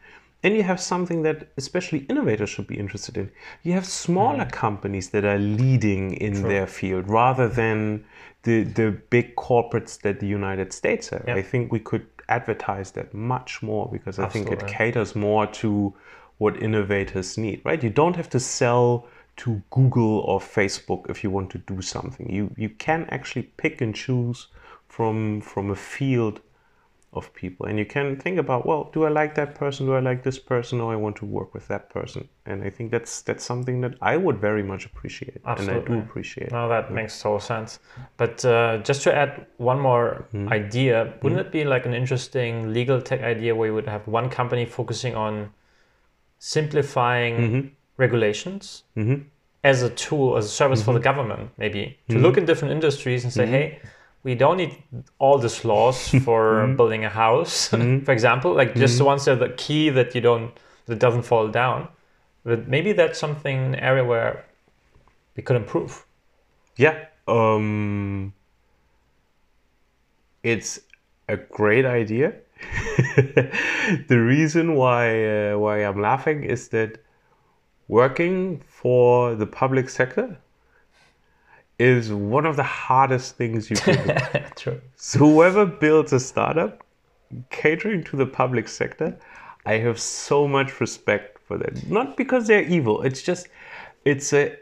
and 0.43 0.55
you 0.55 0.63
have 0.63 0.79
something 0.79 1.23
that 1.23 1.47
especially 1.57 1.99
innovators 2.11 2.49
should 2.51 2.67
be 2.67 2.77
interested 2.77 3.17
in. 3.17 3.31
You 3.63 3.73
have 3.73 3.85
smaller 3.85 4.45
mm-hmm. 4.45 4.65
companies 4.65 5.09
that 5.09 5.25
are 5.25 5.39
leading 5.39 6.13
in 6.13 6.43
their 6.43 6.67
field 6.67 7.09
rather 7.09 7.47
than 7.49 8.05
the 8.43 8.57
the 8.63 8.91
big 9.09 9.35
corporates 9.35 9.99
that 10.01 10.19
the 10.19 10.27
United 10.27 10.71
States 10.71 11.09
have. 11.09 11.25
Yeah. 11.27 11.35
I 11.35 11.41
think 11.41 11.71
we 11.71 11.79
could 11.79 12.05
advertise 12.29 12.91
that 12.91 13.13
much 13.13 13.61
more 13.61 13.89
because 13.91 14.19
I 14.19 14.27
think 14.27 14.51
it 14.51 14.65
caters 14.67 15.15
more 15.15 15.45
to 15.61 15.93
what 16.37 16.61
innovators 16.61 17.37
need, 17.37 17.61
right? 17.63 17.81
You 17.81 17.93
don't 18.01 18.15
have 18.15 18.29
to 18.29 18.39
sell 18.39 19.07
to 19.37 19.61
Google 19.71 20.19
or 20.29 20.39
Facebook 20.39 21.09
if 21.09 21.23
you 21.23 21.29
want 21.31 21.49
to 21.55 21.59
do 21.73 21.81
something. 21.81 22.25
You 22.37 22.43
you 22.55 22.69
can 22.69 23.01
actually 23.09 23.45
pick 23.63 23.81
and 23.81 23.93
choose 23.95 24.47
from 24.95 25.41
from 25.41 25.71
a 25.71 25.75
field 25.75 26.37
of 27.11 27.33
people. 27.33 27.65
And 27.69 27.77
you 27.79 27.85
can 27.95 28.07
think 28.23 28.37
about 28.43 28.65
well 28.69 28.83
do 28.93 28.99
i 29.07 29.09
like 29.21 29.33
that 29.35 29.51
person? 29.55 29.85
Do 29.85 29.93
i 29.95 30.03
like 30.09 30.21
this 30.23 30.39
person? 30.53 30.81
Or 30.81 30.93
i 30.93 30.97
want 31.05 31.15
to 31.17 31.25
work 31.25 31.49
with 31.53 31.67
that 31.67 31.83
person. 31.89 32.21
And 32.45 32.57
i 32.67 32.69
think 32.75 32.91
that's 32.91 33.13
that's 33.27 33.43
something 33.51 33.81
that 33.81 33.93
i 34.01 34.15
would 34.23 34.37
very 34.49 34.63
much 34.71 34.83
appreciate. 34.85 35.39
And 35.59 35.69
i 35.75 35.79
do 35.89 35.93
appreciate 36.05 36.51
No, 36.51 36.67
that 36.75 36.91
makes 36.91 37.21
total 37.21 37.39
sense. 37.39 37.79
But 38.17 38.35
uh, 38.45 38.77
just 38.89 39.01
to 39.03 39.09
add 39.23 39.31
one 39.71 39.79
more 39.89 40.07
Hmm. 40.31 40.47
idea, 40.59 40.95
wouldn't 41.21 41.41
it 41.47 41.51
be 41.51 41.63
like 41.75 41.85
an 41.89 41.93
interesting 42.01 42.73
legal 42.77 42.99
tech 43.01 43.21
idea 43.35 43.51
where 43.55 43.67
you 43.69 43.75
would 43.79 43.87
have 43.95 44.03
one 44.19 44.29
company 44.39 44.65
focusing 44.65 45.15
on 45.15 45.33
simplifying 46.39 47.35
Mm-hmm. 47.35 47.67
regulations 47.97 48.83
as 49.63 49.81
a 49.83 49.89
tool, 49.89 50.37
as 50.37 50.45
a 50.45 50.49
service 50.61 50.81
for 50.83 50.93
the 50.93 50.99
Mm-hmm. 50.99 51.09
government, 51.09 51.49
maybe 51.57 51.97
to 52.09 52.19
look 52.19 52.37
in 52.37 52.45
different 52.45 52.71
industries 52.71 53.23
and 53.23 53.33
say, 53.33 53.45
hey, 53.45 53.79
we 54.25 54.35
don't 54.35 54.57
need 54.57 54.73
all 55.19 55.37
these 55.37 55.63
laws 55.63 56.09
for 56.25 56.65
Mm-hmm. 56.65 56.75
building 56.77 57.05
a 57.05 57.09
house, 57.09 57.67
for 58.05 58.11
example, 58.11 58.53
like 58.53 58.75
just 58.75 58.97
the 58.97 59.05
ones 59.05 59.23
that 59.25 59.33
are 59.33 59.47
the 59.47 59.53
key 59.55 59.89
that 59.91 60.15
you 60.15 60.21
don't, 60.21 60.51
that 60.87 60.99
doesn't 60.99 61.23
fall 61.23 61.47
down. 61.47 61.87
But 62.43 62.67
maybe 62.67 62.93
that's 62.93 63.19
something, 63.19 63.57
an 63.57 63.75
area 63.75 64.03
where 64.03 64.45
we 65.37 65.43
could 65.43 65.55
improve. 65.55 66.05
Yeah. 66.77 67.05
Um, 67.27 68.33
it's 70.43 70.79
a 71.27 71.37
great 71.37 71.85
idea. 71.85 72.33
the 74.07 74.19
reason 74.19 74.75
why 74.75 75.51
uh, 75.51 75.57
why 75.57 75.79
I'm 75.83 76.01
laughing 76.01 76.43
is 76.43 76.69
that 76.69 76.97
working 77.87 78.61
for 78.67 79.35
the 79.35 79.45
public 79.45 79.89
sector 79.89 80.37
is 81.79 82.11
one 82.11 82.45
of 82.45 82.55
the 82.55 82.63
hardest 82.63 83.35
things 83.35 83.69
you 83.69 83.75
can 83.75 84.07
do. 84.07 84.39
True. 84.55 84.81
So 84.95 85.19
whoever 85.19 85.65
builds 85.65 86.13
a 86.13 86.19
startup 86.19 86.83
catering 87.49 88.03
to 88.05 88.15
the 88.15 88.25
public 88.25 88.67
sector, 88.67 89.17
I 89.65 89.73
have 89.77 89.99
so 89.99 90.47
much 90.47 90.79
respect 90.79 91.39
for 91.39 91.57
them. 91.57 91.75
Not 91.89 92.15
because 92.17 92.47
they're 92.47 92.63
evil. 92.63 93.01
It's 93.01 93.21
just, 93.21 93.47
it's 94.05 94.31
a, 94.33 94.55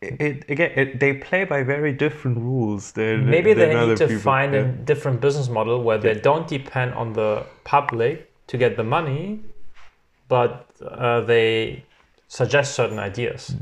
it 0.00 0.44
again. 0.48 0.70
It, 0.76 1.00
they 1.00 1.14
play 1.14 1.44
by 1.44 1.62
very 1.64 1.92
different 1.92 2.38
rules 2.38 2.92
than 2.92 3.28
Maybe 3.28 3.52
than 3.52 3.70
they 3.70 3.86
need 3.86 3.96
to 3.98 4.06
people. 4.06 4.22
find 4.22 4.54
Yeah. 4.54 4.60
a 4.60 4.64
different 4.64 5.20
business 5.20 5.48
model 5.48 5.82
where 5.82 5.98
they 5.98 6.14
don't 6.14 6.46
depend 6.46 6.94
on 6.94 7.12
the 7.14 7.44
public 7.64 8.30
to 8.46 8.56
get 8.56 8.76
the 8.76 8.84
money, 8.84 9.40
but 10.28 10.66
uh, 10.86 11.20
they 11.22 11.84
suggest 12.28 12.74
certain 12.74 12.98
ideas 12.98 13.56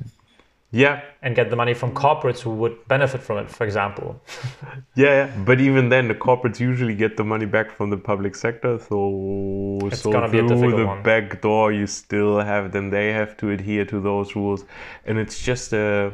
Yeah, 0.77 1.01
and 1.23 1.35
get 1.35 1.49
the 1.49 1.57
money 1.57 1.73
from 1.73 1.95
corporates 1.95 2.41
who 2.41 2.51
would 2.51 2.87
benefit 2.87 3.23
from 3.23 3.39
it, 3.39 3.49
for 3.51 3.65
example. 3.65 4.21
yeah, 4.95 5.13
yeah. 5.21 5.45
But 5.47 5.59
even 5.59 5.89
then, 5.89 6.07
the 6.09 6.15
corporates 6.15 6.61
usually 6.61 6.95
get 6.95 7.17
the 7.17 7.25
money 7.25 7.47
back 7.47 7.71
from 7.71 7.89
the 7.89 7.97
public 7.97 8.35
sector. 8.35 8.79
So, 8.79 9.79
It's 9.85 10.03
so 10.03 10.13
gonna 10.13 10.29
be 10.29 10.41
a 10.41 10.47
through 10.47 10.77
the 10.77 10.87
one. 10.87 11.03
back 11.03 11.41
door, 11.41 11.73
you 11.73 11.87
still 11.87 12.41
have 12.41 12.73
then 12.73 12.91
they 12.91 13.11
have 13.11 13.39
to 13.39 13.49
adhere 13.51 13.87
to 13.87 14.01
those 14.01 14.37
rules, 14.37 14.67
and 15.07 15.19
it's 15.19 15.43
just 15.43 15.73
a. 15.73 16.13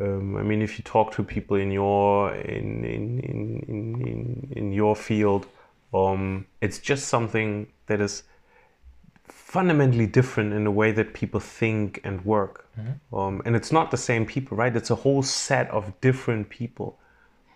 Um, 0.00 0.36
I 0.36 0.42
mean, 0.44 0.62
if 0.62 0.78
you 0.78 0.84
talk 0.84 1.12
to 1.16 1.24
people 1.24 1.56
in 1.56 1.72
your 1.72 2.32
in 2.34 2.84
in 2.84 3.18
in, 3.30 3.40
in, 3.72 4.52
in 4.54 4.72
your 4.72 4.94
field, 4.94 5.48
um, 5.92 6.46
it's 6.60 6.78
just 6.78 7.08
something 7.08 7.66
that 7.86 8.00
is 8.00 8.22
fundamentally 9.50 10.06
different 10.06 10.52
in 10.52 10.62
the 10.64 10.70
way 10.70 10.92
that 10.92 11.12
people 11.12 11.40
think 11.40 12.00
and 12.04 12.24
work. 12.24 12.54
Um, 13.12 13.42
and 13.44 13.56
it's 13.58 13.72
not 13.72 13.90
the 13.90 13.96
same 14.10 14.24
people, 14.34 14.56
right? 14.56 14.74
It's 14.80 14.90
a 14.90 14.94
whole 15.04 15.22
set 15.22 15.68
of 15.70 15.82
different 16.00 16.48
people. 16.48 16.88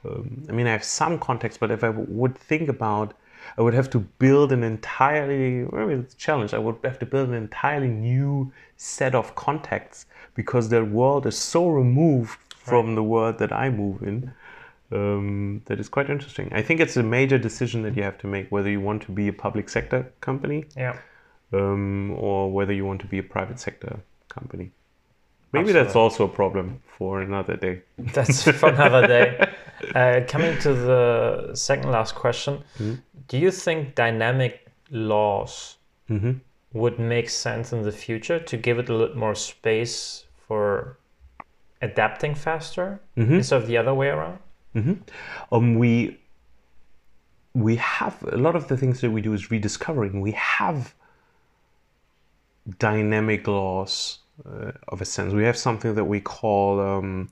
Um, 0.04 0.44
I 0.48 0.52
mean, 0.52 0.66
I 0.66 0.72
have 0.72 0.84
some 0.84 1.18
context, 1.18 1.60
but 1.60 1.70
if 1.70 1.82
I 1.84 1.90
w- 1.98 2.06
would 2.20 2.36
think 2.36 2.68
about, 2.68 3.14
I 3.56 3.62
would 3.62 3.74
have 3.74 3.90
to 3.90 4.00
build 4.24 4.50
an 4.52 4.62
entirely, 4.64 5.64
well, 5.64 5.88
it's 5.88 6.14
a 6.14 6.18
challenge. 6.26 6.52
I 6.52 6.58
would 6.58 6.76
have 6.84 6.98
to 6.98 7.06
build 7.06 7.28
an 7.28 7.34
entirely 7.34 7.92
new 8.10 8.52
set 8.76 9.14
of 9.14 9.34
contexts 9.46 10.06
because 10.34 10.68
their 10.68 10.84
world 10.84 11.26
is 11.26 11.38
so 11.38 11.68
removed 11.68 12.38
from 12.68 12.96
the 12.96 13.02
world 13.02 13.38
that 13.38 13.52
I 13.52 13.70
move 13.70 14.02
in. 14.02 14.32
Um, 14.92 15.62
that 15.66 15.78
is 15.80 15.88
quite 15.88 16.10
interesting. 16.10 16.48
I 16.52 16.62
think 16.62 16.80
it's 16.80 16.96
a 16.96 17.02
major 17.02 17.38
decision 17.38 17.82
that 17.82 17.96
you 17.96 18.02
have 18.02 18.18
to 18.18 18.26
make 18.26 18.50
whether 18.50 18.70
you 18.70 18.80
want 18.80 19.02
to 19.02 19.12
be 19.12 19.28
a 19.28 19.32
public 19.32 19.68
sector 19.68 20.00
company 20.20 20.64
Yeah. 20.76 20.96
Um, 21.54 22.12
or 22.12 22.50
whether 22.50 22.72
you 22.72 22.84
want 22.84 23.00
to 23.00 23.06
be 23.06 23.18
a 23.18 23.22
private 23.22 23.58
sector 23.60 24.00
company. 24.28 24.70
Maybe 25.52 25.70
that's 25.72 25.94
also 25.94 26.24
a 26.24 26.28
problem 26.28 26.82
for 26.86 27.22
another 27.22 27.56
day. 27.56 27.82
That's 27.98 28.42
for 28.60 28.70
another 28.70 29.06
day. 29.06 29.28
Uh, 29.94 30.20
coming 30.26 30.58
to 30.60 30.74
the 30.74 31.50
second 31.54 31.90
last 31.92 32.14
question, 32.16 32.64
do 33.28 33.38
you 33.38 33.50
think 33.52 33.94
dynamic 33.94 34.66
laws 34.90 35.76
would 36.72 36.98
make 36.98 37.30
sense 37.30 37.72
in 37.72 37.82
the 37.82 37.92
future 37.92 38.40
to 38.40 38.56
give 38.56 38.78
it 38.80 38.88
a 38.88 38.94
little 38.94 39.16
more 39.16 39.34
space 39.36 40.24
for 40.48 40.98
adapting 41.82 42.34
faster 42.34 43.00
instead 43.36 43.62
of 43.62 43.68
the 43.68 43.76
other 43.76 43.94
way 43.94 44.08
around? 44.08 44.38
Um, 45.52 45.76
we 45.76 46.18
we 47.54 47.76
have 47.76 48.20
a 48.32 48.36
lot 48.36 48.56
of 48.56 48.66
the 48.66 48.76
things 48.76 49.00
that 49.02 49.12
we 49.12 49.20
do 49.20 49.32
is 49.32 49.52
rediscovering. 49.52 50.20
We 50.20 50.32
have 50.32 50.92
dynamic 52.78 53.46
laws 53.46 54.18
uh, 54.46 54.72
of 54.88 55.00
a 55.00 55.04
sense. 55.04 55.32
We 55.32 55.44
have 55.44 55.56
something 55.56 55.94
that 55.94 56.04
we 56.04 56.20
call 56.20 56.80
um, 56.80 57.30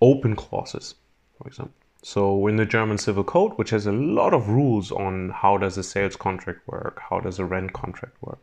open 0.00 0.36
clauses, 0.36 0.94
for 1.36 1.48
example. 1.48 1.74
So 2.02 2.46
in 2.46 2.56
the 2.56 2.64
German 2.64 2.98
Civil 2.98 3.24
Code, 3.24 3.52
which 3.56 3.70
has 3.70 3.86
a 3.86 3.92
lot 3.92 4.32
of 4.32 4.48
rules 4.48 4.92
on 4.92 5.30
how 5.30 5.58
does 5.58 5.76
a 5.76 5.82
sales 5.82 6.16
contract 6.16 6.66
work, 6.66 7.00
how 7.10 7.20
does 7.20 7.38
a 7.38 7.44
rent 7.44 7.72
contract 7.72 8.16
work, 8.22 8.38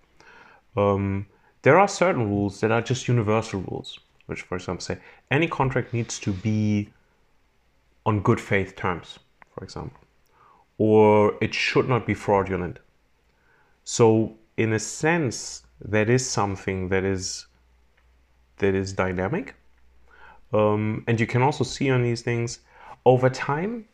um, 0.75 1.25
there 1.61 1.79
are 1.79 1.87
certain 1.87 2.29
rules 2.29 2.59
that 2.59 2.71
are 2.71 2.81
just 2.81 3.07
universal 3.07 3.61
rules. 3.61 3.99
Which, 4.27 4.41
for 4.41 4.55
example, 4.55 4.81
say 4.81 4.97
any 5.29 5.47
contract 5.47 5.93
needs 5.93 6.17
to 6.19 6.33
be 6.33 6.89
on 8.05 8.21
good 8.21 8.41
faith 8.41 8.75
terms, 8.75 9.19
for 9.53 9.63
example, 9.63 9.99
or 10.77 11.35
it 11.41 11.53
should 11.53 11.87
not 11.87 12.05
be 12.07 12.13
fraudulent. 12.15 12.79
So, 13.83 14.33
in 14.57 14.73
a 14.73 14.79
sense, 14.79 15.64
that 15.89 16.09
is 16.09 16.29
something 16.29 16.89
that 16.89 17.03
is 17.03 17.47
that 18.57 18.73
is 18.75 18.93
dynamic, 18.93 19.55
um, 20.53 21.03
and 21.07 21.19
you 21.19 21.27
can 21.27 21.41
also 21.41 21.63
see 21.63 21.89
on 21.89 22.03
these 22.03 22.21
things 22.21 22.59
over 23.05 23.29
time. 23.29 23.85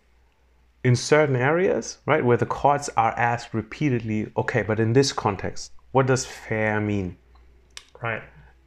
In 0.83 0.95
certain 0.95 1.35
areas, 1.35 1.99
right, 2.07 2.25
where 2.25 2.37
the 2.37 2.47
courts 2.47 2.89
are 2.97 3.11
asked 3.11 3.53
repeatedly, 3.53 4.31
okay, 4.35 4.63
but 4.63 4.79
in 4.79 4.93
this 4.93 5.13
context, 5.13 5.71
what 5.91 6.07
does 6.07 6.25
fair 6.25 6.81
mean? 6.81 7.17
Right. 8.01 8.23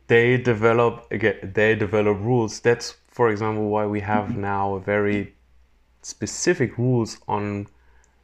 they 0.06 0.36
develop 0.36 1.06
again 1.10 1.36
they 1.54 1.74
develop 1.74 2.18
rules 2.20 2.60
that's 2.60 2.94
for 3.08 3.30
example 3.30 3.68
why 3.68 3.86
we 3.86 4.00
have 4.00 4.36
now 4.36 4.78
very 4.78 5.34
specific 6.02 6.76
rules 6.78 7.18
on 7.26 7.66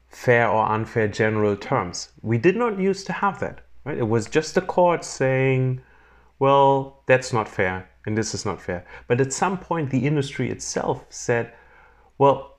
fair 0.08 0.48
or 0.48 0.68
unfair 0.70 1.08
general 1.08 1.56
terms 1.56 2.10
we 2.22 2.38
did 2.38 2.56
not 2.56 2.78
used 2.78 3.06
to 3.06 3.12
have 3.12 3.40
that 3.40 3.60
right? 3.84 3.98
It 3.98 4.08
was 4.08 4.26
just 4.26 4.54
the 4.54 4.60
court 4.60 5.04
saying 5.04 5.80
well 6.38 7.02
that's 7.06 7.32
not 7.32 7.48
fair 7.48 7.88
and 8.06 8.16
this 8.16 8.34
is 8.34 8.46
not 8.46 8.60
fair. 8.60 8.84
But 9.06 9.20
at 9.20 9.32
some 9.32 9.58
point 9.58 9.90
the 9.90 10.06
industry 10.06 10.50
itself 10.50 11.04
said 11.10 11.52
well 12.18 12.56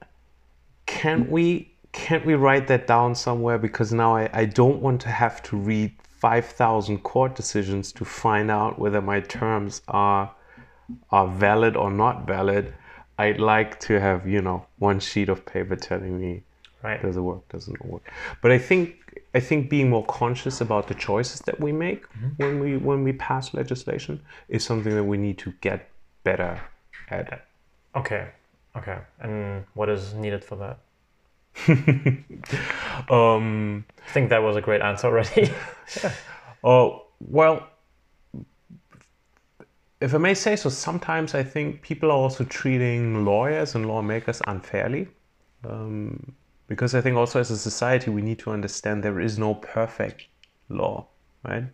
can't 0.85 1.29
we 1.29 1.71
can't 1.93 2.25
we 2.25 2.35
write 2.35 2.67
that 2.67 2.87
down 2.87 3.15
somewhere? 3.15 3.57
Because 3.57 3.91
now 3.91 4.15
I, 4.15 4.29
I 4.33 4.45
don't 4.45 4.81
want 4.81 5.01
to 5.01 5.09
have 5.09 5.43
to 5.43 5.57
read 5.57 5.93
5000 6.19 6.99
court 6.99 7.35
decisions 7.35 7.91
to 7.93 8.05
find 8.05 8.49
out 8.49 8.79
whether 8.79 9.01
my 9.01 9.19
terms 9.19 9.81
are 9.87 10.33
are 11.09 11.27
valid 11.27 11.75
or 11.75 11.89
not 11.89 12.27
valid. 12.27 12.73
I'd 13.17 13.39
like 13.39 13.79
to 13.81 13.99
have 13.99 14.27
you 14.27 14.41
know 14.41 14.65
one 14.79 14.99
sheet 14.99 15.29
of 15.29 15.45
paper 15.45 15.75
telling 15.75 16.19
me 16.19 16.43
Right. 16.83 16.99
does 16.99 17.15
it 17.15 17.21
work 17.21 17.47
doesn't 17.49 17.75
it 17.75 17.85
work. 17.85 18.03
But 18.41 18.51
i 18.51 18.57
think 18.57 18.95
i 19.33 19.39
think 19.39 19.69
being 19.69 19.89
more 19.89 20.05
conscious 20.05 20.61
about 20.61 20.87
the 20.87 20.93
choices 20.93 21.39
that 21.41 21.59
we 21.59 21.71
make 21.71 22.05
when 22.37 22.59
we 22.59 22.77
when 22.77 23.03
we 23.03 23.13
pass 23.13 23.53
legislation 23.53 24.21
is 24.49 24.63
something 24.63 24.95
that 24.95 25.03
we 25.03 25.17
need 25.17 25.37
to 25.37 25.53
get 25.61 25.89
better 26.23 26.59
at 27.09 27.47
Okay. 27.95 28.29
Okay. 28.75 28.97
And 29.19 29.65
what 29.73 29.89
is 29.89 30.13
needed 30.13 30.43
for 30.43 30.55
that? 30.57 30.79
um 33.09 33.85
I 34.07 34.11
think 34.11 34.29
that 34.29 34.41
was 34.41 34.55
a 34.55 34.61
great 34.61 34.81
answer 34.81 35.07
already. 35.07 35.51
Oh, 36.63 37.07
well, 37.19 37.67
if 39.99 40.13
I 40.13 40.19
may 40.19 40.35
say 40.35 40.55
so, 40.55 40.69
sometimes 40.69 41.33
I 41.33 41.41
think 41.41 41.81
people 41.81 42.11
are 42.11 42.17
also 42.17 42.43
treating 42.43 43.25
lawyers 43.25 43.73
and 43.73 43.87
lawmakers 43.87 44.43
unfairly. 44.45 45.07
Um, 45.67 46.33
because 46.71 46.95
I 46.95 47.01
think 47.01 47.17
also 47.17 47.41
as 47.41 47.51
a 47.51 47.57
society, 47.57 48.09
we 48.09 48.21
need 48.21 48.39
to 48.39 48.49
understand 48.49 49.03
there 49.03 49.19
is 49.19 49.37
no 49.37 49.55
perfect 49.55 50.27
law, 50.69 51.05
right? 51.43 51.65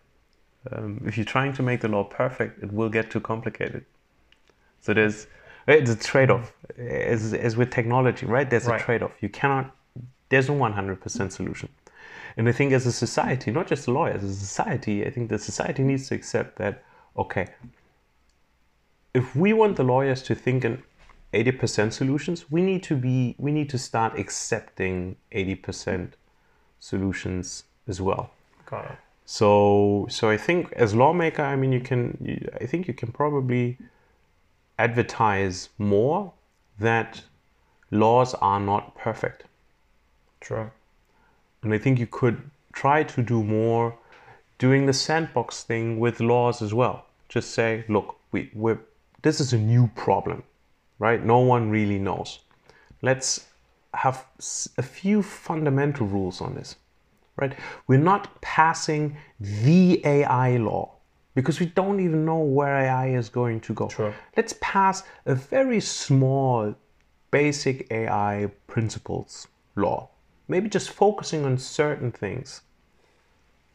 Um, 0.72 1.04
if 1.06 1.18
you're 1.18 1.32
trying 1.38 1.54
to 1.54 1.62
make 1.62 1.82
the 1.82 1.88
law 1.88 2.04
perfect, 2.04 2.64
it 2.64 2.74
will 2.74 2.89
get 2.89 3.12
too 3.12 3.20
complicated. 3.20 3.86
So 4.80 4.95
there's, 4.95 5.28
it's 5.68 5.91
a 5.91 5.95
trade 5.95 6.32
off. 6.32 6.52
As, 6.80 7.36
as 7.36 7.56
with 7.56 7.70
technology, 7.70 8.26
right? 8.26 8.50
There's 8.50 8.66
Right. 8.66 8.82
a 8.82 8.84
trade 8.84 9.04
off. 9.04 9.12
You 9.22 9.30
cannot, 9.30 9.76
there's 10.30 10.50
no 10.50 10.56
100% 10.56 11.32
solution. 11.32 11.70
And 12.36 12.50
I 12.50 12.52
think 12.52 12.74
as 12.74 12.88
a 12.88 12.91
society, 12.91 13.52
not 13.52 13.68
just 13.68 13.86
the 13.86 13.91
lawyers, 13.91 14.24
as 14.24 14.32
a 14.32 14.45
society, 14.48 15.06
I 15.06 15.12
think 15.12 15.30
the 15.30 15.38
society 15.38 15.84
needs 15.84 16.08
to 16.08 16.16
accept 16.16 16.58
that, 16.58 16.84
okay, 17.16 17.50
if 19.14 19.36
we 19.36 19.54
want 19.54 19.76
the 19.76 19.84
lawyers 19.84 20.24
to 20.24 20.34
think 20.34 20.66
in 20.66 20.82
80% 21.34 21.91
solutions, 21.93 22.45
we 22.49 22.61
need 22.61 22.84
to 22.84 22.95
be, 22.95 23.36
we 23.38 23.51
need 23.51 23.69
to 23.69 23.78
start 23.78 24.17
accepting 24.17 25.17
80% 25.32 26.11
solutions 26.80 27.63
as 27.88 28.01
well. 28.01 28.32
Got 28.65 28.86
it. 28.86 28.97
So, 29.25 30.07
so 30.09 30.30
I 30.30 30.38
think 30.38 30.71
as 30.73 30.95
lawmaker, 30.95 31.41
I 31.41 31.57
mean, 31.57 31.73
you 31.73 31.82
can, 31.82 32.17
you, 32.21 32.49
I 32.61 32.65
think 32.65 32.88
you 32.88 32.93
can 32.93 33.11
probably 33.11 33.78
advertise 34.80 35.69
more 35.78 36.32
that 36.80 37.21
laws 37.91 38.34
are 38.36 38.59
not 38.59 38.95
perfect. 38.95 39.43
True. 40.39 40.71
And 41.61 41.73
I 41.73 41.78
think 41.78 41.99
you 41.99 42.07
could 42.07 42.49
try 42.71 43.03
to 43.03 43.21
do 43.21 43.43
more 43.43 43.97
doing 44.59 44.86
the 44.86 44.93
sandbox 44.93 45.63
thing 45.63 45.99
with 45.99 46.19
laws 46.19 46.61
as 46.61 46.73
well. 46.73 47.05
Just 47.28 47.51
say, 47.51 47.84
look, 47.89 48.15
we, 48.32 48.49
we're, 48.53 48.80
this 49.23 49.39
is 49.39 49.51
a 49.51 49.57
new 49.57 49.89
problem, 49.95 50.43
right? 51.00 51.24
No 51.24 51.39
one 51.39 51.70
really 51.70 52.00
knows. 52.00 52.39
Let's 53.02 53.48
have 53.93 54.26
a 54.78 54.84
few 54.84 55.24
fundamental 55.24 56.08
rules 56.08 56.41
on 56.41 56.56
this, 56.56 56.76
right? 57.36 57.54
We're 57.88 58.00
not 58.00 58.41
passing 58.41 59.18
the 59.39 60.02
AI 60.06 60.58
law 60.58 60.98
because 61.36 61.60
we 61.60 61.68
don't 61.68 62.00
even 62.00 62.26
know 62.26 62.39
where 62.39 62.78
AI 62.78 63.10
is 63.10 63.30
going 63.30 63.60
to 63.62 63.74
go. 63.74 63.89
Sure. 63.89 64.14
Let's 64.36 64.56
pass 64.60 65.04
a 65.26 65.36
very 65.36 65.80
small, 65.80 66.76
basic 67.32 67.88
AI 67.91 68.50
principles 68.66 69.48
law. 69.76 70.10
Maybe 70.48 70.70
just 70.70 70.89
focusing 70.89 71.45
on 71.45 71.58
certain 71.58 72.12
things. 72.12 72.62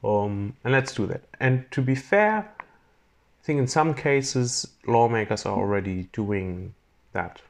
Um, 0.02 0.56
and 0.64 0.72
let's 0.72 0.94
do 0.94 1.06
that. 1.06 1.22
And 1.38 1.70
to 1.70 1.82
be 1.82 1.94
fair, 1.94 2.38
I 2.58 3.44
think 3.44 3.58
in 3.60 3.68
some 3.68 3.94
cases 3.94 4.66
lawmakers 4.86 5.46
are 5.46 5.56
already 5.56 6.08
doing 6.12 6.74
that. 7.12 7.40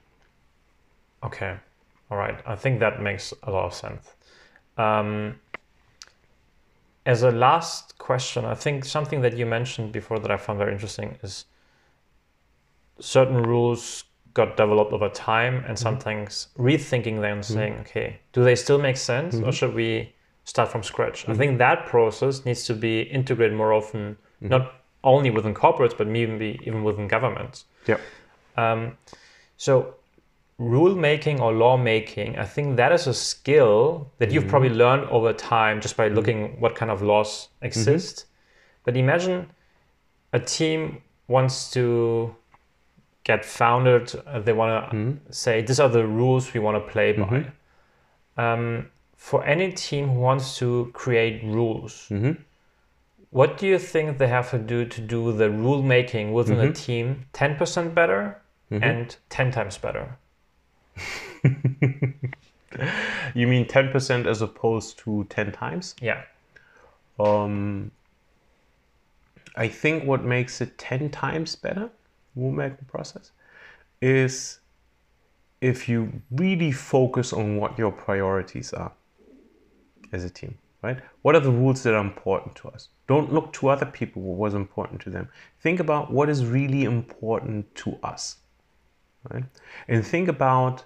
Okay. 1.24 1.56
All 2.10 2.18
right. 2.18 2.38
I 2.46 2.56
think 2.56 2.80
that 2.80 3.00
makes 3.00 3.32
a 3.42 3.50
lot 3.50 3.66
of 3.66 3.74
sense. 3.74 4.14
Um, 4.76 5.36
as 7.04 7.22
a 7.22 7.30
last 7.30 7.98
question, 7.98 8.44
I 8.44 8.54
think 8.54 8.84
something 8.84 9.22
that 9.22 9.36
you 9.36 9.46
mentioned 9.46 9.92
before 9.92 10.18
that 10.18 10.30
I 10.30 10.36
found 10.36 10.58
very 10.58 10.72
interesting 10.72 11.18
is 11.22 11.46
certain 13.00 13.42
rules 13.42 14.04
got 14.34 14.56
developed 14.56 14.92
over 14.92 15.08
time 15.08 15.56
and 15.56 15.64
mm-hmm. 15.64 15.76
sometimes 15.76 16.48
rethinking 16.58 17.20
them 17.20 17.38
and 17.38 17.42
mm-hmm. 17.42 17.54
saying, 17.54 17.74
okay, 17.80 18.20
do 18.32 18.44
they 18.44 18.54
still 18.54 18.78
make 18.78 18.96
sense 18.96 19.34
or 19.34 19.38
mm-hmm. 19.38 19.50
should 19.50 19.74
we 19.74 20.14
start 20.44 20.70
from 20.70 20.82
scratch? 20.82 21.28
I 21.28 21.34
think 21.34 21.58
that 21.58 21.86
process 21.86 22.44
needs 22.44 22.64
to 22.66 22.74
be 22.74 23.02
integrated 23.02 23.56
more 23.56 23.72
often, 23.72 24.16
not 24.40 24.74
only 25.04 25.30
within 25.30 25.54
corporates, 25.54 25.96
but 25.96 26.06
maybe 26.06 26.60
even 26.64 26.84
within 26.84 27.08
governments. 27.08 27.64
Yep. 27.86 28.00
Um, 28.56 28.96
so, 29.56 29.94
rule 30.58 30.94
making 30.94 31.40
or 31.40 31.52
law 31.52 31.76
making, 31.76 32.38
I 32.38 32.44
think 32.44 32.76
that 32.76 32.92
is 32.92 33.06
a 33.06 33.14
skill 33.14 34.10
that 34.18 34.30
you've 34.30 34.48
probably 34.48 34.68
mm-hmm. 34.68 34.78
learned 34.78 35.04
over 35.10 35.32
time 35.32 35.80
just 35.80 35.96
by 35.96 36.06
mm-hmm. 36.06 36.16
looking 36.16 36.60
what 36.60 36.74
kind 36.74 36.90
of 36.90 37.02
laws 37.02 37.48
exist. 37.62 38.16
Mm-hmm. 38.16 38.28
But 38.84 38.96
imagine 38.96 39.50
a 40.32 40.40
team 40.40 41.02
wants 41.28 41.70
to 41.72 42.34
get 43.24 43.44
founded. 43.44 44.14
uh, 44.26 44.40
they 44.40 44.52
want 44.52 44.90
to 44.90 45.32
say 45.32 45.62
these 45.62 45.80
are 45.80 45.88
the 45.88 46.06
rules 46.06 46.52
we 46.52 46.60
want 46.60 46.84
to 46.84 46.92
play 46.92 47.12
by. 47.12 47.46
Um, 48.36 48.90
for 49.16 49.44
any 49.44 49.72
team 49.72 50.08
who 50.08 50.20
wants 50.20 50.58
to 50.58 50.90
create 50.94 51.44
rules, 51.44 52.10
what 53.30 53.56
do 53.56 53.66
you 53.66 53.78
think 53.78 54.18
they 54.18 54.26
have 54.26 54.50
to 54.50 54.58
do 54.58 54.84
to 54.84 55.00
do 55.00 55.32
the 55.32 55.48
rule 55.48 55.82
making 55.82 56.32
within 56.32 56.58
a 56.58 56.72
team 56.72 57.26
10% 57.32 57.94
better 57.94 58.41
and 58.80 59.16
10 59.30 59.50
times 59.50 59.78
better? 59.78 60.16
You 63.34 63.46
mean 63.46 63.66
10% 63.66 64.26
as 64.26 64.42
opposed 64.42 64.98
to 65.00 65.24
10 65.30 65.52
times? 65.52 65.94
Yeah. 66.00 66.22
Um, 67.18 67.90
I 69.56 69.68
think 69.68 70.04
what 70.04 70.24
makes 70.24 70.60
it 70.60 70.78
10 70.78 71.10
times 71.10 71.56
better, 71.56 71.90
rulemaking 72.36 72.86
process, 72.88 73.30
is 74.00 74.60
if 75.60 75.88
you 75.88 76.22
really 76.30 76.72
focus 76.72 77.32
on 77.32 77.56
what 77.56 77.78
your 77.78 77.92
priorities 77.92 78.72
are 78.72 78.92
as 80.12 80.24
a 80.24 80.30
team, 80.30 80.58
right? 80.82 80.98
What 81.22 81.36
are 81.36 81.40
the 81.40 81.50
rules 81.50 81.82
that 81.84 81.94
are 81.94 82.00
important 82.00 82.56
to 82.56 82.68
us? 82.68 82.88
Don't 83.06 83.32
look 83.32 83.52
to 83.54 83.68
other 83.68 83.86
people 83.86 84.22
what 84.22 84.38
was 84.38 84.54
important 84.54 85.00
to 85.02 85.10
them. 85.10 85.28
Think 85.60 85.80
about 85.80 86.10
what 86.10 86.28
is 86.28 86.44
really 86.44 86.84
important 86.84 87.72
to 87.76 87.98
us, 88.02 88.38
right? 89.30 89.44
And 89.88 90.06
think 90.06 90.28
about 90.28 90.84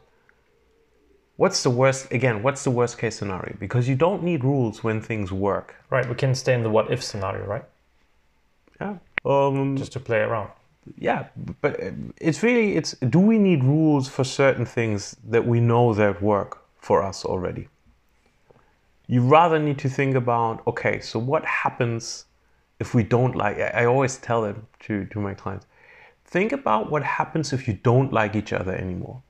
what's 1.36 1.62
the 1.62 1.70
worst, 1.70 2.10
again, 2.12 2.42
what's 2.42 2.64
the 2.64 2.70
worst 2.70 2.98
case 2.98 3.16
scenario? 3.16 3.56
Because 3.58 3.88
you 3.88 3.94
don't 3.94 4.22
need 4.22 4.44
rules 4.44 4.82
when 4.84 5.00
things 5.00 5.32
work. 5.32 5.76
Right. 5.90 6.08
We 6.08 6.14
can 6.14 6.34
stay 6.34 6.54
in 6.54 6.62
the 6.62 6.70
what 6.70 6.90
if 6.90 7.02
scenario, 7.02 7.44
right? 7.46 7.64
Yeah. 8.80 8.96
Um, 9.24 9.76
Just 9.76 9.92
to 9.92 10.00
play 10.00 10.18
around. 10.20 10.50
yeah, 10.98 11.26
but 11.60 11.82
um, 11.82 12.12
it's 12.20 12.42
really 12.42 12.76
it's 12.76 12.92
do 13.10 13.18
we 13.18 13.38
need 13.38 13.64
rules 13.64 14.08
for 14.08 14.24
certain 14.24 14.64
things 14.64 15.16
that 15.28 15.44
we 15.46 15.60
know 15.60 15.94
that 15.94 16.22
work 16.22 16.62
for 16.78 17.02
us 17.02 17.24
already? 17.24 17.68
You 19.08 19.22
rather 19.22 19.58
need 19.58 19.78
to 19.78 19.88
think 19.88 20.14
about 20.14 20.64
okay, 20.66 21.00
so 21.00 21.18
what 21.18 21.44
happens 21.44 22.26
if 22.78 22.94
we 22.94 23.02
don't 23.02 23.34
like? 23.34 23.58
I 23.58 23.84
always 23.86 24.16
tell 24.18 24.44
it 24.44 24.56
to 24.80 25.06
to 25.06 25.20
my 25.20 25.34
clients, 25.34 25.66
think 26.26 26.52
about 26.52 26.90
what 26.90 27.02
happens 27.02 27.52
if 27.52 27.66
you 27.68 27.74
don't 27.74 28.12
like 28.12 28.34
each 28.34 28.52
other 28.52 28.74
anymore, 28.74 29.22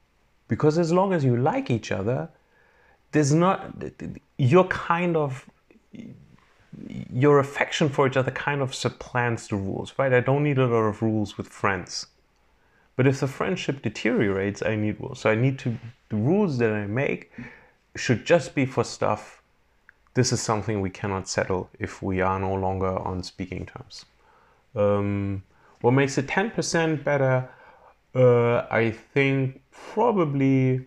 because 0.49 0.79
as 0.79 0.93
long 0.93 1.13
as 1.13 1.25
you 1.25 1.37
like 1.37 1.71
each 1.71 1.93
other, 1.93 2.29
there's 3.13 3.33
not 3.33 3.75
you're 4.37 4.65
kind 4.65 5.17
of 5.17 5.49
your 7.13 7.39
affection 7.39 7.89
for 7.89 8.07
each 8.07 8.17
other 8.17 8.31
kind 8.31 8.61
of 8.61 8.75
supplants 8.75 9.49
the 9.49 9.57
rules, 9.57 9.95
right? 9.99 10.13
I 10.13 10.21
don't 10.21 10.43
need 10.43 10.59
a 10.59 10.67
lot 10.67 10.85
of 10.85 11.01
rules 11.03 11.39
with 11.39 11.49
friends. 11.49 12.07
But 12.97 13.07
if 13.07 13.21
the 13.21 13.27
friendship 13.29 13.83
deteriorates, 13.83 14.63
I 14.63 14.77
need 14.77 15.01
rules. 15.01 15.21
So 15.21 15.31
I 15.31 15.35
need 15.35 15.59
to, 15.61 15.79
the 16.09 16.17
rules 16.17 16.59
that 16.59 16.73
I 16.73 16.87
make 16.87 17.31
should 17.95 18.25
just 18.25 18.55
be 18.55 18.67
for 18.67 18.85
stuff. 18.85 19.43
This 20.15 20.33
is 20.33 20.41
something 20.41 20.81
we 20.81 20.91
cannot 20.91 21.29
settle 21.29 21.69
if 21.79 22.03
we 22.03 22.21
are 22.21 22.39
no 22.39 22.55
longer 22.55 22.99
on 22.99 23.23
speaking 23.23 23.67
terms. 23.67 24.07
Um, 24.75 25.43
what 25.87 25.95
makes 25.95 26.19
it 26.19 26.27
10% 26.27 27.05
better? 27.05 27.49
Uh, 28.13 28.67
I 28.73 28.91
think 28.91 29.63
probably 29.71 30.85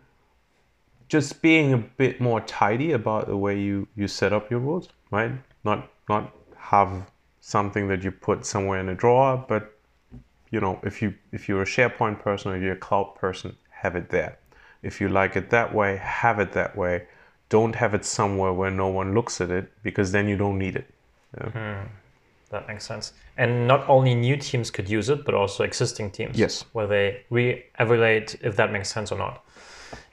just 1.07 1.41
being 1.41 1.71
a 1.71 1.77
bit 1.77 2.19
more 2.19 2.41
tidy 2.41 2.91
about 2.91 3.27
the 3.27 3.37
way 3.37 3.57
you, 3.57 3.87
you 3.95 4.09
set 4.09 4.33
up 4.33 4.51
your 4.51 4.59
rules, 4.59 4.89
right? 5.09 5.31
Not 5.63 5.89
not 6.09 6.35
have 6.57 7.09
something 7.39 7.87
that 7.87 8.03
you 8.03 8.11
put 8.11 8.45
somewhere 8.45 8.81
in 8.81 8.89
a 8.89 8.93
drawer, 8.93 9.45
but 9.47 9.73
you 10.51 10.59
know, 10.59 10.81
if 10.83 11.01
you 11.01 11.13
if 11.31 11.47
you're 11.47 11.61
a 11.61 11.71
SharePoint 11.77 12.19
person 12.19 12.51
or 12.51 12.57
you're 12.57 12.73
a 12.73 12.85
cloud 12.87 13.15
person, 13.15 13.55
have 13.69 13.95
it 13.95 14.09
there. 14.09 14.37
If 14.83 14.99
you 14.99 15.07
like 15.07 15.37
it 15.37 15.49
that 15.51 15.73
way, 15.73 15.95
have 15.95 16.41
it 16.41 16.51
that 16.51 16.75
way. 16.75 17.07
Don't 17.47 17.75
have 17.75 17.93
it 17.93 18.03
somewhere 18.03 18.51
where 18.51 18.69
no 18.69 18.89
one 18.89 19.13
looks 19.13 19.39
at 19.39 19.49
it 19.49 19.71
because 19.81 20.11
then 20.11 20.27
you 20.27 20.35
don't 20.35 20.57
need 20.57 20.75
it. 20.75 20.93
Yeah. 21.37 21.85
That 22.49 22.67
makes 22.67 22.85
sense. 22.85 23.13
And 23.37 23.67
not 23.67 23.87
only 23.87 24.15
new 24.15 24.35
teams 24.37 24.71
could 24.71 24.89
use 24.89 25.09
it, 25.09 25.23
but 25.23 25.35
also 25.35 25.63
existing 25.63 26.11
teams. 26.11 26.37
Yes. 26.37 26.65
Where 26.73 26.87
they 26.87 27.23
re-evaluate 27.29 28.37
if 28.41 28.55
that 28.55 28.71
makes 28.71 28.89
sense 28.89 29.11
or 29.11 29.17
not. 29.17 29.45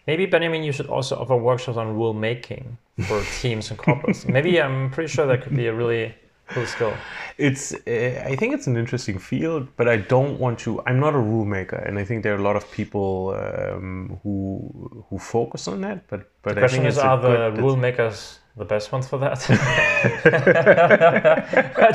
Maybe 0.07 0.26
Benjamin, 0.26 0.62
you 0.62 0.72
should 0.72 0.87
also 0.87 1.16
offer 1.16 1.37
workshops 1.37 1.78
on 1.78 1.97
rule 1.97 2.14
making 2.14 2.78
for 3.09 3.22
teams 3.41 3.70
and 3.70 3.78
corporates. 3.78 4.28
Maybe 4.28 4.61
I'm 4.61 4.91
pretty 4.91 5.09
sure 5.09 5.26
that 5.26 5.43
could 5.43 5.57
be 5.57 5.66
a 5.66 5.74
really 5.74 6.14
cool 6.49 6.66
skill. 6.66 6.95
It's 7.39 7.74
uh, 7.74 8.24
I 8.24 8.37
think 8.37 8.55
it's 8.55 8.66
an 8.66 8.76
interesting 8.76 9.18
field, 9.18 9.68
but 9.76 9.89
I 9.89 9.97
don't 9.97 10.39
want 10.39 10.59
to. 10.61 10.80
I'm 10.87 11.01
not 11.01 11.14
a 11.14 11.18
rule 11.18 11.45
maker, 11.45 11.76
and 11.76 11.99
I 11.99 12.05
think 12.05 12.22
there 12.22 12.34
are 12.34 12.39
a 12.39 12.43
lot 12.43 12.57
of 12.57 12.70
people 12.70 13.37
um, 13.37 14.20
who 14.22 15.05
who 15.11 15.18
focus 15.18 15.68
on 15.68 15.80
that. 15.80 16.07
But 16.09 16.30
but 16.43 16.55
The 16.55 16.61
question 16.61 16.87
is, 16.87 16.99
are 16.99 17.20
the 17.20 17.61
rule 17.61 17.76
makers 17.76 18.39
the 18.57 18.65
best 18.65 18.91
ones 18.93 19.07
for 19.07 19.19
that? 19.19 19.39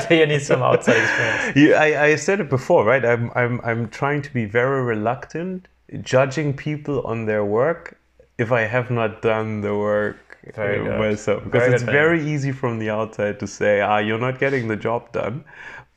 Do 0.08 0.14
you 0.14 0.26
need 0.26 0.42
some 0.42 0.62
outside 0.62 0.96
experience? 0.96 1.56
Yeah, 1.56 1.80
I, 1.80 2.04
I 2.06 2.14
said 2.16 2.40
it 2.40 2.48
before, 2.48 2.84
right? 2.84 3.04
I'm, 3.04 3.30
I'm, 3.34 3.60
I'm 3.64 3.88
trying 3.88 4.22
to 4.22 4.32
be 4.32 4.44
very 4.44 4.82
reluctant 4.82 5.66
judging 6.00 6.54
people 6.54 7.02
on 7.02 7.26
their 7.26 7.44
work 7.44 7.98
if 8.38 8.52
I 8.52 8.62
have 8.62 8.90
not 8.90 9.22
done 9.22 9.60
the 9.60 9.76
work 9.76 10.38
Very 10.54 10.88
uh, 10.88 10.98
myself. 10.98 11.44
Because 11.44 11.62
Very 11.64 11.74
it's 11.74 11.82
very 11.82 12.26
easy 12.32 12.52
from 12.52 12.78
the 12.78 12.90
outside 12.90 13.38
to 13.40 13.46
say, 13.46 13.80
ah, 13.80 13.98
you're 13.98 14.18
not 14.18 14.38
getting 14.38 14.68
the 14.68 14.76
job 14.76 15.10
done. 15.12 15.44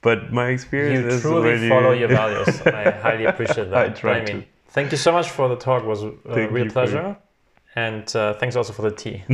But 0.01 0.31
my 0.31 0.47
experience 0.49 1.01
You 1.03 1.07
is 1.09 1.21
truly 1.21 1.51
when 1.51 1.61
you- 1.63 1.69
follow 1.69 1.91
your 1.91 2.09
values. 2.21 2.61
I 2.67 2.91
highly 2.91 3.25
appreciate 3.25 3.69
that. 3.71 3.85
I 3.85 3.89
try 3.89 4.19
Benjamin, 4.19 4.41
to. 4.43 4.47
Thank 4.69 4.91
you 4.91 4.97
so 4.97 5.11
much 5.11 5.29
for 5.29 5.47
the 5.47 5.55
talk. 5.55 5.83
It 5.83 5.87
was 5.87 6.03
a 6.03 6.11
Thank 6.33 6.51
real 6.51 6.65
you 6.65 6.71
pleasure. 6.71 7.17
And 7.75 8.13
uh, 8.15 8.33
thanks 8.35 8.55
also 8.55 8.71
for 8.73 8.83
the 8.83 8.95
tea. 8.95 9.23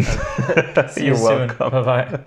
See 0.90 1.02
you 1.02 1.08
You're 1.08 1.16
soon. 1.18 1.48
welcome. 1.48 1.70
Bye 1.70 1.84
bye. 1.84 2.20